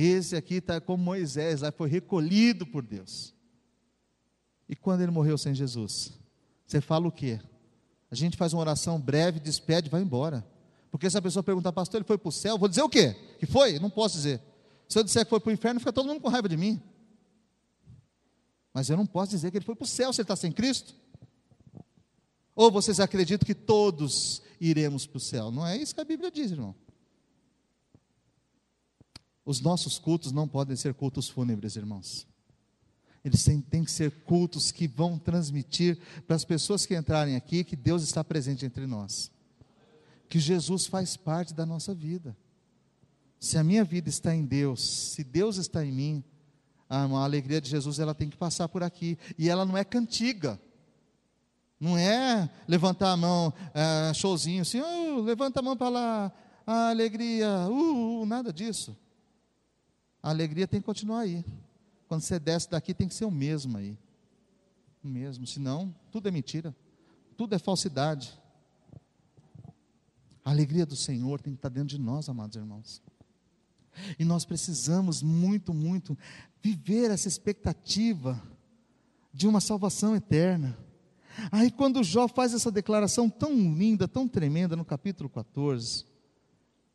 Esse 0.00 0.36
aqui 0.36 0.54
está 0.54 0.80
como 0.80 1.02
Moisés, 1.02 1.62
lá 1.62 1.72
foi 1.72 1.88
recolhido 1.88 2.64
por 2.64 2.84
Deus. 2.84 3.34
E 4.68 4.76
quando 4.76 5.00
ele 5.00 5.10
morreu 5.10 5.36
sem 5.36 5.52
Jesus? 5.52 6.12
Você 6.64 6.80
fala 6.80 7.08
o 7.08 7.10
quê? 7.10 7.40
A 8.08 8.14
gente 8.14 8.36
faz 8.36 8.52
uma 8.52 8.60
oração 8.60 9.00
breve, 9.00 9.40
despede, 9.40 9.90
vai 9.90 10.00
embora. 10.00 10.46
Porque 10.88 11.10
se 11.10 11.18
a 11.18 11.22
pessoa 11.22 11.42
perguntar, 11.42 11.72
pastor, 11.72 11.98
ele 11.98 12.06
foi 12.06 12.16
para 12.16 12.28
o 12.28 12.32
céu, 12.32 12.56
vou 12.56 12.68
dizer 12.68 12.82
o 12.82 12.88
quê? 12.88 13.16
Que 13.40 13.46
foi? 13.46 13.80
Não 13.80 13.90
posso 13.90 14.14
dizer. 14.14 14.40
Se 14.88 14.96
eu 14.96 15.02
disser 15.02 15.24
que 15.24 15.30
foi 15.30 15.40
para 15.40 15.50
o 15.50 15.52
inferno, 15.52 15.80
fica 15.80 15.92
todo 15.92 16.06
mundo 16.06 16.20
com 16.20 16.28
raiva 16.28 16.48
de 16.48 16.56
mim. 16.56 16.80
Mas 18.72 18.88
eu 18.88 18.96
não 18.96 19.04
posso 19.04 19.32
dizer 19.32 19.50
que 19.50 19.58
ele 19.58 19.64
foi 19.64 19.74
para 19.74 19.84
o 19.84 19.88
céu 19.88 20.12
se 20.12 20.20
ele 20.20 20.26
está 20.26 20.36
sem 20.36 20.52
Cristo. 20.52 20.94
Ou 22.54 22.70
vocês 22.70 23.00
acreditam 23.00 23.44
que 23.44 23.54
todos 23.54 24.42
iremos 24.60 25.06
para 25.06 25.16
o 25.16 25.20
céu? 25.20 25.50
Não 25.50 25.66
é 25.66 25.76
isso 25.76 25.92
que 25.92 26.00
a 26.00 26.04
Bíblia 26.04 26.30
diz, 26.30 26.52
irmão. 26.52 26.72
Os 29.48 29.62
nossos 29.62 29.98
cultos 29.98 30.30
não 30.30 30.46
podem 30.46 30.76
ser 30.76 30.92
cultos 30.92 31.26
fúnebres, 31.26 31.74
irmãos. 31.74 32.26
Eles 33.24 33.42
têm, 33.42 33.62
têm, 33.62 33.82
que 33.82 33.90
ser 33.90 34.10
cultos 34.10 34.70
que 34.70 34.86
vão 34.86 35.18
transmitir 35.18 35.98
para 36.26 36.36
as 36.36 36.44
pessoas 36.44 36.84
que 36.84 36.94
entrarem 36.94 37.34
aqui 37.34 37.64
que 37.64 37.74
Deus 37.74 38.02
está 38.02 38.22
presente 38.22 38.66
entre 38.66 38.86
nós. 38.86 39.30
Que 40.28 40.38
Jesus 40.38 40.84
faz 40.84 41.16
parte 41.16 41.54
da 41.54 41.64
nossa 41.64 41.94
vida. 41.94 42.36
Se 43.40 43.56
a 43.56 43.64
minha 43.64 43.84
vida 43.84 44.10
está 44.10 44.34
em 44.34 44.44
Deus, 44.44 44.82
se 44.82 45.24
Deus 45.24 45.56
está 45.56 45.82
em 45.82 45.92
mim, 45.92 46.24
a, 46.86 47.04
alegria 47.24 47.58
de 47.58 47.70
Jesus 47.70 47.98
ela 47.98 48.14
tem 48.14 48.28
que 48.28 48.36
passar 48.36 48.68
por 48.68 48.82
aqui. 48.82 49.16
E 49.38 49.48
ela 49.48 49.64
não 49.64 49.78
é 49.78 49.82
cantiga. 49.82 50.60
Não 51.80 51.96
é 51.96 52.50
levantar 52.68 53.12
a 53.12 53.16
mão, 53.16 53.54
é, 53.72 54.12
showzinho 54.12 54.60
assim, 54.60 54.82
oh, 54.82 55.22
levanta 55.22 55.60
a 55.60 55.62
mão 55.62 55.74
para 55.74 55.88
lá, 55.88 56.32
a 56.66 56.90
alegria, 56.90 57.48
uh, 57.70 58.20
uh, 58.20 58.26
nada 58.26 58.52
disso 58.52 58.94
a 60.22 60.30
alegria 60.30 60.66
tem 60.66 60.80
que 60.80 60.86
continuar 60.86 61.20
aí. 61.20 61.44
Quando 62.08 62.22
você 62.22 62.38
desce 62.38 62.70
daqui, 62.70 62.94
tem 62.94 63.08
que 63.08 63.14
ser 63.14 63.24
o 63.24 63.30
mesmo 63.30 63.76
aí. 63.76 63.96
O 65.02 65.08
mesmo, 65.08 65.46
senão, 65.46 65.94
tudo 66.10 66.28
é 66.28 66.30
mentira, 66.30 66.74
tudo 67.36 67.54
é 67.54 67.58
falsidade. 67.58 68.38
A 70.44 70.50
alegria 70.50 70.86
do 70.86 70.96
Senhor 70.96 71.40
tem 71.40 71.52
que 71.52 71.58
estar 71.58 71.68
dentro 71.68 71.88
de 71.88 71.98
nós, 71.98 72.28
amados 72.28 72.56
irmãos. 72.56 73.02
E 74.18 74.24
nós 74.24 74.44
precisamos 74.44 75.22
muito, 75.22 75.74
muito 75.74 76.16
viver 76.62 77.10
essa 77.10 77.28
expectativa 77.28 78.40
de 79.32 79.46
uma 79.46 79.60
salvação 79.60 80.16
eterna. 80.16 80.76
Aí, 81.52 81.70
quando 81.70 82.02
Jó 82.02 82.26
faz 82.26 82.54
essa 82.54 82.70
declaração 82.70 83.30
tão 83.30 83.52
linda, 83.52 84.08
tão 84.08 84.26
tremenda, 84.26 84.74
no 84.74 84.84
capítulo 84.84 85.28
14, 85.28 86.04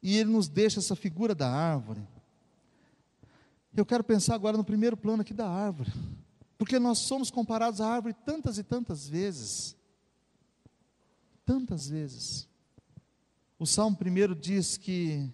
e 0.02 0.18
ele 0.18 0.32
nos 0.32 0.50
deixa 0.50 0.80
essa 0.80 0.96
figura 0.96 1.34
da 1.34 1.50
árvore, 1.50 2.06
eu 3.76 3.86
quero 3.86 4.04
pensar 4.04 4.36
agora 4.36 4.58
no 4.58 4.64
primeiro 4.64 4.96
plano 4.96 5.22
aqui 5.22 5.34
da 5.34 5.50
árvore, 5.50 5.92
porque 6.58 6.78
nós 6.78 7.00
somos 7.00 7.32
comparados 7.32 7.82
à 7.82 7.88
árvore 7.88 8.14
tantas 8.26 8.58
e 8.58 8.64
tantas 8.64 9.08
vezes. 9.08 9.76
Tantas 11.46 11.90
vezes. 11.90 12.48
O 13.58 13.66
Salmo 13.66 13.98
primeiro 13.98 14.36
diz 14.36 14.78
que 14.78 15.30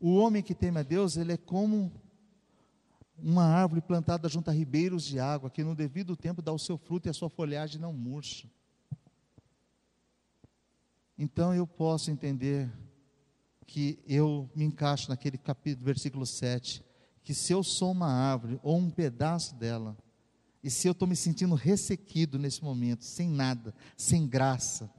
o 0.00 0.14
homem 0.14 0.42
que 0.42 0.54
teme 0.54 0.80
a 0.80 0.82
Deus, 0.82 1.16
ele 1.16 1.32
é 1.32 1.36
como 1.36 1.92
uma 3.22 3.44
árvore 3.44 3.82
plantada 3.82 4.28
junto 4.28 4.48
a 4.48 4.52
ribeiros 4.52 5.04
de 5.04 5.20
água, 5.20 5.50
que 5.50 5.62
no 5.62 5.74
devido 5.74 6.16
tempo 6.16 6.40
dá 6.40 6.52
o 6.52 6.58
seu 6.58 6.78
fruto 6.78 7.06
e 7.06 7.10
a 7.10 7.14
sua 7.14 7.28
folhagem 7.28 7.80
não 7.80 7.92
murcha. 7.92 8.48
Então 11.18 11.54
eu 11.54 11.66
posso 11.66 12.10
entender 12.10 12.72
que 13.66 14.02
eu 14.06 14.48
me 14.54 14.64
encaixo 14.64 15.10
naquele 15.10 15.36
capítulo, 15.36 15.84
versículo 15.84 16.24
7, 16.24 16.82
que 17.22 17.34
se 17.34 17.52
eu 17.52 17.62
sou 17.62 17.92
uma 17.92 18.10
árvore 18.10 18.58
ou 18.62 18.78
um 18.78 18.90
pedaço 18.90 19.54
dela, 19.54 19.96
e 20.62 20.70
se 20.70 20.86
eu 20.86 20.92
estou 20.92 21.08
me 21.08 21.16
sentindo 21.16 21.54
ressequido 21.54 22.38
nesse 22.38 22.62
momento, 22.62 23.04
sem 23.04 23.28
nada, 23.28 23.74
sem 23.96 24.26
graça, 24.26 24.90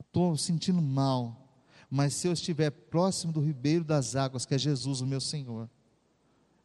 estou 0.00 0.36
sentindo 0.36 0.80
mal, 0.80 1.48
mas 1.90 2.14
se 2.14 2.26
eu 2.26 2.32
estiver 2.32 2.70
próximo 2.70 3.32
do 3.32 3.40
ribeiro 3.40 3.84
das 3.84 4.16
águas, 4.16 4.46
que 4.46 4.54
é 4.54 4.58
Jesus, 4.58 5.00
o 5.00 5.06
meu 5.06 5.20
Senhor, 5.20 5.68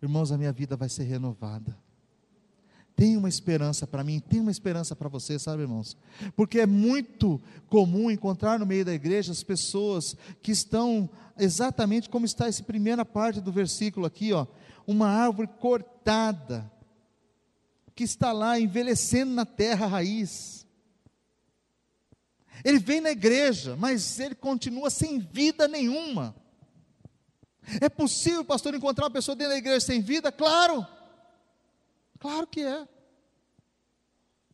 irmãos, 0.01 0.31
a 0.31 0.37
minha 0.37 0.53
vida 0.53 0.77
vai 0.77 0.87
ser 0.87 1.03
renovada. 1.03 1.77
Tem 2.95 3.17
uma 3.17 3.27
esperança 3.27 3.85
para 3.85 4.03
mim, 4.03 4.19
tem 4.19 4.39
uma 4.39 4.51
esperança 4.51 4.95
para 4.95 5.09
você, 5.09 5.37
sabe, 5.37 5.63
irmãos? 5.63 5.97
Porque 6.35 6.61
é 6.61 6.65
muito 6.65 7.41
comum 7.67 8.09
encontrar 8.09 8.57
no 8.57 8.65
meio 8.65 8.85
da 8.85 8.93
igreja 8.93 9.33
as 9.33 9.43
pessoas 9.43 10.15
que 10.41 10.51
estão 10.51 11.09
exatamente 11.37 12.09
como 12.09 12.25
está 12.25 12.47
essa 12.47 12.63
primeira 12.63 13.03
parte 13.03 13.41
do 13.41 13.51
versículo 13.51 14.05
aqui, 14.05 14.31
ó, 14.31 14.47
uma 14.87 15.09
árvore 15.09 15.49
cortada, 15.59 16.71
que 17.93 18.03
está 18.03 18.31
lá 18.31 18.59
envelhecendo 18.59 19.33
na 19.33 19.45
terra 19.45 19.87
raiz. 19.87 20.65
Ele 22.63 22.79
vem 22.79 23.01
na 23.01 23.11
igreja, 23.11 23.75
mas 23.75 24.19
ele 24.19 24.35
continua 24.35 24.89
sem 24.89 25.19
vida 25.19 25.67
nenhuma. 25.67 26.33
É 27.81 27.89
possível, 27.89 28.45
pastor, 28.45 28.73
encontrar 28.73 29.05
uma 29.05 29.11
pessoa 29.11 29.35
dentro 29.35 29.53
da 29.53 29.57
igreja 29.57 29.79
sem 29.81 30.01
vida? 30.01 30.31
Claro, 30.31 30.85
claro 32.19 32.47
que 32.47 32.61
é. 32.61 32.87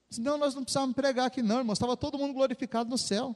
Senão 0.10 0.38
nós 0.38 0.54
não 0.54 0.64
precisávamos 0.64 0.96
pregar 0.96 1.28
aqui, 1.28 1.42
não, 1.42 1.60
irmão. 1.60 1.74
Estava 1.74 1.96
todo 1.96 2.18
mundo 2.18 2.34
glorificado 2.34 2.90
no 2.90 2.98
céu. 2.98 3.36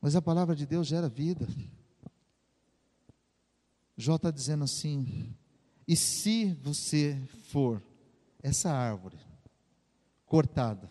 Mas 0.00 0.14
a 0.14 0.22
palavra 0.22 0.54
de 0.54 0.64
Deus 0.64 0.86
gera 0.86 1.08
vida. 1.08 1.46
Jó 3.96 4.14
está 4.14 4.30
dizendo 4.30 4.62
assim: 4.62 5.34
e 5.88 5.96
se 5.96 6.54
você 6.62 7.20
for 7.50 7.82
essa 8.42 8.70
árvore 8.70 9.18
cortada, 10.24 10.88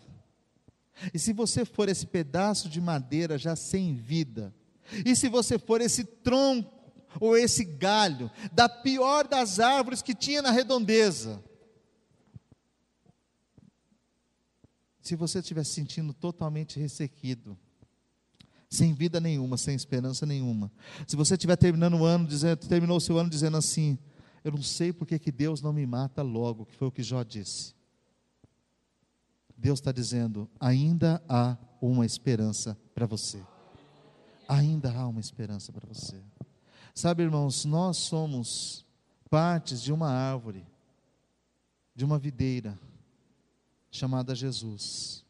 e 1.14 1.18
se 1.18 1.32
você 1.32 1.64
for 1.64 1.88
esse 1.88 2.06
pedaço 2.06 2.68
de 2.68 2.80
madeira 2.80 3.38
já 3.38 3.56
sem 3.56 3.94
vida, 3.94 4.54
e 5.04 5.16
se 5.16 5.28
você 5.28 5.58
for 5.58 5.80
esse 5.80 6.04
tronco 6.04 6.75
ou 7.20 7.36
esse 7.36 7.64
galho 7.64 8.30
da 8.52 8.68
pior 8.68 9.26
das 9.26 9.58
árvores 9.60 10.02
que 10.02 10.14
tinha 10.14 10.42
na 10.42 10.50
redondeza, 10.50 11.42
se 15.00 15.14
você 15.14 15.38
estiver 15.38 15.64
se 15.64 15.72
sentindo 15.72 16.12
totalmente 16.12 16.80
ressequido, 16.80 17.56
sem 18.68 18.92
vida 18.92 19.20
nenhuma, 19.20 19.56
sem 19.56 19.74
esperança 19.74 20.26
nenhuma. 20.26 20.70
Se 21.06 21.14
você 21.14 21.34
estiver 21.34 21.56
terminando 21.56 21.94
o 21.94 22.04
ano, 22.04 22.26
dizendo, 22.26 22.66
terminou 22.66 22.96
o 22.96 23.00
seu 23.00 23.16
ano 23.16 23.30
dizendo 23.30 23.56
assim, 23.56 23.98
eu 24.42 24.52
não 24.52 24.62
sei 24.62 24.92
porque 24.92 25.18
que 25.18 25.30
Deus 25.30 25.62
não 25.62 25.72
me 25.72 25.86
mata 25.86 26.22
logo, 26.22 26.66
que 26.66 26.74
foi 26.74 26.88
o 26.88 26.92
que 26.92 27.02
Jó 27.02 27.22
disse. 27.22 27.74
Deus 29.56 29.78
está 29.78 29.92
dizendo, 29.92 30.50
ainda 30.60 31.22
há 31.28 31.56
uma 31.80 32.04
esperança 32.04 32.76
para 32.94 33.06
você. 33.06 33.40
Ainda 34.48 34.92
há 34.92 35.08
uma 35.08 35.20
esperança 35.20 35.72
para 35.72 35.86
você. 35.86 36.22
Sabe, 36.96 37.24
irmãos, 37.24 37.66
nós 37.66 37.98
somos 37.98 38.82
partes 39.28 39.82
de 39.82 39.92
uma 39.92 40.08
árvore, 40.08 40.66
de 41.94 42.06
uma 42.06 42.18
videira, 42.18 42.78
chamada 43.90 44.34
Jesus. 44.34 45.22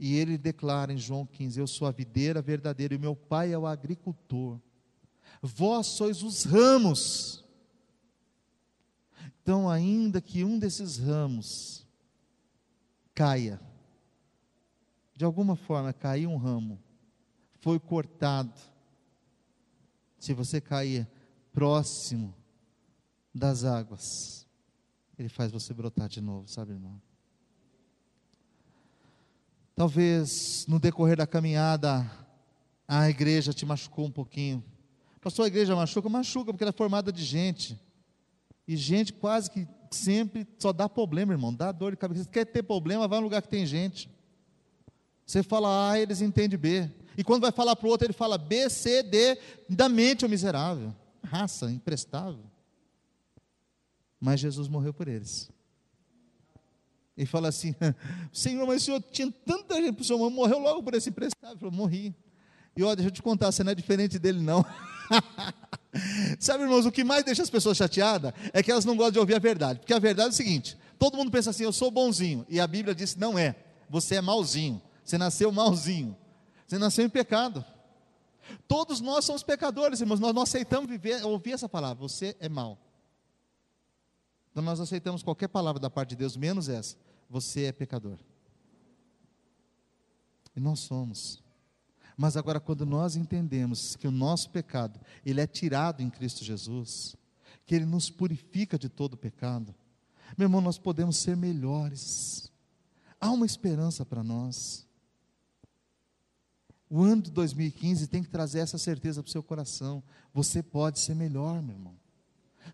E 0.00 0.16
ele 0.16 0.38
declara 0.38 0.90
em 0.90 0.96
João 0.96 1.26
15: 1.26 1.60
Eu 1.60 1.66
sou 1.66 1.86
a 1.86 1.90
videira 1.90 2.40
verdadeira 2.40 2.94
e 2.94 2.98
meu 2.98 3.14
pai 3.14 3.52
é 3.52 3.58
o 3.58 3.66
agricultor. 3.66 4.58
Vós 5.42 5.88
sois 5.88 6.22
os 6.22 6.44
ramos. 6.44 7.44
Então, 9.42 9.68
ainda 9.68 10.22
que 10.22 10.42
um 10.42 10.58
desses 10.58 10.96
ramos 10.96 11.86
caia, 13.14 13.60
de 15.14 15.22
alguma 15.22 15.54
forma 15.54 15.92
caiu 15.92 16.30
um 16.30 16.38
ramo, 16.38 16.82
foi 17.60 17.78
cortado. 17.78 18.71
Se 20.22 20.32
você 20.32 20.60
cair 20.60 21.04
próximo 21.52 22.32
das 23.34 23.64
águas, 23.64 24.46
ele 25.18 25.28
faz 25.28 25.50
você 25.50 25.74
brotar 25.74 26.08
de 26.08 26.20
novo, 26.20 26.46
sabe, 26.46 26.70
irmão? 26.70 27.02
Talvez 29.74 30.64
no 30.68 30.78
decorrer 30.78 31.16
da 31.16 31.26
caminhada 31.26 32.08
a 32.86 33.10
igreja 33.10 33.52
te 33.52 33.66
machucou 33.66 34.06
um 34.06 34.12
pouquinho. 34.12 34.62
Pastor, 35.20 35.46
a 35.46 35.48
igreja 35.48 35.74
machuca? 35.74 36.08
Machuca, 36.08 36.52
porque 36.52 36.62
ela 36.62 36.70
é 36.70 36.72
formada 36.72 37.10
de 37.10 37.24
gente. 37.24 37.76
E 38.64 38.76
gente 38.76 39.12
quase 39.12 39.50
que 39.50 39.66
sempre 39.90 40.46
só 40.56 40.72
dá 40.72 40.88
problema, 40.88 41.32
irmão. 41.32 41.52
Dá 41.52 41.72
dor 41.72 41.90
de 41.90 41.96
cabeça. 41.96 42.30
Quer 42.30 42.44
ter 42.44 42.62
problema, 42.62 43.08
vai 43.08 43.18
num 43.18 43.24
lugar 43.24 43.42
que 43.42 43.48
tem 43.48 43.66
gente. 43.66 44.08
Você 45.26 45.42
fala 45.42 45.90
A, 45.90 45.98
eles 45.98 46.20
entendem 46.20 46.56
B. 46.56 46.88
E 47.16 47.24
quando 47.24 47.42
vai 47.42 47.52
falar 47.52 47.76
para 47.76 47.86
o 47.86 47.90
outro, 47.90 48.06
ele 48.06 48.12
fala 48.12 48.38
B, 48.38 48.68
C, 48.68 49.02
D, 49.02 49.38
da 49.68 49.88
mente 49.88 50.24
o 50.24 50.28
miserável. 50.28 50.94
Raça, 51.24 51.70
imprestável. 51.70 52.44
Mas 54.20 54.40
Jesus 54.40 54.68
morreu 54.68 54.94
por 54.94 55.08
eles. 55.08 55.50
E 57.16 57.26
fala 57.26 57.48
assim: 57.48 57.74
Senhor, 58.32 58.66
mas 58.66 58.82
o 58.82 58.84
senhor 58.84 59.02
tinha 59.10 59.32
tanta 59.44 59.76
gente 59.76 59.92
para 59.92 60.02
o 60.02 60.04
senhor, 60.04 60.30
morreu 60.30 60.58
logo 60.58 60.82
por 60.82 60.94
esse 60.94 61.10
emprestado. 61.10 61.52
Ele 61.52 61.60
falou: 61.60 61.74
Morri. 61.74 62.14
E 62.76 62.82
olha, 62.82 62.96
deixa 62.96 63.08
eu 63.08 63.12
te 63.12 63.22
contar, 63.22 63.52
você 63.52 63.62
não 63.62 63.72
é 63.72 63.74
diferente 63.74 64.18
dele, 64.18 64.40
não. 64.40 64.64
Sabe, 66.40 66.62
irmãos, 66.62 66.86
o 66.86 66.92
que 66.92 67.04
mais 67.04 67.22
deixa 67.22 67.42
as 67.42 67.50
pessoas 67.50 67.76
chateadas 67.76 68.32
é 68.52 68.62
que 68.62 68.70
elas 68.70 68.86
não 68.86 68.96
gostam 68.96 69.12
de 69.12 69.18
ouvir 69.18 69.34
a 69.34 69.38
verdade. 69.38 69.80
Porque 69.80 69.92
a 69.92 69.98
verdade 69.98 70.28
é 70.28 70.30
o 70.30 70.34
seguinte: 70.34 70.78
todo 70.98 71.16
mundo 71.16 71.30
pensa 71.30 71.50
assim, 71.50 71.64
eu 71.64 71.72
sou 71.72 71.90
bonzinho. 71.90 72.46
E 72.48 72.58
a 72.58 72.66
Bíblia 72.66 72.94
diz: 72.94 73.14
não 73.16 73.38
é. 73.38 73.56
Você 73.90 74.14
é 74.14 74.20
malzinho. 74.20 74.80
Você 75.04 75.18
nasceu 75.18 75.52
malzinho. 75.52 76.16
Você 76.72 76.78
nasceu 76.78 77.04
em 77.04 77.10
pecado. 77.10 77.62
Todos 78.66 78.98
nós 78.98 79.26
somos 79.26 79.42
pecadores, 79.42 80.00
irmãos. 80.00 80.18
Nós 80.18 80.34
não 80.34 80.40
aceitamos 80.40 80.88
viver, 80.88 81.22
ouvir 81.22 81.52
essa 81.52 81.68
palavra. 81.68 82.00
Você 82.00 82.34
é 82.40 82.48
mal. 82.48 82.78
Então 84.50 84.62
nós 84.64 84.80
aceitamos 84.80 85.22
qualquer 85.22 85.48
palavra 85.48 85.78
da 85.78 85.90
parte 85.90 86.10
de 86.10 86.16
Deus, 86.16 86.34
menos 86.34 86.70
essa. 86.70 86.96
Você 87.28 87.64
é 87.64 87.72
pecador. 87.72 88.16
E 90.56 90.60
nós 90.60 90.80
somos. 90.80 91.42
Mas 92.16 92.38
agora, 92.38 92.58
quando 92.58 92.86
nós 92.86 93.16
entendemos 93.16 93.94
que 93.94 94.08
o 94.08 94.10
nosso 94.10 94.48
pecado, 94.48 94.98
ele 95.26 95.42
é 95.42 95.46
tirado 95.46 96.00
em 96.00 96.08
Cristo 96.08 96.42
Jesus, 96.42 97.14
que 97.66 97.74
ele 97.74 97.84
nos 97.84 98.08
purifica 98.08 98.78
de 98.78 98.88
todo 98.88 99.14
pecado, 99.14 99.74
meu 100.38 100.46
irmão, 100.46 100.62
nós 100.62 100.78
podemos 100.78 101.18
ser 101.18 101.36
melhores. 101.36 102.50
Há 103.20 103.30
uma 103.30 103.44
esperança 103.44 104.06
para 104.06 104.24
nós. 104.24 104.90
O 106.94 107.02
ano 107.02 107.22
de 107.22 107.30
2015 107.30 108.06
tem 108.06 108.22
que 108.22 108.28
trazer 108.28 108.58
essa 108.58 108.76
certeza 108.76 109.22
para 109.22 109.28
o 109.30 109.32
seu 109.32 109.42
coração. 109.42 110.02
Você 110.34 110.62
pode 110.62 111.00
ser 111.00 111.14
melhor, 111.14 111.62
meu 111.62 111.74
irmão. 111.74 111.96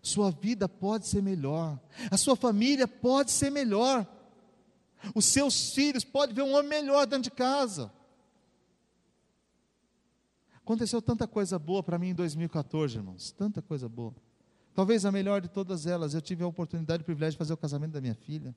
Sua 0.03 0.29
vida 0.29 0.67
pode 0.67 1.07
ser 1.07 1.23
melhor. 1.23 1.79
A 2.11 2.17
sua 2.17 2.35
família 2.35 2.85
pode 2.85 3.31
ser 3.31 3.49
melhor. 3.49 4.05
Os 5.15 5.23
seus 5.23 5.71
filhos 5.73 6.03
podem 6.03 6.35
ver 6.35 6.41
um 6.41 6.53
homem 6.53 6.67
melhor 6.67 7.07
dentro 7.07 7.23
de 7.23 7.31
casa. 7.31 7.89
Aconteceu 10.57 11.01
tanta 11.01 11.25
coisa 11.25 11.57
boa 11.57 11.81
para 11.81 11.97
mim 11.97 12.09
em 12.09 12.13
2014, 12.13 12.97
irmãos. 12.97 13.31
Tanta 13.31 13.61
coisa 13.61 13.87
boa. 13.87 14.13
Talvez 14.75 15.05
a 15.05 15.13
melhor 15.13 15.39
de 15.39 15.47
todas 15.47 15.87
elas, 15.87 16.13
eu 16.13 16.21
tive 16.21 16.43
a 16.43 16.47
oportunidade 16.47 16.99
e 16.99 17.03
o 17.03 17.05
privilégio 17.05 17.35
de 17.35 17.37
fazer 17.37 17.53
o 17.53 17.57
casamento 17.57 17.93
da 17.93 18.01
minha 18.01 18.15
filha. 18.15 18.53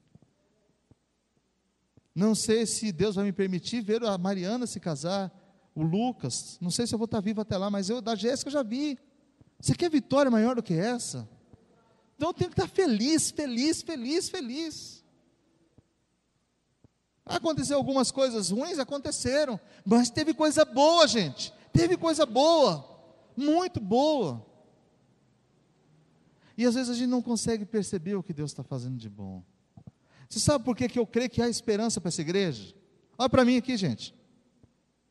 Não 2.13 2.35
sei 2.35 2.67
se 2.67 2.91
Deus 2.91 3.15
vai 3.15 3.27
me 3.27 3.33
permitir 3.33 3.81
ver 3.81 4.03
a 4.03 4.19
Mariana 4.19 4.67
se 4.67 4.81
casar, 4.81 5.33
o 5.75 5.83
Lucas. 5.83 6.59
Não 6.61 6.71
sei 6.71 6.87
se 6.87 6.95
eu 6.95 6.99
vou 6.99 7.07
estar 7.07 7.21
vivo 7.21 7.41
até 7.41 7.57
lá, 7.57 7.71
mas 7.71 7.89
eu 7.89 8.01
da 8.01 8.15
Jéssica 8.15 8.51
já 8.51 8.63
vi. 8.63 8.99
Você 9.61 9.75
quer 9.75 9.91
vitória 9.91 10.31
maior 10.31 10.57
do 10.57 10.63
que 10.63 10.75
essa? 10.75 11.29
Então 12.17 12.31
eu 12.31 12.35
tenho 12.35 12.51
que 12.51 12.61
estar 12.61 12.73
feliz, 12.73 13.31
feliz, 13.31 13.83
feliz, 13.83 14.29
feliz. 14.29 15.05
Aconteceu 17.25 17.77
algumas 17.77 18.11
coisas 18.11 18.51
ruins, 18.51 18.79
aconteceram, 18.79 19.59
mas 19.85 20.11
teve 20.11 20.35
coisa 20.35 20.65
boa, 20.65 21.07
gente. 21.07 21.53
Teve 21.73 21.97
coisa 21.97 22.27
boa, 22.27 22.85
muito 23.37 23.81
boa. 23.81 24.45
E 26.57 26.67
às 26.67 26.75
vezes 26.75 26.91
a 26.91 26.95
gente 26.95 27.09
não 27.09 27.23
consegue 27.23 27.65
perceber 27.65 28.15
o 28.15 28.23
que 28.23 28.33
Deus 28.33 28.51
está 28.51 28.63
fazendo 28.63 28.97
de 28.97 29.09
bom. 29.09 29.43
Você 30.29 30.41
sabe 30.41 30.65
por 30.65 30.77
que, 30.77 30.89
que 30.89 30.99
eu 30.99 31.07
creio 31.07 31.31
que 31.31 31.41
há 31.41 31.49
esperança 31.49 32.01
para 32.01 32.09
essa 32.09 32.21
igreja? 32.21 32.75
Olha 33.19 33.29
para 33.29 33.45
mim 33.45 33.57
aqui, 33.57 33.77
gente. 33.77 34.15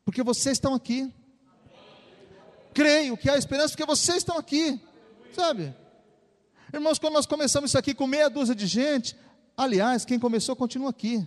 Porque 0.04 0.22
vocês 0.22 0.56
estão 0.56 0.74
aqui 0.74 1.12
creio 2.72 3.16
que 3.16 3.28
há 3.28 3.36
esperança 3.36 3.70
porque 3.70 3.86
vocês 3.86 4.18
estão 4.18 4.36
aqui, 4.38 4.80
sabe? 5.34 5.74
Irmãos, 6.72 6.98
quando 6.98 7.14
nós 7.14 7.26
começamos 7.26 7.70
isso 7.70 7.78
aqui 7.78 7.94
com 7.94 8.06
meia 8.06 8.30
dúzia 8.30 8.54
de 8.54 8.66
gente, 8.66 9.16
aliás, 9.56 10.04
quem 10.04 10.18
começou 10.18 10.56
continua 10.56 10.90
aqui. 10.90 11.26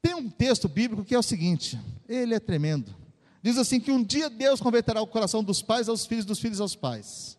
Tem 0.00 0.14
um 0.14 0.28
texto 0.28 0.68
bíblico 0.68 1.04
que 1.04 1.14
é 1.14 1.18
o 1.18 1.22
seguinte, 1.22 1.80
ele 2.08 2.34
é 2.34 2.40
tremendo. 2.40 2.94
Diz 3.40 3.56
assim 3.56 3.80
que 3.80 3.92
um 3.92 4.02
dia 4.02 4.28
Deus 4.28 4.60
converterá 4.60 5.00
o 5.00 5.06
coração 5.06 5.42
dos 5.42 5.62
pais 5.62 5.88
aos 5.88 6.06
filhos, 6.06 6.24
dos 6.24 6.40
filhos 6.40 6.60
aos 6.60 6.74
pais. 6.74 7.38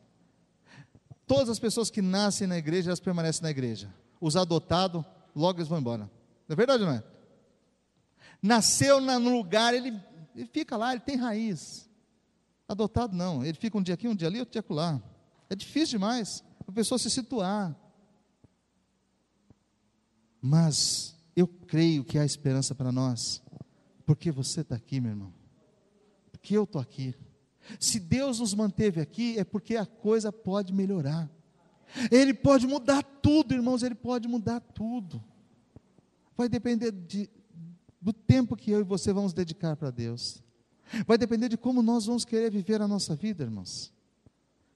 Todas 1.25 1.49
as 1.49 1.59
pessoas 1.59 1.89
que 1.89 2.01
nascem 2.01 2.47
na 2.47 2.57
igreja, 2.57 2.89
elas 2.89 2.99
permanecem 2.99 3.43
na 3.43 3.49
igreja. 3.49 3.93
Os 4.19 4.35
adotados, 4.35 5.03
logo 5.35 5.59
eles 5.59 5.67
vão 5.67 5.79
embora. 5.79 6.09
Não 6.47 6.53
é 6.53 6.55
verdade 6.55 6.83
não 6.83 6.91
é? 6.91 7.03
Nasceu 8.41 8.99
no 8.99 9.29
lugar, 9.29 9.73
ele, 9.73 9.93
ele 10.35 10.49
fica 10.51 10.77
lá, 10.77 10.91
ele 10.91 11.01
tem 11.01 11.15
raiz. 11.15 11.89
Adotado 12.67 13.15
não, 13.15 13.43
ele 13.43 13.57
fica 13.57 13.77
um 13.77 13.83
dia 13.83 13.93
aqui, 13.93 14.07
um 14.07 14.15
dia 14.15 14.27
ali, 14.27 14.39
outro 14.39 14.51
dia 14.51 14.63
lá. 14.75 15.01
É 15.49 15.55
difícil 15.55 15.99
demais 15.99 16.43
a 16.67 16.71
pessoa 16.71 16.97
se 16.97 17.09
situar. 17.09 17.75
Mas 20.41 21.15
eu 21.35 21.47
creio 21.47 22.03
que 22.03 22.17
há 22.17 22.25
esperança 22.25 22.75
para 22.75 22.91
nós, 22.91 23.41
porque 24.05 24.31
você 24.31 24.61
está 24.61 24.75
aqui, 24.75 24.99
meu 24.99 25.11
irmão, 25.11 25.33
porque 26.31 26.55
eu 26.57 26.63
estou 26.63 26.81
aqui. 26.81 27.15
Se 27.79 27.99
Deus 27.99 28.39
nos 28.39 28.53
manteve 28.53 28.99
aqui, 28.99 29.37
é 29.37 29.43
porque 29.43 29.77
a 29.77 29.85
coisa 29.85 30.31
pode 30.31 30.73
melhorar. 30.73 31.29
Ele 32.11 32.33
pode 32.33 32.67
mudar 32.67 33.03
tudo, 33.03 33.53
irmãos, 33.53 33.83
ele 33.83 33.95
pode 33.95 34.27
mudar 34.27 34.59
tudo. 34.59 35.23
Vai 36.35 36.49
depender 36.49 36.91
de, 36.91 37.29
do 38.03 38.11
tempo 38.11 38.57
que 38.57 38.69
eu 38.69 38.81
e 38.81 38.83
você 38.83 39.13
vamos 39.13 39.31
dedicar 39.31 39.77
para 39.77 39.89
Deus. 39.89 40.43
Vai 41.07 41.17
depender 41.17 41.47
de 41.47 41.57
como 41.57 41.81
nós 41.81 42.05
vamos 42.05 42.25
querer 42.25 42.51
viver 42.51 42.81
a 42.81 42.87
nossa 42.87 43.15
vida, 43.15 43.45
irmãos. 43.45 43.93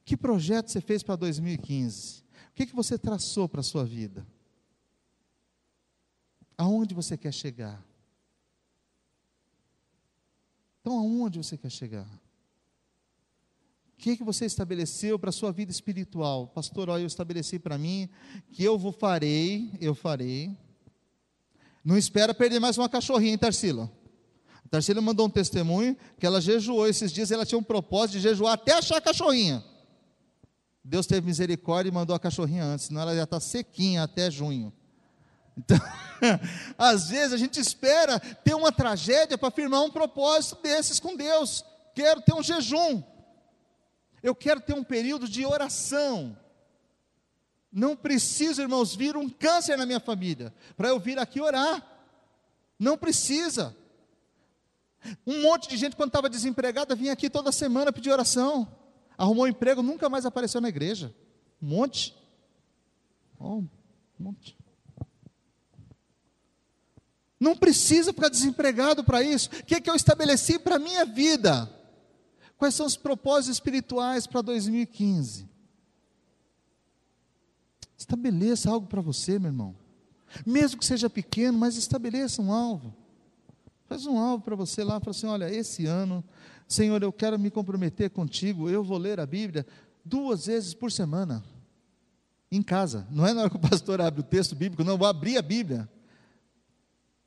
Que 0.06 0.16
projeto 0.16 0.70
você 0.70 0.80
fez 0.80 1.04
para 1.04 1.18
2015? 1.18 2.22
O 2.22 2.24
que, 2.56 2.66
que 2.66 2.74
você 2.76 2.98
traçou 2.98 3.50
para 3.50 3.60
a 3.60 3.64
sua 3.64 3.84
vida? 3.84 4.26
Aonde 6.58 6.96
você 6.96 7.18
quer 7.18 7.34
chegar? 7.34 7.86
Então, 10.80 10.98
aonde 10.98 11.38
você 11.38 11.58
quer 11.58 11.70
chegar? 11.70 12.08
O 13.94 13.98
que, 13.98 14.16
que 14.16 14.24
você 14.24 14.46
estabeleceu 14.46 15.20
para 15.20 15.32
a 15.32 15.34
sua 15.34 15.52
vida 15.52 15.70
espiritual? 15.70 16.48
Pastor, 16.48 16.88
olha, 16.88 17.02
eu 17.02 17.08
estabeleci 17.08 17.60
para 17.60 17.78
mim 17.78 18.08
que 18.52 18.64
eu 18.64 18.78
vou 18.78 18.94
farei, 18.94 19.70
eu 19.82 19.94
farei. 19.94 20.58
Não 21.88 21.98
espera 21.98 22.34
perder 22.34 22.60
mais 22.60 22.78
uma 22.78 22.90
cachorrinha, 22.90 23.32
hein, 23.32 23.38
Tarsila? 23.38 23.90
A 24.66 24.68
Tarsila 24.68 25.00
mandou 25.00 25.26
um 25.26 25.30
testemunho 25.30 25.96
que 26.20 26.26
ela 26.26 26.42
jejuou 26.42 26.86
esses 26.86 27.14
dias, 27.14 27.32
ela 27.32 27.46
tinha 27.46 27.58
um 27.58 27.64
propósito 27.64 28.18
de 28.18 28.20
jejuar 28.20 28.56
até 28.56 28.74
achar 28.74 28.98
a 28.98 29.02
cachorrinha. 29.02 29.64
Deus 30.84 31.08
teve 31.08 31.26
misericórdia 31.26 31.90
e 31.90 31.94
mandou 31.94 32.14
a 32.14 32.20
cachorrinha 32.20 32.66
antes, 32.66 32.88
senão 32.88 33.04
ela 33.04 33.16
já 33.16 33.24
está 33.24 33.40
sequinha 33.40 34.04
até 34.04 34.30
junho. 34.30 34.74
Então, 35.58 35.80
às 36.78 37.08
vezes 37.08 37.32
a 37.32 37.38
gente 37.38 37.58
espera 37.58 38.20
ter 38.20 38.54
uma 38.54 38.70
tragédia 38.70 39.38
para 39.38 39.50
firmar 39.50 39.82
um 39.82 39.90
propósito 39.90 40.62
desses 40.62 41.00
com 41.00 41.16
Deus. 41.16 41.64
Quero 41.96 42.22
ter 42.22 42.34
um 42.34 42.44
jejum. 42.44 43.02
Eu 44.22 44.36
quero 44.36 44.60
ter 44.60 44.74
um 44.74 44.84
período 44.84 45.26
de 45.26 45.46
oração. 45.46 46.38
Não 47.72 47.95
preciso, 47.95 48.61
irmãos, 48.61 48.95
vir 48.95 49.15
um 49.18 49.30
câncer 49.30 49.78
na 49.78 49.86
minha 49.86 49.99
família 49.99 50.53
para 50.76 50.89
eu 50.89 50.99
vir 50.99 51.20
aqui 51.20 51.41
orar. 51.41 51.86
Não 52.80 52.97
precisa. 52.97 53.76
Um 55.26 55.41
monte 55.41 55.70
de 55.70 55.78
gente, 55.78 55.95
quando 55.95 56.09
estava 56.09 56.30
desempregada, 56.30 56.95
vinha 56.95 57.13
aqui 57.13 57.30
toda 57.30 57.51
semana 57.51 57.93
pedir 57.93 58.11
oração. 58.11 58.68
Arrumou 59.18 59.45
um 59.45 59.47
emprego, 59.47 59.82
nunca 59.82 60.09
mais 60.09 60.26
apareceu 60.26 60.61
na 60.61 60.70
igreja. 60.70 61.13
Um 61.61 61.68
monte. 61.68 62.15
Oh, 63.39 63.57
um 63.57 63.70
monte. 64.20 64.57
Não 67.39 67.55
precisa 67.55 68.11
ficar 68.11 68.30
desempregado 68.30 69.03
para 69.03 69.22
isso. 69.22 69.49
O 69.49 69.63
que, 69.63 69.76
é 69.76 69.82
que 69.82 69.89
eu 69.89 69.95
estabeleci 69.95 70.57
para 70.57 70.76
a 70.76 70.80
minha 70.80 71.05
vida? 71.05 71.72
Quais 72.57 72.74
são 72.74 72.86
os 72.86 72.97
propósitos 72.97 73.57
espirituais 73.57 74.26
para 74.26 74.41
2015? 74.41 75.47
Estabeleça 78.08 78.72
algo 78.72 78.88
para 78.88 79.01
você, 79.01 79.38
meu 79.38 79.49
irmão. 79.49 79.76
Mesmo 80.45 80.80
que 80.80 80.86
seja 80.86 81.10
pequeno, 81.10 81.58
mas 81.58 81.76
estabeleça 81.76 82.41
um 82.41 82.53
alvo. 82.53 82.95
Faz 83.86 84.05
um 84.05 84.18
alvo 84.18 84.45
para 84.45 84.55
você 84.55 84.82
lá, 84.82 84.97
fala 85.01 85.12
assim: 85.12 85.28
olha, 85.28 85.53
esse 85.53 85.86
ano, 85.86 86.24
Senhor, 86.66 87.03
eu 87.03 87.12
quero 87.12 87.38
me 87.38 87.51
comprometer 87.51 88.10
contigo, 88.10 88.70
eu 88.70 88.82
vou 88.82 88.97
ler 88.97 89.20
a 89.20 89.26
Bíblia 89.26 89.68
duas 90.05 90.45
vezes 90.45 90.74
por 90.74 90.89
semana, 90.89 91.43
em 92.49 92.62
casa. 92.62 93.05
Não 93.12 93.28
é 93.28 93.34
na 93.34 93.41
hora 93.41 93.49
que 93.49 93.58
o 93.58 93.60
pastor 93.60 93.99
abre 93.99 94.22
o 94.22 94.24
texto 94.24 94.55
bíblico, 94.55 94.86
não, 94.86 94.97
vou 94.97 95.08
abrir 95.08 95.38
a 95.38 95.41
Bíblia. 95.41 95.89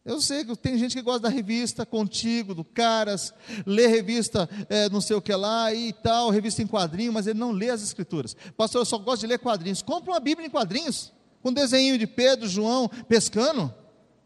Eu 0.05 0.21
sei 0.21 0.45
que 0.45 0.57
tem 0.57 0.79
gente 0.79 0.97
que 0.97 1.03
gosta 1.03 1.21
da 1.21 1.29
revista 1.29 1.85
Contigo, 1.85 2.55
do 2.55 2.65
Caras, 2.65 3.35
lê 3.67 3.87
revista 3.87 4.49
é, 4.69 4.89
não 4.89 5.01
sei 5.01 5.15
o 5.15 5.21
que 5.21 5.35
lá 5.35 5.73
e 5.75 5.93
tal, 5.93 6.31
revista 6.31 6.63
em 6.63 6.67
quadrinho, 6.67 7.13
mas 7.13 7.27
ele 7.27 7.39
não 7.39 7.51
lê 7.51 7.69
as 7.69 7.83
escrituras. 7.83 8.35
Pastor, 8.57 8.81
eu 8.81 8.87
só 8.87 8.97
gosto 8.97 9.21
de 9.21 9.27
ler 9.27 9.39
quadrinhos. 9.39 9.83
Compra 9.83 10.13
uma 10.13 10.21
Bíblia 10.21 10.47
em 10.47 10.51
quadrinhos, 10.51 11.13
com 11.43 11.53
desenho 11.53 11.99
de 11.99 12.07
Pedro, 12.07 12.49
João, 12.49 12.89
pescando. 13.09 13.73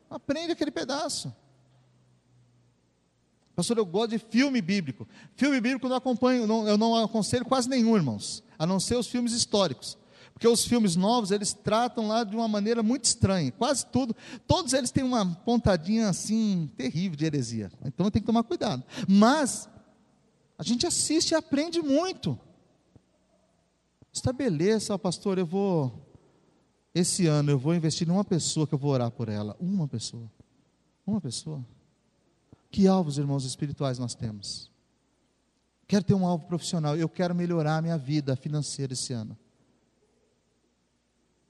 Aprende 0.09 0.53
aquele 0.53 0.71
pedaço. 0.71 1.35
Pastor, 3.57 3.79
eu 3.79 3.87
gosto 3.87 4.11
de 4.11 4.19
filme 4.19 4.61
bíblico. 4.61 5.09
Filme 5.37 5.61
bíblico 5.61 5.87
eu 5.87 5.91
não 5.91 5.97
acompanho, 5.97 6.47
não, 6.47 6.69
eu 6.69 6.79
não 6.79 6.97
aconselho 6.97 7.45
quase 7.45 7.69
nenhum, 7.69 7.97
irmãos, 7.97 8.45
a 8.57 8.65
não 8.65 8.79
ser 8.79 8.97
os 8.97 9.09
filmes 9.09 9.33
históricos. 9.33 9.99
Porque 10.35 10.49
os 10.49 10.65
filmes 10.65 10.97
novos, 10.97 11.31
eles 11.31 11.53
tratam 11.53 12.09
lá 12.09 12.25
de 12.25 12.35
uma 12.35 12.49
maneira 12.49 12.83
muito 12.83 13.05
estranha. 13.05 13.53
Quase 13.53 13.87
tudo, 13.87 14.15
todos 14.47 14.73
eles 14.73 14.91
têm 14.91 15.05
uma 15.05 15.25
pontadinha 15.25 16.09
assim, 16.09 16.69
terrível 16.77 17.17
de 17.17 17.25
heresia. 17.25 17.71
Então 17.85 18.11
tem 18.11 18.21
que 18.21 18.27
tomar 18.27 18.43
cuidado. 18.43 18.83
Mas, 19.09 19.69
a 20.59 20.63
gente 20.65 20.87
assiste 20.87 21.31
e 21.31 21.35
aprende 21.37 21.81
muito. 21.81 22.39
Estabeleça, 24.13 24.99
pastor, 24.99 25.39
eu 25.39 25.47
vou, 25.47 26.05
esse 26.93 27.27
ano 27.27 27.53
eu 27.53 27.59
vou 27.59 27.75
investir 27.75 28.09
em 28.09 28.11
uma 28.11 28.25
pessoa 28.25 28.67
que 28.67 28.75
eu 28.75 28.79
vou 28.79 28.91
orar 28.91 29.13
por 29.13 29.29
ela. 29.29 29.57
Uma 29.61 29.87
pessoa. 29.87 30.31
Uma 31.07 31.21
pessoa. 31.21 31.65
Que 32.71 32.89
alvos, 32.89 33.19
irmãos 33.19 33.45
espirituais, 33.45 34.01
nós 34.01 34.17
temos? 34.17 34.69
Quero 35.87 36.05
ter 36.05 36.15
um 36.15 36.27
alvo 36.27 36.47
profissional. 36.47 36.97
Eu 36.97 37.09
quero 37.09 37.35
melhorar 37.35 37.77
a 37.77 37.83
minha 37.83 37.97
vida 37.97 38.35
financeira 38.35 38.95
esse 38.95 39.13
ano. 39.13 39.39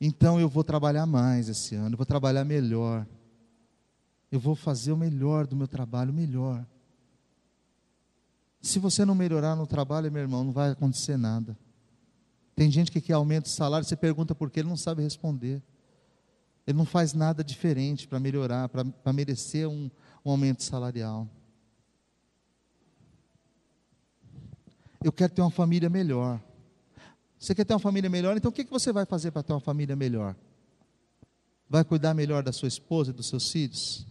Então 0.01 0.40
eu 0.40 0.49
vou 0.49 0.64
trabalhar 0.64 1.07
mais 1.07 1.49
esse 1.49 1.74
ano, 1.74 1.95
eu 1.95 1.97
vou 1.97 2.07
trabalhar 2.07 2.45
melhor. 2.45 3.07
Eu 4.30 4.40
vou 4.40 4.55
fazer 4.55 4.90
o 4.92 4.97
melhor 4.97 5.47
do 5.47 5.55
meu 5.55 5.68
trabalho, 5.68 6.12
melhor. 6.12 6.66
Se 8.61 8.78
você 8.78 9.05
não 9.05 9.14
melhorar 9.14 9.55
no 9.55 9.66
trabalho, 9.66 10.11
meu 10.11 10.22
irmão, 10.22 10.42
não 10.42 10.53
vai 10.53 10.70
acontecer 10.70 11.16
nada. 11.16 11.57
Tem 12.57 12.70
gente 12.70 12.90
que 12.90 13.01
quer 13.01 13.12
aumento 13.12 13.45
de 13.45 13.51
salário, 13.51 13.86
você 13.86 13.97
pergunta 13.97 14.34
por 14.34 14.51
quê, 14.51 14.61
ele 14.61 14.68
não 14.68 14.76
sabe 14.76 15.03
responder. 15.03 15.62
Ele 16.66 16.78
não 16.78 16.86
faz 16.86 17.12
nada 17.12 17.45
diferente 17.45 18.09
para 18.09 18.18
melhorar, 18.18 18.68
para 18.68 19.12
merecer 19.12 19.68
um, 19.68 19.90
um 20.24 20.30
aumento 20.30 20.62
salarial. 20.62 21.28
Eu 25.03 25.12
quero 25.12 25.34
ter 25.34 25.42
uma 25.42 25.51
família 25.51 25.90
melhor. 25.90 26.40
Você 27.45 27.55
quer 27.55 27.66
ter 27.66 27.74
uma 27.74 27.78
família 27.78 28.09
melhor? 28.09 28.34
Então 28.38 28.51
o 28.51 28.53
que 28.53 28.64
você 28.64 28.90
vai 28.90 29.05
fazer 29.05 29.30
para 29.30 29.42
ter 29.42 29.53
uma 29.53 29.61
família 29.61 29.95
melhor? 29.95 30.34
Vai 31.68 31.84
cuidar 31.84 32.14
melhor 32.14 32.42
da 32.42 32.53
sua 32.53 32.68
esposa 32.68 33.11
e 33.11 33.12
dos 33.12 33.26
seus 33.26 33.53
filhos? 33.53 34.07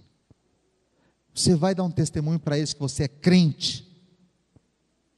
Você 1.33 1.55
vai 1.55 1.73
dar 1.73 1.83
um 1.83 1.89
testemunho 1.89 2.39
para 2.39 2.59
eles 2.59 2.73
que 2.73 2.79
você 2.79 3.05
é 3.05 3.07
crente? 3.07 3.91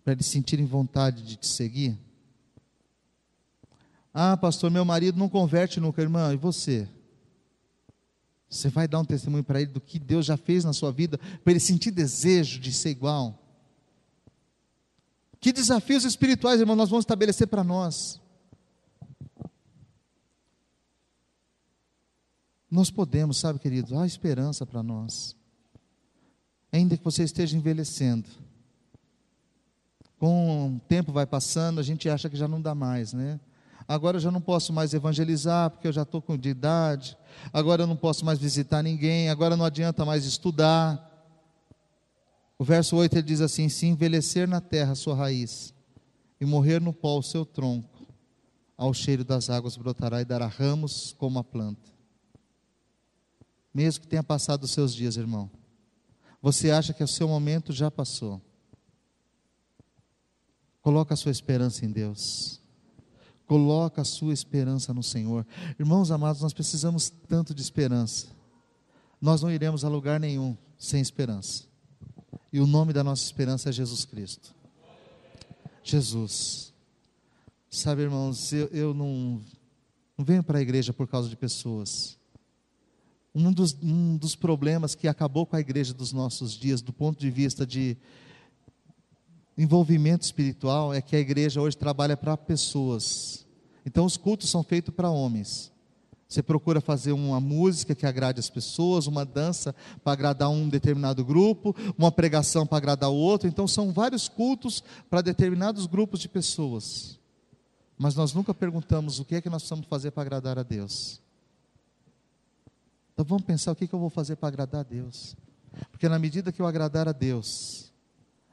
Para 0.02 0.14
eles 0.14 0.28
sentirem 0.28 0.66
vontade 0.66 1.24
de 1.24 1.36
te 1.36 1.46
seguir? 1.46 2.00
Ah, 4.14 4.38
pastor, 4.38 4.72
meu 4.72 4.86
marido 4.86 5.20
não 5.20 5.28
converte 5.28 5.82
nunca, 5.82 6.02
irmã, 6.02 6.34
e 6.34 6.38
você? 6.38 6.88
Você 8.50 8.70
vai 8.70 8.88
dar 8.88 9.02
um 9.02 9.06
testemunho 9.06 9.44
para 9.44 9.60
ele 9.60 9.74
do 9.74 9.82
que 9.82 10.00
Deus 10.00 10.26
já 10.26 10.38
fez 10.38 10.64
na 10.64 10.72
sua 10.72 10.90
vida, 10.90 11.18
para 11.44 11.52
ele 11.52 11.60
sentir 11.60 11.92
desejo 11.92 12.62
de 12.62 12.72
ser 12.72 12.92
igual? 12.92 13.45
Que 15.46 15.54
desafios 15.54 16.04
espirituais, 16.06 16.60
irmão, 16.60 16.76
nós 16.76 16.90
vamos 16.90 17.04
estabelecer 17.04 17.46
para 17.46 17.64
nós? 17.64 18.20
Nós 22.68 22.90
podemos, 22.90 23.38
sabe, 23.38 23.60
queridos, 23.60 23.94
há 23.94 24.08
esperança 24.08 24.66
para 24.66 24.82
nós. 24.82 25.36
Ainda 26.72 26.98
que 26.98 27.04
você 27.04 27.22
esteja 27.22 27.56
envelhecendo. 27.56 28.28
Com 30.18 30.78
o 30.78 30.80
tempo 30.88 31.12
vai 31.12 31.28
passando, 31.28 31.80
a 31.80 31.84
gente 31.84 32.10
acha 32.10 32.28
que 32.28 32.36
já 32.36 32.48
não 32.48 32.60
dá 32.60 32.74
mais, 32.74 33.14
né? 33.14 33.40
Agora 33.88 34.18
eu 34.18 34.22
já 34.22 34.32
não 34.32 34.42
posso 34.42 34.74
mais 34.74 34.96
evangelizar 34.96 35.70
porque 35.70 35.88
eu 35.88 35.94
já 35.94 36.02
estou 36.02 36.24
com 36.24 36.36
de 36.36 36.50
idade. 36.50 37.16
Agora 37.54 37.84
eu 37.84 37.88
não 37.88 37.96
posso 37.96 38.26
mais 38.26 38.40
visitar 38.40 38.82
ninguém. 38.82 39.30
Agora 39.30 39.56
não 39.56 39.64
adianta 39.64 40.04
mais 40.04 40.26
estudar. 40.26 41.15
O 42.58 42.64
verso 42.64 42.96
8 42.96 43.14
ele 43.16 43.24
diz 43.24 43.42
assim: 43.42 43.68
Se 43.70 43.86
envelhecer 43.86 44.48
na 44.48 44.62
terra 44.62 44.94
a 44.94 44.96
sua 44.96 45.16
raiz, 45.16 45.74
e 46.40 46.46
morrer 46.46 46.82
no 46.82 46.94
pó 46.94 47.18
o 47.18 47.24
seu 47.24 47.46
tronco, 47.46 48.06
ao 48.78 48.94
cheiro 48.94 49.24
das 49.24 49.50
águas 49.50 49.78
brotará 49.78 50.22
e 50.22 50.26
dará 50.26 50.48
ramos 50.48 51.14
como 51.18 51.40
a 51.40 51.44
planta. 51.44 51.94
Mesmo 53.74 54.02
que 54.02 54.08
tenha 54.08 54.24
passado 54.24 54.64
os 54.64 54.72
seus 54.72 54.94
dias, 54.94 55.18
irmão, 55.18 55.50
você 56.42 56.72
acha 56.72 56.94
que 56.94 57.04
o 57.04 57.08
seu 57.08 57.28
momento 57.28 57.74
já 57.74 57.90
passou. 57.90 58.42
Coloca 60.82 61.14
a 61.14 61.18
sua 61.18 61.32
esperança 61.32 61.86
em 61.86 61.92
Deus. 61.92 62.62
Coloca 63.46 64.02
a 64.02 64.06
sua 64.06 64.34
esperança 64.34 64.94
no 64.94 65.04
Senhor. 65.04 65.46
Irmãos 65.80 66.12
amados, 66.12 66.42
nós 66.42 66.54
precisamos 66.54 67.10
tanto 67.28 67.54
de 67.54 67.62
esperança. 67.62 68.28
Nós 69.20 69.42
não 69.42 69.52
iremos 69.52 69.84
a 69.84 69.90
lugar 69.90 70.20
nenhum 70.20 70.56
sem 70.78 71.02
esperança. 71.02 71.64
E 72.52 72.60
o 72.60 72.68
nome 72.68 72.94
da 72.94 73.04
nossa 73.04 73.24
esperança 73.24 73.70
é 73.70 73.72
Jesus 73.72 74.06
Cristo. 74.06 74.54
Jesus. 75.84 76.74
Sabe, 77.70 78.04
irmãos, 78.04 78.54
eu, 78.54 78.68
eu 78.68 78.94
não, 78.94 79.42
não 80.18 80.24
venho 80.26 80.44
para 80.44 80.60
a 80.60 80.62
igreja 80.62 80.94
por 80.94 81.08
causa 81.08 81.28
de 81.28 81.36
pessoas. 81.36 82.18
Um 83.34 83.52
dos, 83.52 83.76
um 83.84 84.16
dos 84.16 84.36
problemas 84.36 84.96
que 84.96 85.08
acabou 85.08 85.46
com 85.46 85.56
a 85.58 85.60
igreja 85.60 85.94
dos 85.94 86.14
nossos 86.14 86.54
dias, 86.54 86.82
do 86.82 86.94
ponto 86.94 87.20
de 87.20 87.30
vista 87.30 87.66
de 87.66 87.98
envolvimento 89.58 90.24
espiritual, 90.24 90.94
é 90.94 91.02
que 91.02 91.16
a 91.16 91.20
igreja 91.20 91.62
hoje 91.62 91.78
trabalha 91.78 92.16
para 92.16 92.36
pessoas 92.36 93.46
Então 93.86 94.06
os 94.06 94.18
cultos 94.18 94.50
são 94.50 94.64
feitos 94.64 94.94
para 94.94 95.10
homens. 95.10 95.72
Você 96.28 96.42
procura 96.42 96.82
fazer 96.82 97.12
uma 97.12 97.40
música 97.40 97.94
que 97.94 98.06
agrade 98.06 98.40
as 98.40 98.50
pessoas, 98.50 99.06
uma 99.06 99.24
dança 99.24 99.76
para 100.04 100.14
agradar 100.14 100.50
um 100.50 100.68
determinado 100.68 101.24
grupo, 101.24 101.76
uma 101.98 102.12
pregação 102.12 102.66
para 102.66 102.78
agradar 102.78 103.12
o 103.12 103.16
outro. 103.16 103.48
Então 103.48 103.68
são 103.68 103.94
vários 103.94 104.28
cultos 104.28 104.84
para 105.10 105.22
determinados 105.22 105.86
grupos 105.86 106.20
de 106.20 106.28
pessoas. 106.28 107.20
Mas 107.98 108.16
nós 108.16 108.34
nunca 108.34 108.54
perguntamos 108.54 109.20
o 109.20 109.26
que 109.26 109.36
é 109.36 109.42
que 109.42 109.50
nós 109.50 109.62
precisamos 109.62 109.88
fazer 109.88 110.12
para 110.12 110.24
agradar 110.24 110.58
a 110.58 110.64
Deus. 110.64 111.22
Então 113.14 113.24
vamos 113.24 113.46
pensar 113.46 113.72
o 113.72 113.76
que, 113.76 113.86
é 113.86 113.88
que 113.88 113.94
eu 113.94 114.00
vou 114.00 114.10
fazer 114.10 114.36
para 114.36 114.50
agradar 114.50 114.82
a 114.82 114.84
Deus. 114.84 115.38
Porque 115.92 116.10
na 116.10 116.20
medida 116.20 116.52
que 116.52 116.62
eu 116.62 116.68
agradar 116.68 117.08
a 117.08 117.14
Deus, 117.14 117.94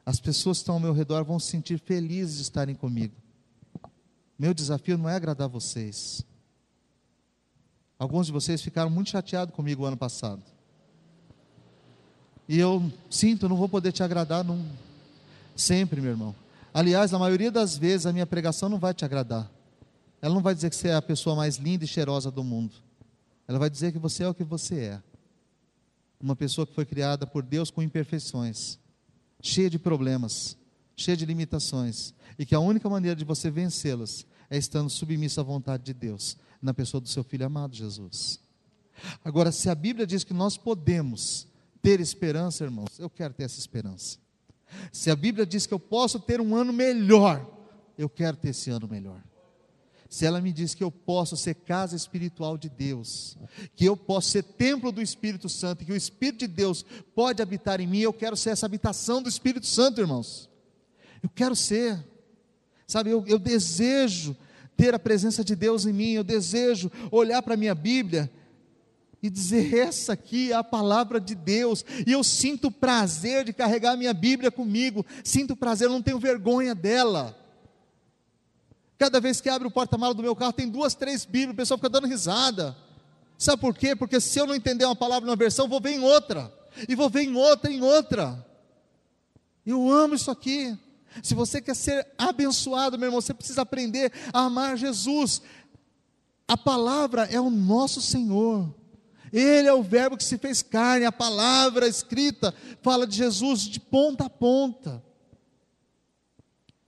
as 0.04 0.20
pessoas 0.20 0.58
que 0.58 0.62
estão 0.62 0.76
ao 0.76 0.80
meu 0.80 0.92
redor 0.92 1.24
vão 1.24 1.38
se 1.38 1.48
sentir 1.48 1.80
felizes 1.80 2.36
de 2.36 2.42
estarem 2.42 2.74
comigo. 2.74 3.14
Meu 4.38 4.52
desafio 4.52 4.98
não 4.98 5.08
é 5.08 5.16
agradar 5.16 5.48
vocês. 5.48 6.24
Alguns 8.02 8.26
de 8.26 8.32
vocês 8.32 8.60
ficaram 8.60 8.90
muito 8.90 9.10
chateados 9.10 9.54
comigo 9.54 9.84
ano 9.84 9.96
passado. 9.96 10.42
E 12.48 12.58
eu 12.58 12.90
sinto, 13.08 13.48
não 13.48 13.56
vou 13.56 13.68
poder 13.68 13.92
te 13.92 14.02
agradar 14.02 14.44
sempre, 15.54 16.00
meu 16.00 16.10
irmão. 16.10 16.34
Aliás, 16.74 17.14
a 17.14 17.18
maioria 17.20 17.48
das 17.48 17.78
vezes 17.78 18.04
a 18.04 18.12
minha 18.12 18.26
pregação 18.26 18.68
não 18.68 18.76
vai 18.76 18.92
te 18.92 19.04
agradar. 19.04 19.48
Ela 20.20 20.34
não 20.34 20.42
vai 20.42 20.52
dizer 20.52 20.68
que 20.68 20.74
você 20.74 20.88
é 20.88 20.96
a 20.96 21.00
pessoa 21.00 21.36
mais 21.36 21.58
linda 21.58 21.84
e 21.84 21.86
cheirosa 21.86 22.28
do 22.28 22.42
mundo. 22.42 22.74
Ela 23.46 23.60
vai 23.60 23.70
dizer 23.70 23.92
que 23.92 24.00
você 24.00 24.24
é 24.24 24.28
o 24.28 24.34
que 24.34 24.42
você 24.42 24.80
é. 24.80 25.02
Uma 26.20 26.34
pessoa 26.34 26.66
que 26.66 26.74
foi 26.74 26.84
criada 26.84 27.24
por 27.24 27.44
Deus 27.44 27.70
com 27.70 27.84
imperfeições, 27.84 28.80
cheia 29.40 29.70
de 29.70 29.78
problemas, 29.78 30.56
cheia 30.96 31.16
de 31.16 31.24
limitações, 31.24 32.12
e 32.36 32.44
que 32.44 32.56
a 32.56 32.58
única 32.58 32.88
maneira 32.88 33.14
de 33.14 33.24
você 33.24 33.48
vencê-las 33.48 34.26
é 34.52 34.58
estando 34.58 34.90
submissa 34.90 35.40
à 35.40 35.44
vontade 35.44 35.82
de 35.82 35.94
Deus, 35.94 36.36
na 36.60 36.74
pessoa 36.74 37.00
do 37.00 37.08
seu 37.08 37.24
filho 37.24 37.46
amado 37.46 37.74
Jesus. 37.74 38.38
Agora, 39.24 39.50
se 39.50 39.70
a 39.70 39.74
Bíblia 39.74 40.06
diz 40.06 40.24
que 40.24 40.34
nós 40.34 40.58
podemos 40.58 41.48
ter 41.80 42.00
esperança, 42.00 42.62
irmãos, 42.62 42.98
eu 42.98 43.08
quero 43.08 43.32
ter 43.32 43.44
essa 43.44 43.58
esperança. 43.58 44.18
Se 44.92 45.10
a 45.10 45.16
Bíblia 45.16 45.46
diz 45.46 45.66
que 45.66 45.72
eu 45.72 45.80
posso 45.80 46.20
ter 46.20 46.38
um 46.38 46.54
ano 46.54 46.70
melhor, 46.70 47.50
eu 47.96 48.10
quero 48.10 48.36
ter 48.36 48.50
esse 48.50 48.68
ano 48.68 48.86
melhor. 48.86 49.22
Se 50.10 50.26
ela 50.26 50.38
me 50.38 50.52
diz 50.52 50.74
que 50.74 50.84
eu 50.84 50.90
posso 50.90 51.34
ser 51.34 51.54
casa 51.54 51.96
espiritual 51.96 52.58
de 52.58 52.68
Deus, 52.68 53.38
que 53.74 53.86
eu 53.86 53.96
posso 53.96 54.28
ser 54.28 54.42
templo 54.42 54.92
do 54.92 55.00
Espírito 55.00 55.48
Santo, 55.48 55.82
que 55.82 55.92
o 55.92 55.96
Espírito 55.96 56.40
de 56.40 56.48
Deus 56.48 56.84
pode 57.14 57.40
habitar 57.40 57.80
em 57.80 57.86
mim, 57.86 58.00
eu 58.00 58.12
quero 58.12 58.36
ser 58.36 58.50
essa 58.50 58.66
habitação 58.66 59.22
do 59.22 59.30
Espírito 59.30 59.64
Santo, 59.64 59.98
irmãos. 59.98 60.50
Eu 61.22 61.30
quero 61.30 61.56
ser, 61.56 61.98
sabe, 62.86 63.08
eu, 63.08 63.24
eu 63.26 63.38
desejo 63.38 64.36
ter 64.76 64.94
a 64.94 64.98
presença 64.98 65.44
de 65.44 65.54
Deus 65.54 65.86
em 65.86 65.92
mim, 65.92 66.12
eu 66.12 66.24
desejo 66.24 66.90
olhar 67.10 67.42
para 67.42 67.54
a 67.54 67.56
minha 67.56 67.74
Bíblia 67.74 68.30
e 69.22 69.30
dizer: 69.30 69.72
essa 69.74 70.14
aqui 70.14 70.50
é 70.50 70.56
a 70.56 70.64
palavra 70.64 71.20
de 71.20 71.34
Deus, 71.34 71.84
e 72.06 72.12
eu 72.12 72.24
sinto 72.24 72.70
prazer 72.70 73.44
de 73.44 73.52
carregar 73.52 73.92
a 73.92 73.96
minha 73.96 74.12
Bíblia 74.12 74.50
comigo, 74.50 75.06
sinto 75.22 75.54
prazer, 75.54 75.86
eu 75.86 75.92
não 75.92 76.02
tenho 76.02 76.18
vergonha 76.18 76.74
dela. 76.74 77.38
Cada 78.98 79.20
vez 79.20 79.40
que 79.40 79.48
abre 79.48 79.66
o 79.66 79.70
porta-malas 79.70 80.16
do 80.16 80.22
meu 80.22 80.34
carro, 80.34 80.52
tem 80.52 80.68
duas, 80.68 80.94
três 80.94 81.24
Bíblias, 81.24 81.52
o 81.52 81.56
pessoal 81.56 81.78
fica 81.78 81.88
dando 81.88 82.06
risada. 82.06 82.76
Sabe 83.38 83.60
por 83.60 83.74
quê? 83.74 83.96
Porque 83.96 84.20
se 84.20 84.38
eu 84.38 84.46
não 84.46 84.54
entender 84.54 84.84
uma 84.84 84.94
palavra 84.94 85.26
numa 85.26 85.36
versão, 85.36 85.68
vou 85.68 85.80
ver 85.80 85.92
em 85.92 86.00
outra, 86.00 86.52
e 86.88 86.94
vou 86.94 87.10
ver 87.10 87.22
em 87.22 87.34
outra, 87.34 87.70
em 87.70 87.82
outra. 87.82 88.46
Eu 89.64 89.90
amo 89.90 90.14
isso 90.14 90.30
aqui. 90.30 90.76
Se 91.22 91.34
você 91.34 91.60
quer 91.60 91.74
ser 91.74 92.06
abençoado, 92.16 92.98
meu 92.98 93.08
irmão, 93.08 93.20
você 93.20 93.34
precisa 93.34 93.62
aprender 93.62 94.12
a 94.32 94.40
amar 94.42 94.76
Jesus. 94.76 95.42
A 96.46 96.56
palavra 96.56 97.24
é 97.24 97.40
o 97.40 97.50
nosso 97.50 98.00
Senhor. 98.00 98.72
Ele 99.32 99.66
é 99.66 99.72
o 99.72 99.82
Verbo 99.82 100.16
que 100.16 100.24
se 100.24 100.36
fez 100.36 100.62
carne, 100.62 101.06
a 101.06 101.12
palavra 101.12 101.88
escrita 101.88 102.54
fala 102.82 103.06
de 103.06 103.16
Jesus 103.16 103.62
de 103.62 103.80
ponta 103.80 104.26
a 104.26 104.30
ponta. 104.30 105.02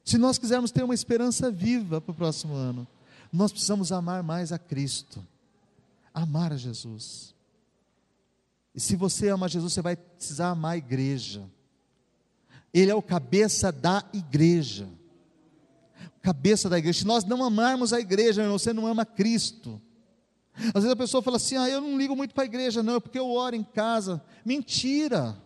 Se 0.05 0.19
nós 0.19 0.37
quisermos 0.37 0.71
ter 0.71 0.85
uma 0.85 0.95
esperança 0.95 1.51
viva 1.51 2.01
para 2.01 2.13
o 2.13 2.15
próximo 2.15 2.55
ano, 2.55 2.87
nós 3.33 3.51
precisamos 3.51 3.91
amar 3.91 4.23
mais 4.23 4.53
a 4.53 4.59
Cristo, 4.59 5.27
amar 6.13 6.53
a 6.53 6.57
Jesus. 6.57 7.35
E 8.75 8.81
se 8.81 8.95
você 8.97 9.29
ama 9.29 9.49
Jesus, 9.49 9.73
você 9.73 9.81
vai 9.81 9.97
precisar 9.97 10.51
amar 10.51 10.73
a 10.73 10.77
igreja. 10.77 11.49
Ele 12.75 12.91
é 12.91 12.95
o 12.95 13.01
cabeça 13.01 13.71
da 13.71 14.05
igreja. 14.13 14.89
Cabeça 16.21 16.69
da 16.69 16.77
igreja. 16.77 16.99
Se 16.99 17.07
nós 17.07 17.25
não 17.25 17.45
amarmos 17.45 17.93
a 17.93 18.01
igreja, 18.01 18.43
irmão, 18.43 18.59
você 18.59 18.73
não 18.73 18.85
ama 18.85 19.07
Cristo. 19.07 19.81
Às 20.57 20.83
vezes 20.83 20.91
a 20.91 20.97
pessoa 20.97 21.23
fala 21.23 21.37
assim: 21.37 21.57
ah, 21.57 21.69
eu 21.69 21.81
não 21.81 21.97
ligo 21.97 22.17
muito 22.17 22.35
para 22.35 22.43
a 22.43 22.47
igreja, 22.47 22.83
não, 22.83 22.97
é 22.97 23.01
porque 23.01 23.19
eu 23.19 23.31
oro 23.31 23.55
em 23.55 23.63
casa. 23.63 24.21
Mentira! 24.45 25.37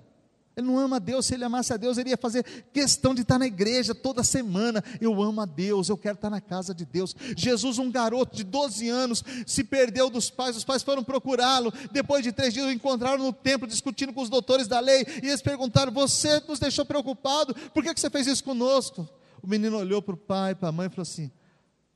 Ele 0.59 0.67
não 0.67 0.77
ama 0.77 0.97
a 0.97 0.99
Deus, 0.99 1.27
se 1.27 1.35
ele 1.35 1.45
amasse 1.45 1.73
a 1.73 1.77
Deus, 1.77 1.99
ele 1.99 2.11
ia 2.11 2.17
fazer 2.17 2.45
questão 2.73 3.15
de 3.15 3.23
estar 3.23 3.39
na 3.39 3.47
igreja 3.47 3.95
toda 3.95 4.25
semana. 4.25 4.83
Eu 5.01 5.23
amo 5.23 5.41
a 5.41 5.47
Deus, 5.47 5.89
eu 5.89 5.97
quero 5.97 6.17
estar 6.17 6.29
na 6.29 6.41
casa 6.41 6.75
de 6.75 6.85
Deus. 6.85 7.15
Jesus, 7.37 7.79
um 7.79 7.89
garoto 7.93 8.35
de 8.37 8.43
12 8.43 8.89
anos, 8.89 9.23
se 9.47 9.63
perdeu 9.63 10.11
dos 10.11 10.31
pais, 10.31 10.57
os 10.57 10.65
pais 10.65 10.83
foram 10.83 11.05
procurá-lo. 11.05 11.73
Depois 11.93 12.25
de 12.25 12.33
três 12.33 12.53
dias, 12.53 12.67
o 12.67 12.73
encontraram 12.73 13.23
no 13.23 13.33
templo, 13.33 13.69
discutindo 13.69 14.13
com 14.13 14.21
os 14.21 14.29
doutores 14.29 14.67
da 14.67 14.81
lei. 14.81 15.07
E 15.23 15.29
eles 15.29 15.41
perguntaram: 15.41 15.93
Você 15.93 16.43
nos 16.49 16.59
deixou 16.59 16.85
preocupado, 16.85 17.55
por 17.73 17.85
que, 17.85 17.95
que 17.95 18.01
você 18.01 18.11
fez 18.11 18.27
isso 18.27 18.43
conosco? 18.43 19.09
O 19.41 19.47
menino 19.47 19.79
olhou 19.79 20.03
para 20.03 20.15
o 20.15 20.19
pai, 20.19 20.57
para 20.57 20.71
a 20.71 20.73
mãe 20.73 20.89
e 20.89 20.91
falou 20.91 21.03
assim: 21.03 21.31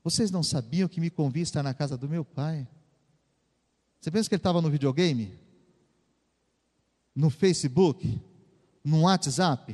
Vocês 0.04 0.30
não 0.30 0.44
sabiam 0.44 0.88
que 0.88 1.00
me 1.00 1.10
convia 1.10 1.42
estar 1.42 1.64
na 1.64 1.74
casa 1.74 1.96
do 1.96 2.08
meu 2.08 2.24
pai? 2.24 2.64
Você 4.00 4.08
pensa 4.08 4.28
que 4.28 4.36
ele 4.36 4.38
estava 4.38 4.62
no 4.62 4.70
videogame? 4.70 5.36
No 7.12 7.28
Facebook? 7.28 8.30
No 8.84 9.02
WhatsApp? 9.02 9.72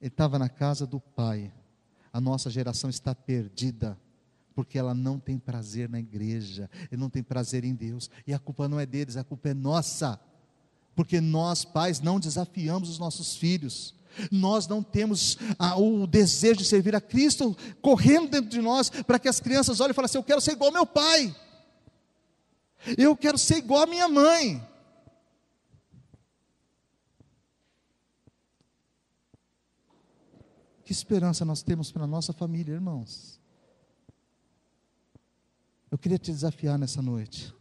Ele 0.00 0.08
estava 0.08 0.38
na 0.38 0.48
casa 0.48 0.86
do 0.86 1.00
Pai. 1.00 1.52
A 2.12 2.20
nossa 2.20 2.50
geração 2.50 2.90
está 2.90 3.14
perdida, 3.14 3.98
porque 4.54 4.78
ela 4.78 4.94
não 4.94 5.18
tem 5.18 5.38
prazer 5.38 5.88
na 5.88 6.00
igreja, 6.00 6.68
ele 6.90 7.00
não 7.00 7.08
tem 7.08 7.22
prazer 7.22 7.64
em 7.64 7.74
Deus, 7.74 8.10
e 8.26 8.34
a 8.34 8.38
culpa 8.38 8.68
não 8.68 8.80
é 8.80 8.86
deles, 8.86 9.16
a 9.16 9.22
culpa 9.22 9.50
é 9.50 9.54
nossa, 9.54 10.18
porque 10.96 11.20
nós, 11.20 11.64
pais, 11.64 12.00
não 12.00 12.18
desafiamos 12.18 12.88
os 12.88 12.98
nossos 12.98 13.36
filhos, 13.36 13.94
nós 14.30 14.66
não 14.66 14.82
temos 14.82 15.38
ah, 15.58 15.76
o 15.76 16.06
desejo 16.06 16.58
de 16.58 16.64
servir 16.64 16.96
a 16.96 17.00
Cristo 17.00 17.56
correndo 17.80 18.28
dentro 18.28 18.50
de 18.50 18.60
nós, 18.60 18.90
para 18.90 19.18
que 19.18 19.28
as 19.28 19.38
crianças 19.38 19.80
olhem 19.80 19.92
e 19.92 19.94
falem 19.94 20.06
assim: 20.06 20.18
Eu 20.18 20.24
quero 20.24 20.40
ser 20.40 20.52
igual 20.52 20.68
ao 20.68 20.74
meu 20.74 20.86
pai. 20.86 21.34
Eu 22.98 23.16
quero 23.16 23.38
ser 23.38 23.58
igual 23.58 23.82
a 23.82 23.86
minha 23.86 24.08
mãe. 24.08 24.66
Que 30.90 30.92
esperança 30.92 31.44
nós 31.44 31.62
temos 31.62 31.92
para 31.92 32.02
a 32.02 32.06
nossa 32.08 32.32
família, 32.32 32.72
irmãos? 32.74 33.38
Eu 35.88 35.96
queria 35.96 36.18
te 36.18 36.32
desafiar 36.32 36.76
nessa 36.76 37.00
noite 37.00 37.54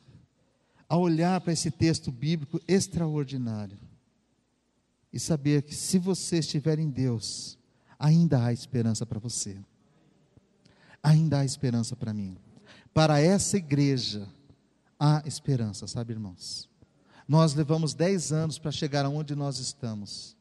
a 0.89 0.97
olhar 0.97 1.39
para 1.39 1.53
esse 1.53 1.69
texto 1.69 2.11
bíblico 2.11 2.59
extraordinário 2.67 3.77
e 5.13 5.19
saber 5.19 5.61
que 5.61 5.75
se 5.75 5.99
você 5.99 6.39
estiver 6.39 6.79
em 6.79 6.89
Deus, 6.89 7.55
ainda 7.99 8.43
há 8.43 8.51
esperança 8.51 9.05
para 9.05 9.19
você. 9.19 9.59
Ainda 11.03 11.41
há 11.41 11.45
esperança 11.45 11.95
para 11.95 12.11
mim. 12.11 12.35
Para 12.95 13.19
essa 13.19 13.57
igreja, 13.57 14.27
há 14.99 15.21
esperança, 15.23 15.85
sabe, 15.85 16.13
irmãos? 16.13 16.67
Nós 17.27 17.53
levamos 17.53 17.93
10 17.93 18.31
anos 18.31 18.57
para 18.57 18.71
chegar 18.71 19.05
aonde 19.05 19.35
nós 19.35 19.59
estamos. 19.59 20.35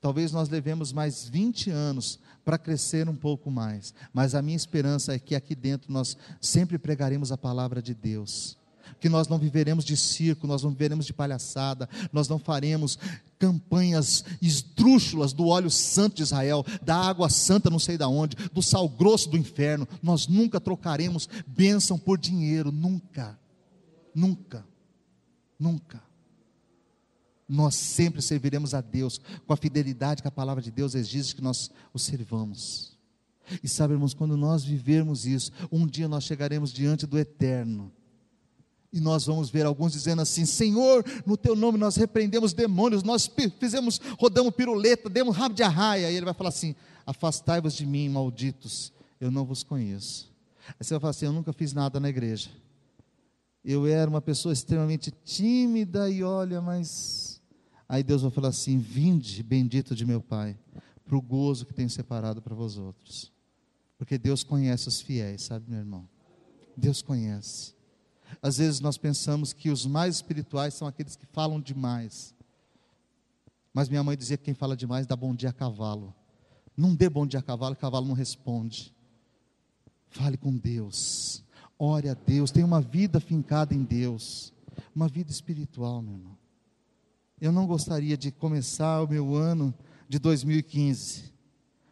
Talvez 0.00 0.32
nós 0.32 0.48
levemos 0.48 0.92
mais 0.92 1.28
20 1.28 1.70
anos 1.70 2.18
para 2.44 2.58
crescer 2.58 3.08
um 3.08 3.16
pouco 3.16 3.50
mais, 3.50 3.94
mas 4.12 4.34
a 4.34 4.42
minha 4.42 4.56
esperança 4.56 5.14
é 5.14 5.18
que 5.18 5.34
aqui 5.34 5.54
dentro 5.54 5.92
nós 5.92 6.16
sempre 6.40 6.78
pregaremos 6.78 7.32
a 7.32 7.38
palavra 7.38 7.80
de 7.80 7.94
Deus. 7.94 8.56
Que 9.00 9.08
nós 9.08 9.28
não 9.28 9.38
viveremos 9.38 9.84
de 9.84 9.96
circo, 9.96 10.46
nós 10.46 10.62
não 10.62 10.70
viveremos 10.70 11.06
de 11.06 11.12
palhaçada, 11.12 11.88
nós 12.12 12.28
não 12.28 12.38
faremos 12.38 12.98
campanhas 13.38 14.24
esdrúxulas 14.40 15.32
do 15.32 15.48
óleo 15.48 15.70
santo 15.70 16.16
de 16.16 16.22
Israel, 16.22 16.64
da 16.82 16.96
água 16.96 17.28
santa 17.28 17.70
não 17.70 17.78
sei 17.78 17.96
da 17.98 18.08
onde, 18.08 18.36
do 18.52 18.62
sal 18.62 18.88
grosso 18.88 19.30
do 19.30 19.36
inferno. 19.36 19.88
Nós 20.02 20.26
nunca 20.26 20.60
trocaremos 20.60 21.28
bênção 21.46 21.98
por 21.98 22.18
dinheiro, 22.18 22.70
nunca. 22.70 23.38
Nunca, 24.14 24.64
nunca. 25.58 26.00
Nós 27.48 27.74
sempre 27.74 28.22
serviremos 28.22 28.74
a 28.74 28.80
Deus 28.80 29.20
com 29.46 29.52
a 29.52 29.56
fidelidade 29.56 30.22
que 30.22 30.28
a 30.28 30.30
palavra 30.30 30.62
de 30.62 30.70
Deus 30.70 30.94
exige 30.94 31.34
que 31.34 31.42
nós 31.42 31.70
o 31.92 31.98
servamos. 31.98 32.96
E 33.62 33.68
sabe, 33.68 33.92
irmãos, 33.92 34.14
quando 34.14 34.36
nós 34.36 34.64
vivermos 34.64 35.26
isso, 35.26 35.52
um 35.70 35.86
dia 35.86 36.08
nós 36.08 36.24
chegaremos 36.24 36.72
diante 36.72 37.06
do 37.06 37.18
eterno. 37.18 37.92
E 38.90 39.00
nós 39.00 39.26
vamos 39.26 39.50
ver 39.50 39.66
alguns 39.66 39.92
dizendo 39.92 40.22
assim: 40.22 40.46
Senhor, 40.46 41.04
no 41.26 41.36
teu 41.36 41.56
nome 41.56 41.76
nós 41.76 41.96
repreendemos 41.96 42.52
demônios, 42.52 43.02
nós 43.02 43.28
fizemos, 43.58 44.00
rodamos 44.18 44.54
piruleta, 44.54 45.10
demos 45.10 45.36
rabo 45.36 45.54
de 45.54 45.62
arraia. 45.62 46.10
E 46.10 46.14
ele 46.14 46.24
vai 46.24 46.32
falar 46.32 46.50
assim: 46.50 46.74
Afastai-vos 47.04 47.74
de 47.74 47.84
mim, 47.84 48.08
malditos, 48.08 48.92
eu 49.20 49.30
não 49.30 49.44
vos 49.44 49.62
conheço. 49.62 50.32
Aí 50.68 50.74
você 50.78 50.94
vai 50.94 51.00
falar 51.00 51.10
assim: 51.10 51.26
Eu 51.26 51.32
nunca 51.32 51.52
fiz 51.52 51.72
nada 51.72 51.98
na 51.98 52.08
igreja. 52.08 52.50
Eu 53.64 53.86
era 53.86 54.08
uma 54.08 54.20
pessoa 54.20 54.52
extremamente 54.52 55.10
tímida 55.24 56.08
e 56.08 56.22
olha, 56.22 56.60
mas. 56.60 57.33
Aí 57.88 58.02
Deus 58.02 58.22
vai 58.22 58.30
falar 58.30 58.48
assim: 58.48 58.78
Vinde, 58.78 59.42
bendito 59.42 59.94
de 59.94 60.04
meu 60.04 60.20
Pai, 60.20 60.58
para 61.04 61.16
o 61.16 61.22
gozo 61.22 61.66
que 61.66 61.74
tenho 61.74 61.90
separado 61.90 62.40
para 62.40 62.54
vós 62.54 62.76
outros. 62.78 63.32
Porque 63.98 64.18
Deus 64.18 64.42
conhece 64.42 64.88
os 64.88 65.00
fiéis, 65.00 65.42
sabe, 65.42 65.70
meu 65.70 65.78
irmão? 65.78 66.08
Deus 66.76 67.00
conhece. 67.02 67.74
Às 68.42 68.58
vezes 68.58 68.80
nós 68.80 68.98
pensamos 68.98 69.52
que 69.52 69.70
os 69.70 69.86
mais 69.86 70.16
espirituais 70.16 70.74
são 70.74 70.88
aqueles 70.88 71.16
que 71.16 71.26
falam 71.26 71.60
demais. 71.60 72.34
Mas 73.72 73.88
minha 73.88 74.02
mãe 74.02 74.16
dizia 74.16 74.36
que 74.36 74.44
quem 74.44 74.54
fala 74.54 74.76
demais 74.76 75.06
dá 75.06 75.16
bom 75.16 75.34
dia 75.34 75.50
a 75.50 75.52
cavalo. 75.52 76.14
Não 76.76 76.94
dê 76.94 77.08
bom 77.08 77.26
dia 77.26 77.40
a 77.40 77.42
cavalo, 77.42 77.76
cavalo 77.76 78.06
não 78.06 78.14
responde. 78.14 78.94
Fale 80.08 80.36
com 80.36 80.56
Deus. 80.56 81.44
Ore 81.78 82.08
a 82.08 82.14
Deus. 82.14 82.50
Tenha 82.50 82.66
uma 82.66 82.80
vida 82.80 83.20
fincada 83.20 83.74
em 83.74 83.82
Deus. 83.82 84.52
Uma 84.94 85.08
vida 85.08 85.30
espiritual, 85.30 86.02
meu 86.02 86.14
irmão. 86.14 86.43
Eu 87.40 87.52
não 87.52 87.66
gostaria 87.66 88.16
de 88.16 88.30
começar 88.30 89.02
o 89.02 89.08
meu 89.08 89.34
ano 89.34 89.74
de 90.08 90.18
2015 90.18 91.32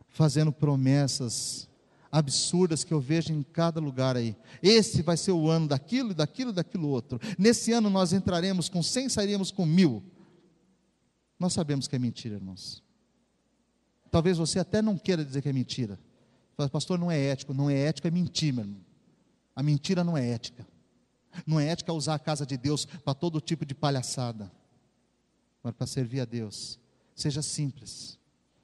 fazendo 0.09 0.53
promessas 0.53 1.69
absurdas 2.11 2.85
que 2.85 2.93
eu 2.93 3.01
vejo 3.01 3.33
em 3.33 3.43
cada 3.43 3.81
lugar 3.81 4.17
aí. 4.17 4.37
Esse 4.63 5.03
vai 5.03 5.17
ser 5.17 5.33
o 5.33 5.49
ano 5.49 5.67
daquilo, 5.67 6.15
daquilo, 6.15 6.53
daquilo 6.53 6.89
outro. 6.89 7.19
Nesse 7.39 7.73
ano 7.73 7.89
nós 7.89 8.13
entraremos 8.13 8.69
com 8.69 8.83
100, 8.83 9.09
sairíamos 9.09 9.51
com 9.51 9.65
mil. 9.65 10.03
Nós 11.39 11.55
sabemos 11.55 11.89
que 11.89 11.97
é 11.97 11.99
mentira, 11.99 12.37
irmãos. 12.37 12.83
Talvez 14.11 14.37
você 14.37 14.59
até 14.59 14.83
não 14.83 14.99
queira 14.99 15.25
dizer 15.25 15.41
que 15.41 15.49
é 15.49 15.53
mentira. 15.53 15.99
Pastor, 16.71 16.99
não 16.99 17.11
é 17.11 17.19
ético. 17.19 17.55
Não 17.55 17.71
é 17.71 17.77
ético, 17.77 18.07
é 18.07 18.11
mentir, 18.11 18.53
meu 18.53 18.65
irmão. 18.65 18.81
A 19.57 19.63
mentira 19.63 20.05
não 20.05 20.17
é 20.17 20.29
ética. 20.29 20.67
Não 21.47 21.59
é 21.59 21.67
ética 21.69 21.95
usar 21.95 22.15
a 22.15 22.19
casa 22.19 22.45
de 22.45 22.59
Deus 22.59 22.85
para 22.85 23.15
todo 23.15 23.41
tipo 23.41 23.65
de 23.65 23.75
palhaçada. 23.75 24.53
Para 25.63 25.87
servir 25.87 26.21
a 26.21 26.25
Deus. 26.25 26.79
Seja 27.15 27.43
simples. 27.43 28.19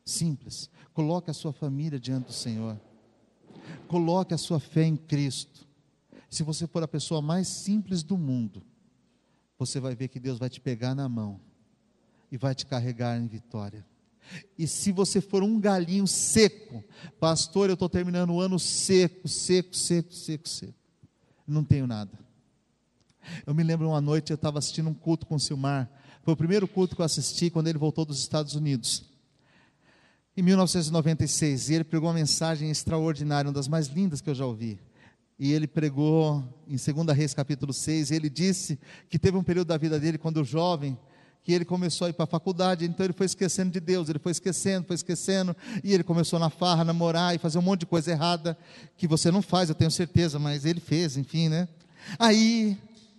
Simples. 0.05 0.69
Coloque 0.93 1.31
a 1.31 1.35
sua 1.35 1.53
família 1.53 1.99
diante 1.99 2.27
do 2.27 2.33
Senhor. 2.33 2.81
Coloque 3.87 4.35
a 4.35 4.39
sua 4.39 4.59
fé 4.59 4.85
em 4.85 4.97
Cristo. 4.97 5.67
Se 6.29 6.43
você 6.43 6.67
for 6.67 6.83
a 6.83 6.89
pessoa 6.89 7.23
mais 7.23 7.47
simples 7.47 8.03
do 8.03 8.19
mundo, 8.19 8.63
você 9.59 9.81
vai 9.81 9.95
ver 9.95 10.09
que 10.09 10.21
Deus 10.21 10.39
vai 10.39 10.51
te 10.51 10.61
pegar 10.61 10.95
na 10.95 11.09
mão 11.09 11.41
e 12.31 12.37
vai 12.37 12.55
te 12.55 12.67
carregar 12.67 13.19
em 13.19 13.27
vitória. 13.27 13.85
E 14.59 14.67
se 14.67 14.93
você 14.93 15.21
for 15.21 15.43
um 15.43 15.59
galinho 15.59 16.07
seco, 16.07 16.85
pastor, 17.19 17.71
eu 17.71 17.75
estou 17.75 17.89
terminando 17.89 18.31
o 18.31 18.41
ano 18.41 18.59
seco, 18.59 19.27
seco, 19.27 19.75
seco, 19.75 20.13
seco, 20.13 20.49
seco. 20.49 20.75
Não 21.47 21.65
tenho 21.65 21.87
nada. 21.87 22.19
Eu 23.47 23.55
me 23.55 23.63
lembro 23.63 23.89
uma 23.89 24.01
noite, 24.01 24.31
eu 24.31 24.37
estava 24.37 24.59
assistindo 24.59 24.89
um 24.89 24.95
culto 24.95 25.27
com 25.27 25.37
o 25.37 25.41
Silmar. 25.41 25.91
Foi 26.29 26.35
o 26.35 26.37
primeiro 26.37 26.69
culto 26.69 26.95
que 26.95 27.01
eu 27.01 27.07
assisti 27.07 27.49
quando 27.49 27.69
ele 27.69 27.79
voltou 27.79 28.05
dos 28.05 28.19
Estados 28.19 28.55
Unidos. 28.55 29.03
Em 30.37 30.43
1996, 30.43 31.71
e 31.71 31.75
ele 31.77 31.85
pregou 31.85 32.07
uma 32.07 32.15
mensagem 32.15 32.71
extraordinária, 32.71 33.49
uma 33.49 33.55
das 33.55 33.67
mais 33.67 33.87
lindas 33.87 34.21
que 34.21 34.29
eu 34.29 34.35
já 34.35 34.45
ouvi. 34.45 34.79
E 35.39 35.55
ele 35.55 35.67
pregou 35.67 36.45
em 36.69 36.77
2 36.77 37.17
Reis 37.17 37.33
capítulo 37.33 37.73
6, 37.73 38.11
ele 38.11 38.29
disse 38.29 38.79
que 39.09 39.19
teve 39.19 39.39
um 39.39 39.43
período 39.43 39.69
da 39.69 39.79
vida 39.79 39.99
dele, 39.99 40.19
quando 40.19 40.45
jovem, 40.45 40.99
que 41.43 41.51
ele 41.51 41.65
começou 41.65 42.07
a 42.07 42.11
ir 42.11 42.13
para 42.13 42.25
a 42.25 42.27
faculdade, 42.27 42.85
então 42.85 43.07
ele 43.07 43.15
foi 43.15 43.25
esquecendo 43.25 43.71
de 43.71 43.81
Deus, 43.81 44.11
ele 44.11 44.19
foi 44.19 44.33
esquecendo, 44.33 44.87
foi 44.87 44.97
esquecendo, 44.97 45.57
e 45.83 45.95
ele 45.95 46.05
começou 46.05 46.39
na 46.39 46.51
farra, 46.51 46.85
namorar 46.85 47.35
e 47.35 47.39
fazer 47.39 47.57
um 47.57 47.63
monte 47.63 47.81
de 47.81 47.87
coisa 47.87 48.11
errada, 48.11 48.55
que 48.99 49.09
você 49.09 49.31
não 49.31 49.41
faz, 49.41 49.71
eu 49.71 49.75
tenho 49.75 49.91
certeza, 49.91 50.39
mas 50.39 50.67
ele 50.67 50.79
fez, 50.79 51.17
enfim, 51.17 51.49
né? 51.49 51.67
Aí, 52.19 52.77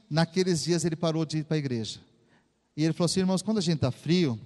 naqueles 0.07 0.63
dias, 0.63 0.85
ele 0.85 0.95
parou 0.95 1.25
de 1.25 1.39
ir 1.39 1.43
para 1.43 1.55
a 1.55 1.57
igreja. 1.57 2.07
E 2.79 2.83
ele 2.85 2.93
falou 2.93 3.07
assim, 3.07 3.19
irmãos, 3.19 3.41
quando 3.41 3.57
a 3.57 3.61
gente 3.61 3.75
está 3.75 3.91
frio, 3.91 4.39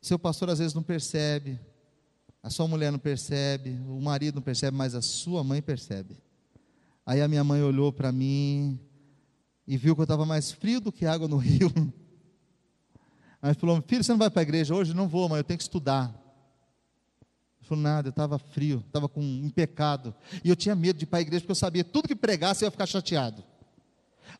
seu 0.00 0.18
pastor 0.18 0.48
às 0.48 0.58
vezes 0.58 0.72
não 0.72 0.82
percebe, 0.82 1.60
a 2.42 2.48
sua 2.48 2.66
mulher 2.66 2.90
não 2.90 2.98
percebe, 2.98 3.78
o 3.86 4.00
marido 4.00 4.36
não 4.36 4.42
percebe, 4.42 4.74
mas 4.74 4.94
a 4.94 5.02
sua 5.02 5.44
mãe 5.44 5.60
percebe. 5.60 6.16
Aí 7.04 7.20
a 7.20 7.28
minha 7.28 7.44
mãe 7.44 7.62
olhou 7.62 7.92
para 7.92 8.10
mim, 8.10 8.80
e 9.66 9.76
viu 9.76 9.94
que 9.94 10.00
eu 10.00 10.04
estava 10.04 10.24
mais 10.24 10.50
frio 10.50 10.80
do 10.80 10.90
que 10.90 11.04
água 11.04 11.28
no 11.28 11.36
rio. 11.36 11.70
Aí 13.42 13.52
falou: 13.52 13.84
Filho, 13.86 14.02
você 14.02 14.10
não 14.10 14.18
vai 14.18 14.30
para 14.30 14.40
a 14.40 14.42
igreja 14.42 14.74
hoje? 14.74 14.94
Não 14.94 15.06
vou, 15.06 15.28
mas 15.28 15.36
eu 15.36 15.44
tenho 15.44 15.58
que 15.58 15.64
estudar. 15.64 16.08
Ele 17.58 17.68
falou: 17.68 17.84
Nada, 17.84 18.08
eu 18.08 18.12
estava 18.12 18.38
frio, 18.38 18.82
estava 18.86 19.10
com 19.10 19.20
um 19.20 19.50
pecado. 19.50 20.14
E 20.42 20.48
eu 20.48 20.56
tinha 20.56 20.74
medo 20.74 20.96
de 20.96 21.04
ir 21.04 21.06
para 21.06 21.18
a 21.18 21.20
igreja, 21.20 21.42
porque 21.42 21.52
eu 21.52 21.54
sabia 21.54 21.84
tudo 21.84 22.08
que 22.08 22.16
pregasse 22.16 22.64
eu 22.64 22.66
ia 22.68 22.70
ficar 22.70 22.86
chateado. 22.86 23.44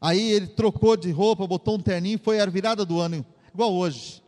Aí 0.00 0.32
ele 0.32 0.46
trocou 0.46 0.96
de 0.96 1.10
roupa, 1.10 1.46
botou 1.46 1.76
um 1.76 1.80
terninho, 1.80 2.18
foi 2.18 2.40
a 2.40 2.46
virada 2.46 2.84
do 2.84 2.98
ano, 2.98 3.24
igual 3.52 3.72
hoje. 3.72 4.22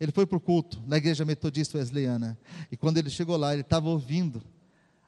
Ele 0.00 0.10
foi 0.10 0.26
para 0.26 0.36
o 0.36 0.40
culto 0.40 0.82
na 0.84 0.96
igreja 0.96 1.24
metodista 1.24 1.78
wesleyana. 1.78 2.36
E 2.72 2.76
quando 2.76 2.98
ele 2.98 3.08
chegou 3.08 3.36
lá, 3.36 3.52
ele 3.52 3.62
estava 3.62 3.88
ouvindo 3.88 4.42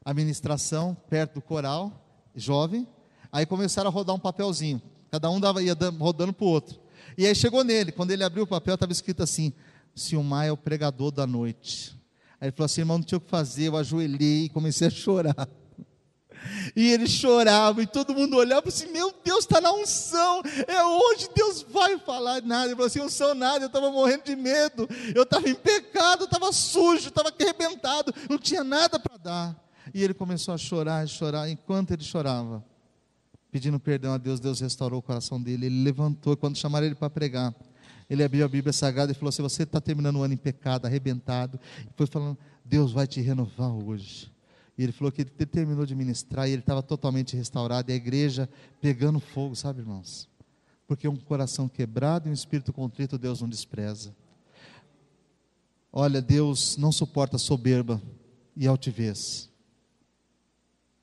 a 0.04 0.14
ministração 0.14 0.96
perto 1.10 1.34
do 1.34 1.42
coral, 1.42 1.92
jovem. 2.36 2.86
Aí 3.32 3.44
começaram 3.44 3.90
a 3.90 3.92
rodar 3.92 4.14
um 4.14 4.20
papelzinho. 4.20 4.80
Cada 5.10 5.28
um 5.30 5.40
dava, 5.40 5.60
ia 5.60 5.76
rodando 5.98 6.32
para 6.32 6.44
o 6.44 6.48
outro. 6.48 6.78
E 7.18 7.26
aí 7.26 7.34
chegou 7.34 7.64
nele, 7.64 7.90
quando 7.90 8.12
ele 8.12 8.22
abriu 8.22 8.44
o 8.44 8.46
papel, 8.46 8.74
estava 8.74 8.92
escrito 8.92 9.22
assim: 9.22 9.52
Silmar 9.94 10.46
é 10.46 10.52
o 10.52 10.56
pregador 10.56 11.10
da 11.10 11.26
noite. 11.26 11.98
Aí 12.40 12.48
ele 12.48 12.52
falou 12.52 12.66
assim: 12.66 12.82
irmão, 12.82 12.98
não 12.98 13.04
tinha 13.04 13.18
o 13.18 13.20
que 13.20 13.28
fazer, 13.28 13.68
eu 13.68 13.76
ajoelhei 13.76 14.44
e 14.44 14.48
comecei 14.48 14.86
a 14.86 14.90
chorar. 14.90 15.48
E 16.74 16.90
ele 16.92 17.06
chorava, 17.06 17.82
e 17.82 17.86
todo 17.86 18.14
mundo 18.14 18.36
olhava 18.36 18.68
assim: 18.68 18.86
Meu 18.86 19.12
Deus, 19.24 19.40
está 19.40 19.60
na 19.60 19.72
unção, 19.72 20.42
é 20.66 20.84
hoje 20.84 21.28
Deus 21.34 21.62
vai 21.62 21.98
falar 21.98 22.42
nada. 22.42 22.66
Ele 22.66 22.74
falou 22.74 22.86
assim: 22.86 23.00
Unção 23.00 23.34
nada, 23.34 23.64
eu 23.64 23.68
estava 23.68 23.90
morrendo 23.90 24.24
de 24.24 24.36
medo, 24.36 24.88
eu 25.14 25.22
estava 25.22 25.48
em 25.48 25.54
pecado, 25.54 26.24
estava 26.24 26.52
sujo, 26.52 27.08
estava 27.08 27.32
arrebentado, 27.38 28.14
não 28.28 28.38
tinha 28.38 28.64
nada 28.64 28.98
para 28.98 29.16
dar. 29.16 29.64
E 29.92 30.02
ele 30.02 30.14
começou 30.14 30.54
a 30.54 30.58
chorar, 30.58 31.06
chorar, 31.06 31.48
enquanto 31.48 31.90
ele 31.90 32.02
chorava 32.02 32.64
pedindo 33.54 33.78
perdão 33.78 34.12
a 34.12 34.18
Deus, 34.18 34.40
Deus 34.40 34.58
restaurou 34.58 34.98
o 34.98 35.02
coração 35.02 35.40
dele. 35.40 35.66
Ele 35.66 35.84
levantou, 35.84 36.36
quando 36.36 36.58
chamaram 36.58 36.86
ele 36.86 36.96
para 36.96 37.08
pregar, 37.08 37.54
ele 38.10 38.24
abriu 38.24 38.44
a 38.44 38.48
Bíblia 38.48 38.72
Sagrada 38.72 39.12
e 39.12 39.14
falou 39.14 39.28
assim: 39.28 39.42
Você 39.42 39.62
está 39.62 39.80
terminando 39.80 40.16
o 40.16 40.22
ano 40.24 40.34
em 40.34 40.36
pecado, 40.36 40.86
arrebentado. 40.86 41.60
E 41.86 41.90
foi 41.96 42.06
falando: 42.08 42.36
Deus 42.64 42.90
vai 42.90 43.06
te 43.06 43.20
renovar 43.20 43.70
hoje. 43.70 44.33
E 44.76 44.82
ele 44.82 44.92
falou 44.92 45.12
que 45.12 45.22
ele 45.22 45.30
terminou 45.30 45.86
de 45.86 45.94
ministrar 45.94 46.48
e 46.48 46.52
ele 46.52 46.60
estava 46.60 46.82
totalmente 46.82 47.36
restaurado. 47.36 47.90
E 47.90 47.92
a 47.92 47.96
igreja 47.96 48.48
pegando 48.80 49.20
fogo, 49.20 49.54
sabe, 49.54 49.80
irmãos? 49.80 50.28
Porque 50.86 51.06
um 51.08 51.16
coração 51.16 51.68
quebrado 51.68 52.28
e 52.28 52.30
um 52.30 52.34
espírito 52.34 52.72
contrito, 52.72 53.16
Deus 53.16 53.40
não 53.40 53.48
despreza. 53.48 54.14
Olha, 55.92 56.20
Deus 56.20 56.76
não 56.76 56.90
suporta 56.90 57.38
soberba 57.38 58.02
e 58.56 58.66
altivez. 58.66 59.48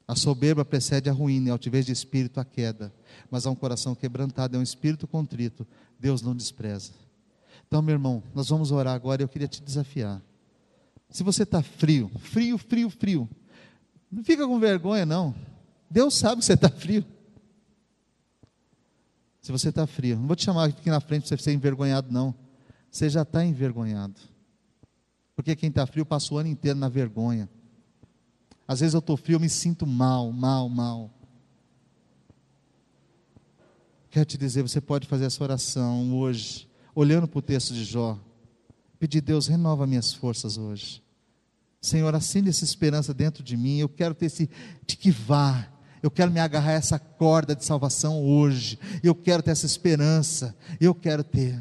A 0.06 0.16
soberba 0.16 0.66
precede 0.66 1.10
a 1.10 1.14
ruína, 1.14 1.52
a 1.52 1.54
altivez 1.54 1.86
de 1.86 1.94
espírito 1.94 2.42
a 2.42 2.44
queda. 2.44 2.94
Mas 3.30 3.46
há 3.46 3.50
um 3.50 3.56
coração 3.56 3.96
quebrantado, 3.96 4.58
é 4.58 4.60
um 4.60 4.64
espírito 4.64 5.08
contrito. 5.08 5.66
Deus 5.98 6.22
não 6.22 6.36
despreza. 6.36 6.92
Então, 7.66 7.82
meu 7.82 7.94
irmão, 7.94 8.22
nós 8.36 8.50
vamos 8.50 8.70
orar 8.72 8.94
agora 8.94 9.22
e 9.22 9.24
eu 9.24 9.30
queria 9.30 9.48
te 9.48 9.62
desafiar. 9.62 10.22
Se 11.10 11.24
você 11.24 11.44
está 11.44 11.64
frio, 11.64 12.12
frio, 12.20 12.58
frio, 12.58 12.90
frio, 12.90 13.30
não 14.12 14.24
fica 14.24 14.46
com 14.46 14.60
vergonha, 14.60 15.06
não. 15.06 15.34
Deus 15.90 16.16
sabe 16.16 16.40
que 16.40 16.46
você 16.46 16.54
está 16.54 16.70
frio. 16.70 17.06
Se 19.42 19.52
você 19.52 19.70
está 19.70 19.88
frio, 19.88 20.18
não 20.18 20.28
vou 20.28 20.36
te 20.36 20.44
chamar 20.44 20.66
aqui 20.66 20.90
na 20.90 21.00
frente 21.00 21.28
para 21.28 21.38
você 21.38 21.44
ser 21.44 21.54
envergonhado, 21.54 22.12
não. 22.12 22.36
Você 22.92 23.10
já 23.10 23.22
está 23.22 23.44
envergonhado. 23.44 24.20
Porque 25.36 25.56
quem 25.56 25.70
está 25.70 25.86
frio 25.88 26.06
passa 26.06 26.34
o 26.34 26.38
ano 26.38 26.50
inteiro 26.50 26.78
na 26.78 26.90
vergonha. 26.90 27.50
Às 28.68 28.82
vezes 28.82 28.94
eu 28.94 29.00
estou 29.00 29.18
frio, 29.18 29.38
eu 29.38 29.40
me 29.40 29.50
sinto 29.50 29.88
mal, 29.88 30.32
mal, 30.32 30.70
mal. 30.70 31.10
Quero 34.10 34.26
te 34.26 34.38
dizer, 34.38 34.62
você 34.62 34.82
pode 34.82 35.08
fazer 35.08 35.26
essa 35.26 35.42
oração 35.42 36.14
hoje, 36.14 36.70
olhando 36.94 37.28
para 37.28 37.40
o 37.40 37.42
texto 37.42 37.74
de 37.74 37.84
Jó. 37.86 38.20
Pedir, 39.00 39.22
Deus, 39.22 39.48
renova 39.48 39.88
minhas 39.88 40.14
forças 40.14 40.58
hoje. 40.58 41.02
Senhor, 41.82 42.14
acende 42.14 42.48
essa 42.48 42.64
esperança 42.64 43.12
dentro 43.12 43.44
de 43.44 43.58
mim. 43.58 43.80
Eu 43.80 43.90
quero 43.90 44.14
ter 44.14 44.28
esse 44.28 44.48
vá. 45.10 45.68
Eu 46.04 46.12
quero 46.12 46.32
me 46.32 46.40
agarrar 46.40 46.72
a 46.72 46.74
essa 46.74 47.00
corda 47.00 47.56
de 47.56 47.66
salvação 47.66 48.24
hoje. 48.24 48.78
Eu 49.02 49.16
quero 49.16 49.42
ter 49.42 49.50
essa 49.50 49.66
esperança. 49.66 50.56
Eu 50.80 50.94
quero 50.94 51.24
ter. 51.24 51.60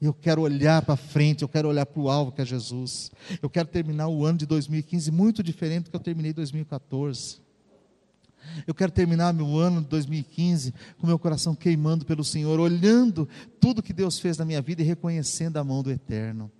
Eu 0.00 0.14
quero 0.14 0.42
olhar 0.42 0.82
para 0.82 0.96
frente, 0.96 1.42
eu 1.42 1.48
quero 1.48 1.68
olhar 1.68 1.86
para 1.86 2.00
o 2.00 2.08
alvo 2.08 2.30
que 2.30 2.40
é 2.40 2.44
Jesus. 2.44 3.10
Eu 3.42 3.50
quero 3.50 3.66
terminar 3.66 4.08
o 4.08 4.24
ano 4.24 4.38
de 4.38 4.46
2015 4.46 5.10
muito 5.10 5.42
diferente 5.42 5.84
do 5.84 5.90
que 5.90 5.96
eu 5.96 6.00
terminei 6.00 6.32
2014. 6.32 7.40
Eu 8.64 8.74
quero 8.74 8.92
terminar 8.92 9.32
meu 9.32 9.58
ano 9.58 9.80
de 9.80 9.88
2015 9.88 10.72
com 10.98 11.06
meu 11.06 11.18
coração 11.18 11.54
queimando 11.54 12.04
pelo 12.04 12.22
Senhor, 12.22 12.60
olhando 12.60 13.28
tudo 13.58 13.82
que 13.82 13.92
Deus 13.92 14.20
fez 14.20 14.38
na 14.38 14.44
minha 14.44 14.62
vida 14.62 14.82
e 14.82 14.84
reconhecendo 14.84 15.56
a 15.56 15.64
mão 15.64 15.82
do 15.82 15.90
Eterno. 15.90 16.50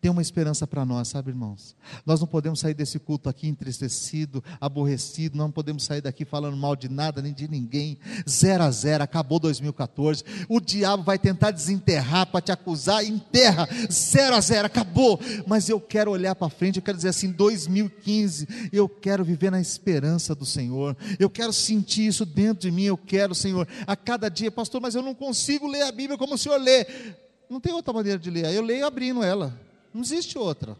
Tem 0.00 0.10
uma 0.10 0.22
esperança 0.22 0.66
para 0.66 0.84
nós, 0.84 1.08
sabe, 1.08 1.30
irmãos? 1.30 1.76
Nós 2.04 2.20
não 2.20 2.26
podemos 2.26 2.60
sair 2.60 2.74
desse 2.74 2.98
culto 2.98 3.28
aqui 3.28 3.48
entristecido, 3.48 4.42
aborrecido, 4.60 5.36
não 5.36 5.50
podemos 5.50 5.84
sair 5.84 6.00
daqui 6.00 6.24
falando 6.24 6.56
mal 6.56 6.76
de 6.76 6.88
nada 6.88 7.22
nem 7.22 7.32
de 7.32 7.48
ninguém. 7.48 7.98
Zero 8.28 8.64
a 8.64 8.70
zero, 8.70 9.04
acabou 9.04 9.38
2014. 9.38 10.24
O 10.48 10.60
diabo 10.60 11.02
vai 11.02 11.18
tentar 11.18 11.50
desenterrar 11.50 12.26
para 12.26 12.40
te 12.40 12.52
acusar, 12.52 13.04
enterra. 13.04 13.68
Zero 13.90 14.36
a 14.36 14.40
zero, 14.40 14.66
acabou. 14.66 15.20
Mas 15.46 15.68
eu 15.68 15.80
quero 15.80 16.10
olhar 16.10 16.34
para 16.34 16.48
frente, 16.48 16.76
eu 16.76 16.82
quero 16.82 16.96
dizer 16.96 17.10
assim: 17.10 17.30
2015, 17.30 18.70
eu 18.72 18.88
quero 18.88 19.24
viver 19.24 19.50
na 19.50 19.60
esperança 19.60 20.34
do 20.34 20.46
Senhor. 20.46 20.96
Eu 21.18 21.30
quero 21.30 21.52
sentir 21.52 22.06
isso 22.06 22.24
dentro 22.24 22.62
de 22.62 22.70
mim. 22.70 22.84
Eu 22.84 22.96
quero, 22.96 23.34
Senhor, 23.34 23.66
a 23.86 23.96
cada 23.96 24.28
dia, 24.28 24.50
pastor, 24.50 24.80
mas 24.80 24.94
eu 24.94 25.02
não 25.02 25.14
consigo 25.14 25.66
ler 25.66 25.82
a 25.82 25.92
Bíblia 25.92 26.18
como 26.18 26.34
o 26.34 26.38
Senhor 26.38 26.60
lê. 26.60 26.86
Não 27.48 27.60
tem 27.60 27.72
outra 27.72 27.92
maneira 27.92 28.18
de 28.18 28.30
ler. 28.30 28.52
Eu 28.52 28.62
leio 28.62 28.86
abrindo 28.86 29.22
ela. 29.22 29.65
Não 29.96 30.02
existe 30.02 30.36
outra. 30.36 30.74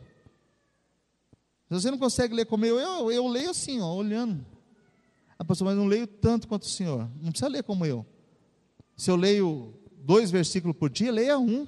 Se 1.69 1.75
você 1.75 1.91
não 1.91 1.97
consegue 1.97 2.35
ler 2.35 2.45
como 2.45 2.67
eu, 2.67 2.79
eu, 2.79 3.11
eu 3.11 3.27
leio 3.27 3.49
assim, 3.49 3.81
ó, 3.81 3.95
olhando. 3.95 4.45
A 5.39 5.45
pessoa, 5.45 5.71
mas 5.71 5.79
não 5.79 5.87
leio 5.87 6.07
tanto 6.07 6.47
quanto 6.47 6.65
o 6.65 6.69
senhor. 6.69 7.11
Não 7.19 7.31
precisa 7.31 7.49
ler 7.49 7.63
como 7.63 7.87
eu. 7.87 8.05
Se 8.95 9.11
eu 9.11 9.17
leio 9.17 9.73
dois 10.03 10.31
versículos 10.31 10.77
por 10.77 10.91
dia, 10.91 11.11
leia 11.11 11.39
um. 11.39 11.67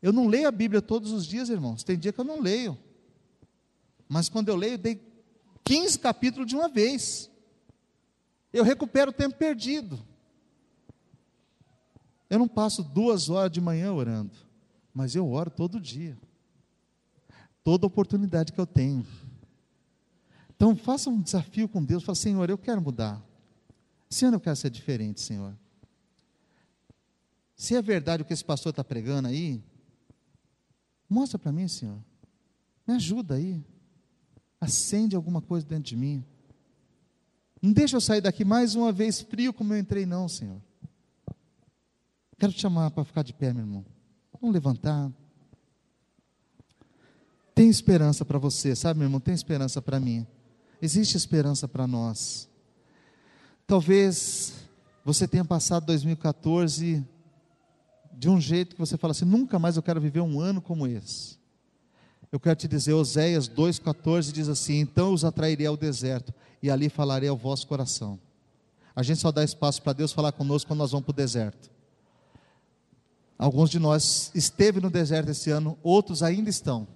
Eu 0.00 0.10
não 0.10 0.26
leio 0.26 0.48
a 0.48 0.50
Bíblia 0.50 0.80
todos 0.80 1.12
os 1.12 1.26
dias, 1.26 1.50
irmãos. 1.50 1.84
Tem 1.84 1.98
dia 1.98 2.14
que 2.14 2.20
eu 2.20 2.24
não 2.24 2.40
leio. 2.40 2.78
Mas 4.08 4.30
quando 4.30 4.48
eu 4.48 4.56
leio, 4.56 4.78
dei 4.78 5.00
15 5.64 5.98
capítulos 5.98 6.46
de 6.46 6.56
uma 6.56 6.68
vez. 6.68 7.30
Eu 8.50 8.64
recupero 8.64 9.10
o 9.10 9.14
tempo 9.14 9.36
perdido. 9.36 10.02
Eu 12.30 12.38
não 12.38 12.48
passo 12.48 12.82
duas 12.82 13.28
horas 13.28 13.52
de 13.52 13.60
manhã 13.60 13.92
orando 13.92 14.51
mas 14.94 15.14
eu 15.14 15.30
oro 15.30 15.50
todo 15.50 15.80
dia. 15.80 16.18
Toda 17.64 17.86
oportunidade 17.86 18.52
que 18.52 18.60
eu 18.60 18.66
tenho. 18.66 19.06
Então, 20.54 20.76
faça 20.76 21.10
um 21.10 21.20
desafio 21.20 21.68
com 21.68 21.84
Deus. 21.84 22.02
Fala, 22.02 22.16
Senhor, 22.16 22.48
eu 22.48 22.58
quero 22.58 22.80
mudar. 22.80 23.22
Ano 24.22 24.36
eu 24.36 24.40
quero 24.40 24.56
ser 24.56 24.70
diferente, 24.70 25.20
Senhor. 25.20 25.56
Se 27.56 27.74
é 27.74 27.80
verdade 27.80 28.22
o 28.22 28.26
que 28.26 28.32
esse 28.32 28.44
pastor 28.44 28.70
está 28.70 28.84
pregando 28.84 29.28
aí, 29.28 29.62
mostra 31.08 31.38
para 31.38 31.50
mim, 31.50 31.66
Senhor. 31.66 31.98
Me 32.86 32.94
ajuda 32.94 33.36
aí. 33.36 33.64
Acende 34.60 35.16
alguma 35.16 35.40
coisa 35.40 35.66
dentro 35.66 35.84
de 35.84 35.96
mim. 35.96 36.24
Não 37.60 37.72
deixa 37.72 37.96
eu 37.96 38.00
sair 38.00 38.20
daqui 38.20 38.44
mais 38.44 38.74
uma 38.74 38.92
vez 38.92 39.20
frio 39.20 39.52
como 39.52 39.72
eu 39.72 39.78
entrei, 39.78 40.04
não, 40.04 40.28
Senhor. 40.28 40.60
Quero 42.38 42.52
te 42.52 42.60
chamar 42.60 42.90
para 42.90 43.04
ficar 43.04 43.22
de 43.22 43.32
pé, 43.32 43.52
meu 43.52 43.62
irmão. 43.62 43.84
Vamos 44.42 44.54
levantar. 44.54 45.08
Tem 47.54 47.70
esperança 47.70 48.24
para 48.24 48.40
você, 48.40 48.74
sabe, 48.74 48.98
meu 48.98 49.06
irmão? 49.06 49.20
Tem 49.20 49.32
esperança 49.32 49.80
para 49.80 50.00
mim. 50.00 50.26
Existe 50.80 51.16
esperança 51.16 51.68
para 51.68 51.86
nós. 51.86 52.48
Talvez 53.68 54.54
você 55.04 55.28
tenha 55.28 55.44
passado 55.44 55.86
2014 55.86 57.06
de 58.12 58.28
um 58.28 58.40
jeito 58.40 58.74
que 58.74 58.80
você 58.80 58.96
fala 58.96 59.12
assim: 59.12 59.24
nunca 59.24 59.60
mais 59.60 59.76
eu 59.76 59.82
quero 59.82 60.00
viver 60.00 60.20
um 60.22 60.40
ano 60.40 60.60
como 60.60 60.88
esse. 60.88 61.38
Eu 62.32 62.40
quero 62.40 62.56
te 62.56 62.66
dizer, 62.66 62.94
Oséias 62.94 63.48
2,14 63.48 64.32
diz 64.32 64.48
assim: 64.48 64.80
Então 64.80 65.12
os 65.12 65.24
atrairei 65.24 65.68
ao 65.68 65.76
deserto, 65.76 66.34
e 66.60 66.68
ali 66.68 66.88
falarei 66.88 67.28
ao 67.28 67.36
vosso 67.36 67.64
coração. 67.68 68.18
A 68.96 69.04
gente 69.04 69.20
só 69.20 69.30
dá 69.30 69.44
espaço 69.44 69.80
para 69.82 69.92
Deus 69.92 70.12
falar 70.12 70.32
conosco 70.32 70.66
quando 70.66 70.80
nós 70.80 70.90
vamos 70.90 71.04
para 71.04 71.12
o 71.12 71.16
deserto. 71.16 71.70
Alguns 73.42 73.70
de 73.70 73.80
nós 73.80 74.30
esteve 74.36 74.80
no 74.80 74.88
deserto 74.88 75.32
esse 75.32 75.50
ano, 75.50 75.76
outros 75.82 76.22
ainda 76.22 76.48
estão. 76.48 76.86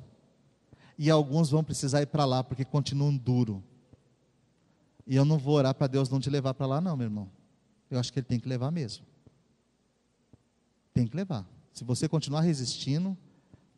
E 0.96 1.10
alguns 1.10 1.50
vão 1.50 1.64
precisar 1.64 2.02
ir 2.02 2.06
para 2.06 2.24
lá 2.24 2.44
porque 2.44 2.64
continuam 2.64 3.16
duro. 3.16 3.64
E 5.04 5.16
eu 5.16 5.24
não 5.24 5.38
vou 5.38 5.54
orar 5.56 5.74
para 5.74 5.88
Deus 5.88 6.08
não 6.08 6.20
te 6.20 6.30
levar 6.30 6.54
para 6.54 6.64
lá 6.64 6.80
não, 6.80 6.96
meu 6.96 7.06
irmão. 7.06 7.28
Eu 7.90 7.98
acho 7.98 8.12
que 8.12 8.20
ele 8.20 8.26
tem 8.26 8.38
que 8.38 8.48
levar 8.48 8.70
mesmo. 8.70 9.04
Tem 10.94 11.04
que 11.04 11.16
levar. 11.16 11.44
Se 11.72 11.82
você 11.82 12.08
continuar 12.08 12.42
resistindo, 12.42 13.18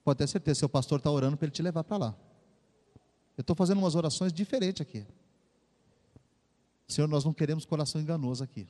pode 0.05 0.19
ter 0.19 0.29
certeza, 0.29 0.59
seu 0.59 0.69
pastor 0.69 0.99
está 0.99 1.11
orando 1.11 1.39
para 1.39 1.47
ele 1.47 1.53
te 1.53 1.63
levar 1.63 1.85
para 1.85 1.97
lá. 1.97 2.15
Eu 3.35 3.41
estou 3.41 3.57
fazendo 3.57 3.79
umas 3.79 3.95
orações 3.95 4.31
diferentes 4.31 4.83
aqui. 4.83 5.07
Senhor, 6.87 7.09
nós 7.09 7.25
não 7.25 7.33
queremos 7.33 7.65
coração 7.65 7.99
enganoso 7.99 8.45
aqui. 8.45 8.69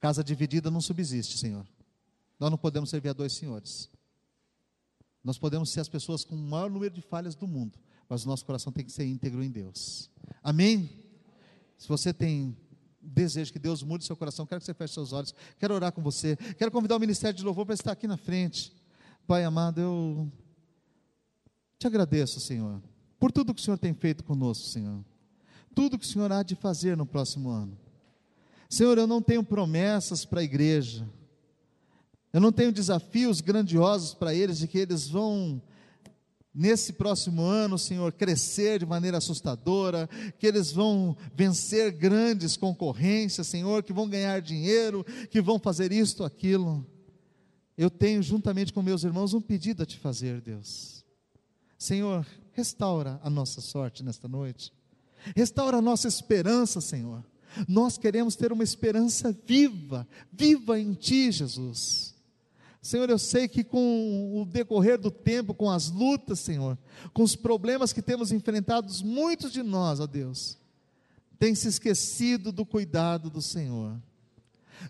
Casa 0.00 0.24
dividida 0.24 0.70
não 0.70 0.80
subsiste, 0.80 1.36
Senhor. 1.36 1.66
Nós 2.42 2.50
não 2.50 2.58
podemos 2.58 2.90
servir 2.90 3.08
a 3.08 3.12
dois 3.12 3.34
senhores. 3.34 3.88
Nós 5.22 5.38
podemos 5.38 5.70
ser 5.70 5.78
as 5.78 5.88
pessoas 5.88 6.24
com 6.24 6.34
o 6.34 6.38
maior 6.38 6.68
número 6.68 6.92
de 6.92 7.00
falhas 7.00 7.36
do 7.36 7.46
mundo, 7.46 7.78
mas 8.08 8.24
o 8.24 8.28
nosso 8.28 8.44
coração 8.44 8.72
tem 8.72 8.84
que 8.84 8.90
ser 8.90 9.04
íntegro 9.06 9.44
em 9.44 9.48
Deus. 9.48 10.10
Amém? 10.42 10.90
Se 11.78 11.86
você 11.86 12.12
tem 12.12 12.56
desejo 13.00 13.52
que 13.52 13.60
Deus 13.60 13.84
mude 13.84 14.04
seu 14.04 14.16
coração, 14.16 14.44
quero 14.44 14.60
que 14.60 14.64
você 14.64 14.74
feche 14.74 14.92
seus 14.92 15.12
olhos, 15.12 15.32
quero 15.56 15.72
orar 15.72 15.92
com 15.92 16.02
você, 16.02 16.34
quero 16.58 16.72
convidar 16.72 16.96
o 16.96 16.98
ministério 16.98 17.38
de 17.38 17.44
louvor 17.44 17.64
para 17.64 17.76
estar 17.76 17.92
aqui 17.92 18.08
na 18.08 18.16
frente. 18.16 18.74
Pai 19.24 19.44
amado, 19.44 19.80
eu 19.80 20.32
te 21.78 21.86
agradeço, 21.86 22.40
Senhor, 22.40 22.82
por 23.20 23.30
tudo 23.30 23.54
que 23.54 23.60
o 23.60 23.64
Senhor 23.64 23.78
tem 23.78 23.94
feito 23.94 24.24
conosco, 24.24 24.66
Senhor. 24.66 25.04
Tudo 25.76 25.96
que 25.96 26.04
o 26.04 26.08
Senhor 26.08 26.32
há 26.32 26.42
de 26.42 26.56
fazer 26.56 26.96
no 26.96 27.06
próximo 27.06 27.50
ano. 27.50 27.78
Senhor, 28.68 28.98
eu 28.98 29.06
não 29.06 29.22
tenho 29.22 29.44
promessas 29.44 30.24
para 30.24 30.40
a 30.40 30.42
igreja, 30.44 31.08
eu 32.32 32.40
não 32.40 32.50
tenho 32.50 32.72
desafios 32.72 33.40
grandiosos 33.40 34.14
para 34.14 34.34
eles 34.34 34.58
de 34.58 34.66
que 34.66 34.78
eles 34.78 35.08
vão 35.08 35.62
nesse 36.54 36.92
próximo 36.92 37.42
ano, 37.42 37.78
Senhor, 37.78 38.12
crescer 38.12 38.78
de 38.78 38.86
maneira 38.86 39.18
assustadora, 39.18 40.08
que 40.38 40.46
eles 40.46 40.70
vão 40.70 41.16
vencer 41.34 41.92
grandes 41.92 42.56
concorrências, 42.56 43.46
Senhor, 43.46 43.82
que 43.82 43.92
vão 43.92 44.08
ganhar 44.08 44.40
dinheiro, 44.40 45.04
que 45.30 45.40
vão 45.40 45.58
fazer 45.58 45.92
isto, 45.92 46.24
aquilo. 46.24 46.86
Eu 47.76 47.88
tenho, 47.88 48.22
juntamente 48.22 48.72
com 48.72 48.82
meus 48.82 49.02
irmãos, 49.02 49.32
um 49.32 49.40
pedido 49.40 49.82
a 49.82 49.86
te 49.86 49.98
fazer, 49.98 50.40
Deus. 50.40 51.04
Senhor, 51.78 52.26
restaura 52.52 53.18
a 53.22 53.30
nossa 53.30 53.60
sorte 53.60 54.02
nesta 54.02 54.28
noite, 54.28 54.72
restaura 55.34 55.78
a 55.78 55.82
nossa 55.82 56.06
esperança, 56.06 56.80
Senhor. 56.80 57.24
Nós 57.68 57.98
queremos 57.98 58.36
ter 58.36 58.52
uma 58.52 58.64
esperança 58.64 59.36
viva, 59.46 60.06
viva 60.32 60.78
em 60.78 60.94
Ti, 60.94 61.30
Jesus. 61.30 62.11
Senhor, 62.82 63.08
eu 63.08 63.18
sei 63.18 63.46
que 63.46 63.62
com 63.62 64.42
o 64.42 64.44
decorrer 64.44 64.98
do 64.98 65.08
tempo, 65.08 65.54
com 65.54 65.70
as 65.70 65.88
lutas, 65.88 66.40
Senhor, 66.40 66.76
com 67.14 67.22
os 67.22 67.36
problemas 67.36 67.92
que 67.92 68.02
temos 68.02 68.32
enfrentados, 68.32 69.00
muitos 69.00 69.52
de 69.52 69.62
nós, 69.62 70.00
ó 70.00 70.06
Deus, 70.06 70.58
têm 71.38 71.54
se 71.54 71.68
esquecido 71.68 72.50
do 72.50 72.66
cuidado 72.66 73.30
do 73.30 73.40
Senhor. 73.40 73.96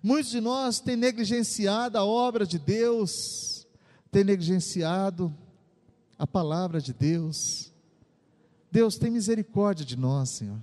Muitos 0.03 0.31
de 0.31 0.41
nós 0.41 0.81
têm 0.81 0.97
negligenciado 0.97 1.99
a 1.99 2.05
obra 2.05 2.47
de 2.47 2.59
Deus, 2.59 3.67
têm 4.11 4.25
negligenciado 4.25 5.33
a 6.19 6.27
palavra 6.27 6.81
de 6.81 6.95
Deus. 6.95 7.71
Deus, 8.71 8.97
tem 8.97 9.11
misericórdia 9.11 9.85
de 9.85 9.99
nós, 9.99 10.31
Senhor. 10.31 10.59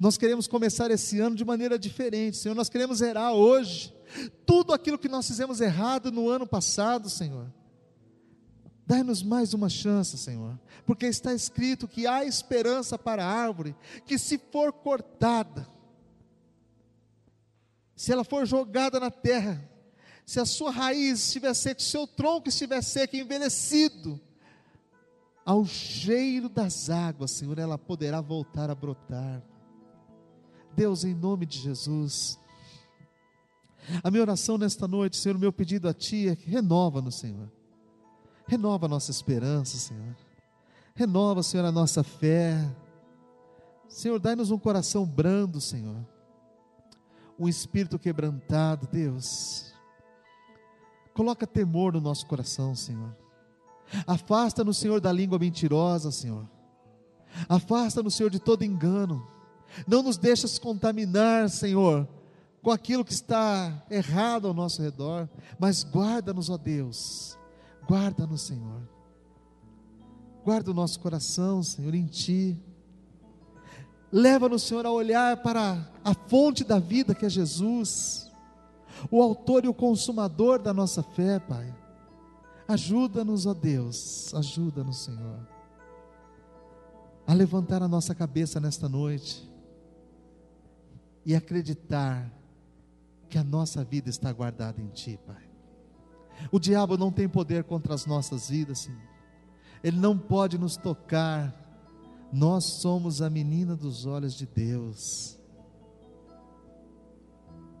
Nós 0.00 0.16
queremos 0.16 0.46
começar 0.46 0.90
esse 0.90 1.20
ano 1.20 1.36
de 1.36 1.44
maneira 1.44 1.78
diferente, 1.78 2.36
Senhor. 2.36 2.54
Nós 2.54 2.68
queremos 2.68 2.98
zerar 2.98 3.32
hoje 3.32 3.94
tudo 4.44 4.72
aquilo 4.72 4.98
que 4.98 5.08
nós 5.08 5.26
fizemos 5.26 5.60
errado 5.60 6.10
no 6.10 6.28
ano 6.28 6.46
passado, 6.46 7.08
Senhor. 7.08 7.52
Dai-nos 8.86 9.22
mais 9.22 9.52
uma 9.52 9.68
chance, 9.68 10.16
Senhor, 10.16 10.58
porque 10.84 11.06
está 11.06 11.34
escrito 11.34 11.88
que 11.88 12.06
há 12.06 12.24
esperança 12.24 12.96
para 12.96 13.24
a 13.24 13.28
árvore, 13.28 13.74
que 14.04 14.16
se 14.16 14.38
for 14.38 14.72
cortada, 14.72 15.68
se 17.96 18.12
ela 18.12 18.22
for 18.22 18.46
jogada 18.46 19.00
na 19.00 19.10
terra, 19.10 19.68
se 20.24 20.38
a 20.38 20.44
sua 20.44 20.70
raiz 20.70 21.26
estiver 21.26 21.52
seca, 21.54 21.80
se 21.80 21.86
o 21.86 21.90
seu 21.90 22.06
tronco 22.06 22.48
estiver 22.48 22.80
seco, 22.82 23.16
envelhecido, 23.16 24.20
ao 25.44 25.64
cheiro 25.64 26.48
das 26.48 26.90
águas, 26.90 27.30
Senhor, 27.32 27.58
ela 27.58 27.78
poderá 27.78 28.20
voltar 28.20 28.70
a 28.70 28.74
brotar. 28.74 29.42
Deus, 30.76 31.04
em 31.04 31.14
nome 31.14 31.46
de 31.46 31.58
Jesus, 31.58 32.38
a 34.02 34.10
minha 34.10 34.22
oração 34.22 34.58
nesta 34.58 34.86
noite, 34.86 35.16
Senhor, 35.16 35.36
o 35.36 35.40
meu 35.40 35.52
pedido 35.52 35.88
a 35.88 35.94
Ti 35.94 36.28
é 36.28 36.36
que 36.36 36.50
renova-nos, 36.50 37.16
Senhor. 37.16 37.50
Renova 38.46 38.86
a 38.86 38.88
nossa 38.88 39.10
esperança, 39.10 39.76
Senhor. 39.78 40.16
Renova, 40.94 41.42
Senhor, 41.42 41.64
a 41.64 41.72
nossa 41.72 42.02
fé. 42.02 42.68
Senhor, 43.88 44.18
dai-nos 44.18 44.50
um 44.50 44.58
coração 44.58 45.06
brando, 45.06 45.60
Senhor. 45.60 45.96
Um 47.38 47.48
espírito 47.48 47.98
quebrantado, 47.98 48.88
Deus. 48.90 49.72
Coloca 51.14 51.46
temor 51.46 51.92
no 51.92 52.00
nosso 52.00 52.26
coração, 52.26 52.74
Senhor. 52.74 53.16
Afasta-nos, 54.06 54.78
Senhor, 54.78 55.00
da 55.00 55.12
língua 55.12 55.38
mentirosa, 55.38 56.10
Senhor. 56.10 56.48
Afasta-nos, 57.48 58.14
Senhor, 58.14 58.30
de 58.30 58.40
todo 58.40 58.64
engano. 58.64 59.26
Não 59.86 60.02
nos 60.02 60.16
deixes 60.16 60.58
contaminar, 60.58 61.48
Senhor, 61.50 62.08
com 62.62 62.70
aquilo 62.70 63.04
que 63.04 63.12
está 63.12 63.84
errado 63.90 64.48
ao 64.48 64.54
nosso 64.54 64.82
redor, 64.82 65.28
mas 65.58 65.84
guarda-nos, 65.84 66.50
ó 66.50 66.56
Deus, 66.56 67.36
Guarda 67.86 68.26
no 68.26 68.36
Senhor. 68.36 68.82
Guarda 70.44 70.70
o 70.70 70.74
nosso 70.74 70.98
coração, 71.00 71.62
Senhor, 71.62 71.94
em 71.94 72.06
Ti. 72.06 72.58
Leva-nos, 74.10 74.64
Senhor, 74.64 74.84
a 74.84 74.90
olhar 74.90 75.36
para 75.42 75.88
a 76.04 76.14
fonte 76.14 76.64
da 76.64 76.78
vida 76.78 77.14
que 77.14 77.26
é 77.26 77.28
Jesus, 77.28 78.30
o 79.10 79.22
autor 79.22 79.64
e 79.64 79.68
o 79.68 79.74
consumador 79.74 80.60
da 80.60 80.72
nossa 80.72 81.02
fé, 81.02 81.38
Pai. 81.38 81.72
Ajuda-nos, 82.68 83.46
ó 83.46 83.54
Deus, 83.54 84.34
ajuda-nos, 84.34 85.04
Senhor, 85.04 85.48
a 87.26 87.32
levantar 87.32 87.82
a 87.82 87.88
nossa 87.88 88.14
cabeça 88.14 88.58
nesta 88.58 88.88
noite 88.88 89.48
e 91.26 91.34
acreditar 91.34 92.32
que 93.28 93.36
a 93.36 93.42
nossa 93.42 93.82
vida 93.82 94.08
está 94.08 94.32
guardada 94.32 94.80
em 94.80 94.86
Ti, 94.86 95.18
Pai. 95.26 95.42
O 96.52 96.60
diabo 96.60 96.96
não 96.96 97.10
tem 97.10 97.28
poder 97.28 97.64
contra 97.64 97.92
as 97.92 98.06
nossas 98.06 98.48
vidas, 98.48 98.78
Senhor. 98.78 99.02
Ele 99.82 99.98
não 99.98 100.16
pode 100.16 100.56
nos 100.56 100.76
tocar. 100.76 101.52
Nós 102.32 102.64
somos 102.64 103.20
a 103.20 103.28
menina 103.28 103.74
dos 103.74 104.06
olhos 104.06 104.34
de 104.34 104.46
Deus. 104.46 105.36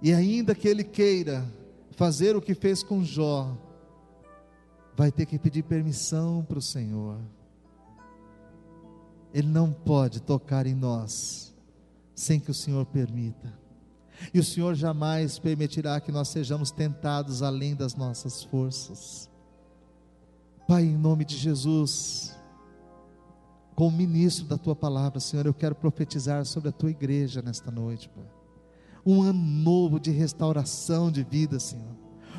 E 0.02 0.12
ainda 0.12 0.52
que 0.52 0.66
Ele 0.66 0.82
queira 0.82 1.46
fazer 1.92 2.34
o 2.34 2.42
que 2.42 2.54
fez 2.54 2.82
com 2.82 3.04
Jó, 3.04 3.56
vai 4.96 5.12
ter 5.12 5.24
que 5.26 5.38
pedir 5.38 5.62
permissão 5.62 6.44
para 6.44 6.58
o 6.58 6.62
Senhor. 6.62 7.20
Ele 9.32 9.48
não 9.48 9.72
pode 9.72 10.20
tocar 10.20 10.66
em 10.66 10.74
nós 10.74 11.55
sem 12.16 12.40
que 12.40 12.50
o 12.50 12.54
Senhor 12.54 12.86
permita. 12.86 13.52
E 14.32 14.40
o 14.40 14.44
Senhor 14.44 14.74
jamais 14.74 15.38
permitirá 15.38 16.00
que 16.00 16.10
nós 16.10 16.28
sejamos 16.28 16.70
tentados 16.70 17.42
além 17.42 17.76
das 17.76 17.94
nossas 17.94 18.42
forças. 18.42 19.30
Pai, 20.66 20.84
em 20.84 20.96
nome 20.96 21.26
de 21.26 21.36
Jesus, 21.36 22.34
como 23.74 23.94
ministro 23.94 24.46
da 24.46 24.56
tua 24.56 24.74
palavra, 24.74 25.20
Senhor, 25.20 25.44
eu 25.44 25.52
quero 25.52 25.74
profetizar 25.74 26.46
sobre 26.46 26.70
a 26.70 26.72
tua 26.72 26.90
igreja 26.90 27.42
nesta 27.42 27.70
noite, 27.70 28.08
Pai. 28.08 28.24
Um 29.04 29.22
ano 29.22 29.38
novo 29.38 30.00
de 30.00 30.10
restauração 30.10 31.12
de 31.12 31.22
vida, 31.22 31.60
Senhor. 31.60 31.94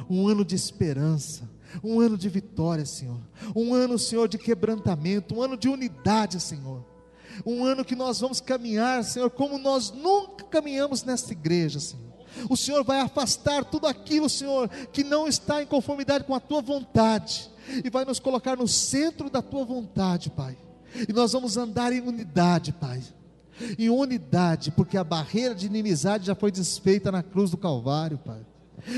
Um 0.09 0.27
ano 0.27 0.43
de 0.43 0.55
esperança, 0.55 1.47
um 1.83 1.99
ano 1.99 2.17
de 2.17 2.27
vitória, 2.27 2.85
Senhor. 2.85 3.21
Um 3.55 3.75
ano, 3.75 3.99
Senhor, 3.99 4.27
de 4.27 4.39
quebrantamento, 4.39 5.35
um 5.35 5.41
ano 5.41 5.55
de 5.55 5.69
unidade, 5.69 6.41
Senhor 6.41 6.96
um 7.45 7.63
ano 7.63 7.85
que 7.85 7.95
nós 7.95 8.19
vamos 8.19 8.41
caminhar, 8.41 9.03
Senhor, 9.03 9.29
como 9.29 9.57
nós 9.57 9.91
nunca 9.91 10.45
caminhamos 10.45 11.03
nesta 11.03 11.31
igreja, 11.31 11.79
Senhor. 11.79 12.05
O 12.49 12.55
Senhor 12.55 12.83
vai 12.83 12.99
afastar 12.99 13.65
tudo 13.65 13.87
aquilo, 13.87 14.29
Senhor, 14.29 14.69
que 14.91 15.03
não 15.03 15.27
está 15.27 15.61
em 15.61 15.65
conformidade 15.65 16.23
com 16.23 16.35
a 16.35 16.39
tua 16.39 16.61
vontade, 16.61 17.49
e 17.83 17.89
vai 17.89 18.05
nos 18.05 18.19
colocar 18.19 18.55
no 18.55 18.67
centro 18.67 19.29
da 19.29 19.41
tua 19.41 19.65
vontade, 19.65 20.29
Pai. 20.29 20.57
E 21.07 21.13
nós 21.13 21.33
vamos 21.33 21.57
andar 21.57 21.91
em 21.91 22.01
unidade, 22.01 22.71
Pai. 22.71 23.01
Em 23.77 23.89
unidade, 23.89 24.71
porque 24.71 24.97
a 24.97 25.03
barreira 25.03 25.55
de 25.55 25.65
inimizade 25.65 26.27
já 26.27 26.35
foi 26.35 26.51
desfeita 26.51 27.11
na 27.11 27.23
cruz 27.23 27.51
do 27.51 27.57
Calvário, 27.57 28.17
Pai. 28.19 28.45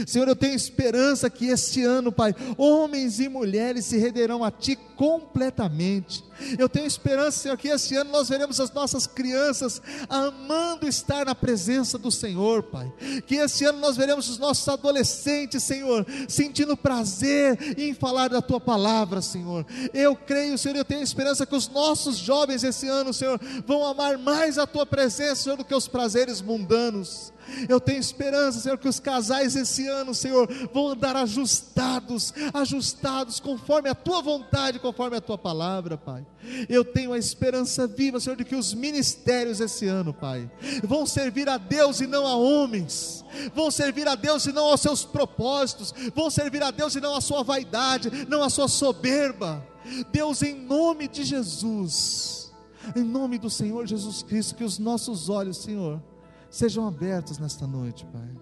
Senhor, 0.06 0.28
eu 0.28 0.36
tenho 0.36 0.54
esperança 0.54 1.30
que 1.30 1.48
este 1.48 1.84
ano, 1.84 2.12
Pai, 2.12 2.36
homens 2.58 3.20
e 3.20 3.30
mulheres 3.30 3.86
se 3.86 3.98
renderão 3.98 4.44
a 4.44 4.52
Ti 4.52 4.78
completamente. 5.00 6.26
Eu 6.58 6.68
tenho 6.68 6.86
esperança, 6.86 7.40
Senhor, 7.40 7.58
que 7.58 7.70
este 7.70 7.96
ano 7.96 8.12
nós 8.12 8.28
veremos 8.28 8.60
as 8.60 8.70
nossas 8.70 9.08
crianças 9.08 9.82
amando 10.10 10.86
estar 10.86 11.26
na 11.26 11.34
presença 11.34 11.98
do 11.98 12.12
Senhor, 12.12 12.64
Pai. 12.64 12.92
Que 13.26 13.36
este 13.36 13.64
ano 13.64 13.80
nós 13.80 13.96
veremos 13.96 14.28
os 14.28 14.38
nossos 14.38 14.68
adolescentes, 14.68 15.64
Senhor, 15.64 16.06
sentindo 16.28 16.76
prazer 16.76 17.80
em 17.80 17.94
falar 17.94 18.28
da 18.28 18.42
Tua 18.42 18.60
palavra, 18.60 19.22
Senhor. 19.22 19.66
Eu 19.94 20.18
creio, 20.18 20.58
Senhor, 20.58 20.76
eu 20.76 20.84
tenho 20.84 21.02
esperança 21.02 21.46
que 21.46 21.56
os 21.56 21.70
nossos 21.70 22.18
jovens 22.18 22.66
esse 22.66 22.90
ano, 22.90 23.14
Senhor, 23.14 23.40
vão 23.66 23.86
amar 23.86 24.18
mais 24.18 24.58
a 24.58 24.68
Tua 24.68 24.86
presença, 24.86 25.44
Senhor, 25.44 25.56
do 25.56 25.64
que 25.64 25.74
os 25.74 25.88
prazeres 25.88 26.42
mundanos. 26.42 27.32
Eu 27.68 27.80
tenho 27.80 28.00
esperança, 28.00 28.60
Senhor, 28.60 28.78
que 28.78 28.88
os 28.88 29.00
casais 29.00 29.56
esse 29.56 29.88
ano, 29.88 30.14
Senhor, 30.14 30.48
vão 30.74 30.90
andar 30.90 31.16
ajustados, 31.16 32.34
ajustados 32.54 33.40
conforme 33.40 33.90
a 33.90 33.96
tua 33.96 34.22
vontade, 34.22 34.80
conforme 34.92 35.18
a 35.18 35.22
tua 35.22 35.38
palavra, 35.38 35.98
Pai. 35.98 36.26
Eu 36.68 36.84
tenho 36.84 37.14
a 37.14 37.18
esperança 37.18 37.86
viva, 37.86 38.20
Senhor, 38.20 38.36
de 38.36 38.44
que 38.44 38.56
os 38.56 38.74
ministérios 38.74 39.60
esse 39.60 39.88
ano, 39.88 40.12
Pai, 40.12 40.50
vão 40.84 41.06
servir 41.06 41.48
a 41.48 41.58
Deus 41.58 42.02
e 42.02 42.08
não 42.08 42.26
a 42.26 42.36
homens, 42.36 43.24
vão 43.54 43.70
servir 43.70 44.08
a 44.08 44.16
Deus 44.16 44.48
e 44.48 44.52
não 44.52 44.66
aos 44.66 44.82
seus 44.82 45.06
propósitos, 45.06 45.94
vão 46.16 46.30
servir 46.32 46.64
a 46.64 46.72
Deus 46.72 46.96
e 46.96 47.00
não 47.00 47.16
à 47.16 47.22
sua 47.22 47.44
vaidade, 47.44 48.10
não 48.28 48.42
à 48.42 48.50
sua 48.50 48.68
soberba. 48.68 49.64
Deus, 50.12 50.42
em 50.42 50.56
nome 50.56 51.08
de 51.08 51.24
Jesus, 51.24 52.52
em 52.96 53.04
nome 53.04 53.38
do 53.38 53.50
Senhor 53.50 53.86
Jesus 53.86 54.24
Cristo, 54.24 54.56
que 54.56 54.64
os 54.64 54.80
nossos 54.80 55.30
olhos, 55.30 55.58
Senhor, 55.58 56.02
sejam 56.50 56.88
abertos 56.88 57.38
nesta 57.38 57.68
noite, 57.68 58.06
Pai. 58.08 58.36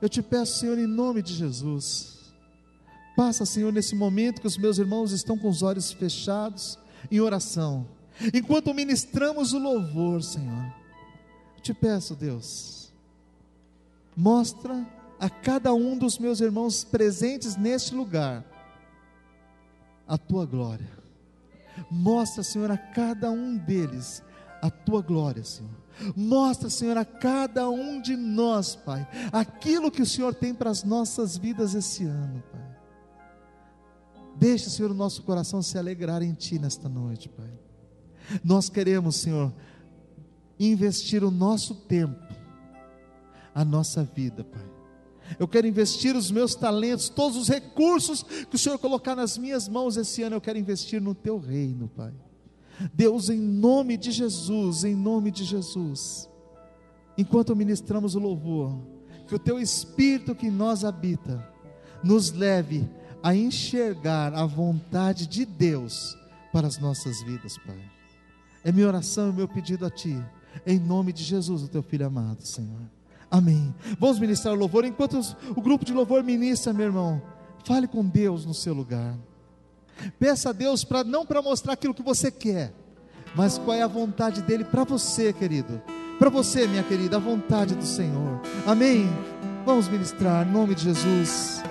Eu 0.00 0.08
te 0.08 0.20
peço, 0.20 0.58
Senhor, 0.58 0.76
em 0.76 0.88
nome 0.88 1.22
de 1.22 1.32
Jesus, 1.32 2.21
passa, 3.22 3.46
Senhor, 3.46 3.72
nesse 3.72 3.94
momento 3.94 4.40
que 4.40 4.48
os 4.48 4.58
meus 4.58 4.78
irmãos 4.78 5.12
estão 5.12 5.38
com 5.38 5.48
os 5.48 5.62
olhos 5.62 5.92
fechados, 5.92 6.76
em 7.08 7.20
oração, 7.20 7.86
enquanto 8.34 8.74
ministramos 8.74 9.52
o 9.52 9.60
louvor, 9.60 10.24
Senhor. 10.24 10.74
Te 11.62 11.72
peço, 11.72 12.16
Deus, 12.16 12.92
mostra 14.16 14.84
a 15.20 15.30
cada 15.30 15.72
um 15.72 15.96
dos 15.96 16.18
meus 16.18 16.40
irmãos 16.40 16.82
presentes 16.82 17.56
neste 17.56 17.94
lugar 17.94 18.44
a 20.08 20.18
tua 20.18 20.44
glória. 20.44 20.90
Mostra, 21.88 22.42
Senhor, 22.42 22.72
a 22.72 22.76
cada 22.76 23.30
um 23.30 23.56
deles 23.56 24.20
a 24.60 24.68
tua 24.68 25.00
glória, 25.00 25.44
Senhor. 25.44 25.70
Mostra, 26.16 26.68
Senhor, 26.68 26.96
a 26.98 27.04
cada 27.04 27.70
um 27.70 28.00
de 28.00 28.16
nós, 28.16 28.74
Pai, 28.74 29.06
aquilo 29.32 29.92
que 29.92 30.02
o 30.02 30.06
Senhor 30.06 30.34
tem 30.34 30.52
para 30.52 30.70
as 30.70 30.82
nossas 30.82 31.36
vidas 31.36 31.72
esse 31.74 32.04
ano. 32.04 32.42
Deixa, 34.42 34.68
Senhor, 34.68 34.90
o 34.90 34.94
nosso 34.94 35.22
coração 35.22 35.62
se 35.62 35.78
alegrar 35.78 36.20
em 36.20 36.32
Ti 36.32 36.58
nesta 36.58 36.88
noite, 36.88 37.28
Pai. 37.28 37.48
Nós 38.42 38.68
queremos, 38.68 39.14
Senhor, 39.14 39.52
investir 40.58 41.22
o 41.22 41.30
nosso 41.30 41.76
tempo, 41.76 42.20
a 43.54 43.64
nossa 43.64 44.02
vida, 44.02 44.42
Pai. 44.42 44.68
Eu 45.38 45.46
quero 45.46 45.68
investir 45.68 46.16
os 46.16 46.28
meus 46.28 46.56
talentos, 46.56 47.08
todos 47.08 47.36
os 47.38 47.48
recursos 47.48 48.24
que 48.24 48.56
o 48.56 48.58
Senhor 48.58 48.80
colocar 48.80 49.14
nas 49.14 49.38
minhas 49.38 49.68
mãos 49.68 49.96
esse 49.96 50.24
ano, 50.24 50.34
eu 50.34 50.40
quero 50.40 50.58
investir 50.58 51.00
no 51.00 51.14
Teu 51.14 51.38
reino, 51.38 51.86
Pai. 51.86 52.12
Deus, 52.92 53.28
em 53.28 53.38
nome 53.38 53.96
de 53.96 54.10
Jesus, 54.10 54.82
em 54.82 54.96
nome 54.96 55.30
de 55.30 55.44
Jesus, 55.44 56.28
enquanto 57.16 57.54
ministramos 57.54 58.16
o 58.16 58.18
louvor, 58.18 58.76
que 59.28 59.36
o 59.36 59.38
teu 59.38 59.60
Espírito 59.60 60.34
que 60.34 60.48
em 60.48 60.50
nós 60.50 60.84
habita, 60.84 61.48
nos 62.02 62.32
leve 62.32 62.90
a 63.22 63.34
enxergar 63.34 64.34
a 64.34 64.44
vontade 64.44 65.26
de 65.26 65.44
Deus 65.44 66.16
para 66.52 66.66
as 66.66 66.78
nossas 66.78 67.22
vidas, 67.22 67.56
Pai. 67.58 67.78
É 68.64 68.72
minha 68.72 68.86
oração 68.86 69.30
e 69.30 69.32
meu 69.32 69.48
pedido 69.48 69.86
a 69.86 69.90
Ti, 69.90 70.22
em 70.66 70.78
nome 70.78 71.12
de 71.12 71.22
Jesus, 71.22 71.62
o 71.62 71.68
Teu 71.68 71.82
Filho 71.82 72.06
amado, 72.06 72.44
Senhor. 72.44 72.80
Amém. 73.30 73.74
Vamos 73.98 74.18
ministrar 74.18 74.54
o 74.54 74.58
louvor. 74.58 74.84
Enquanto 74.84 75.18
o 75.56 75.62
grupo 75.62 75.84
de 75.84 75.92
louvor 75.92 76.22
ministra, 76.22 76.72
meu 76.72 76.86
irmão, 76.86 77.22
fale 77.64 77.88
com 77.88 78.04
Deus 78.04 78.44
no 78.44 78.52
seu 78.52 78.74
lugar. 78.74 79.16
Peça 80.18 80.50
a 80.50 80.52
Deus 80.52 80.84
para 80.84 81.02
não 81.02 81.24
para 81.24 81.40
mostrar 81.40 81.72
aquilo 81.72 81.94
que 81.94 82.02
você 82.02 82.30
quer, 82.30 82.74
mas 83.34 83.56
qual 83.56 83.76
é 83.76 83.82
a 83.82 83.86
vontade 83.86 84.42
dele 84.42 84.64
para 84.64 84.84
você, 84.84 85.32
querido. 85.32 85.80
Para 86.18 86.28
você, 86.28 86.66
minha 86.66 86.82
querida, 86.82 87.16
a 87.16 87.20
vontade 87.20 87.74
do 87.74 87.86
Senhor. 87.86 88.40
Amém. 88.66 89.08
Vamos 89.64 89.88
ministrar 89.88 90.46
em 90.46 90.50
nome 90.50 90.74
de 90.74 90.82
Jesus. 90.84 91.62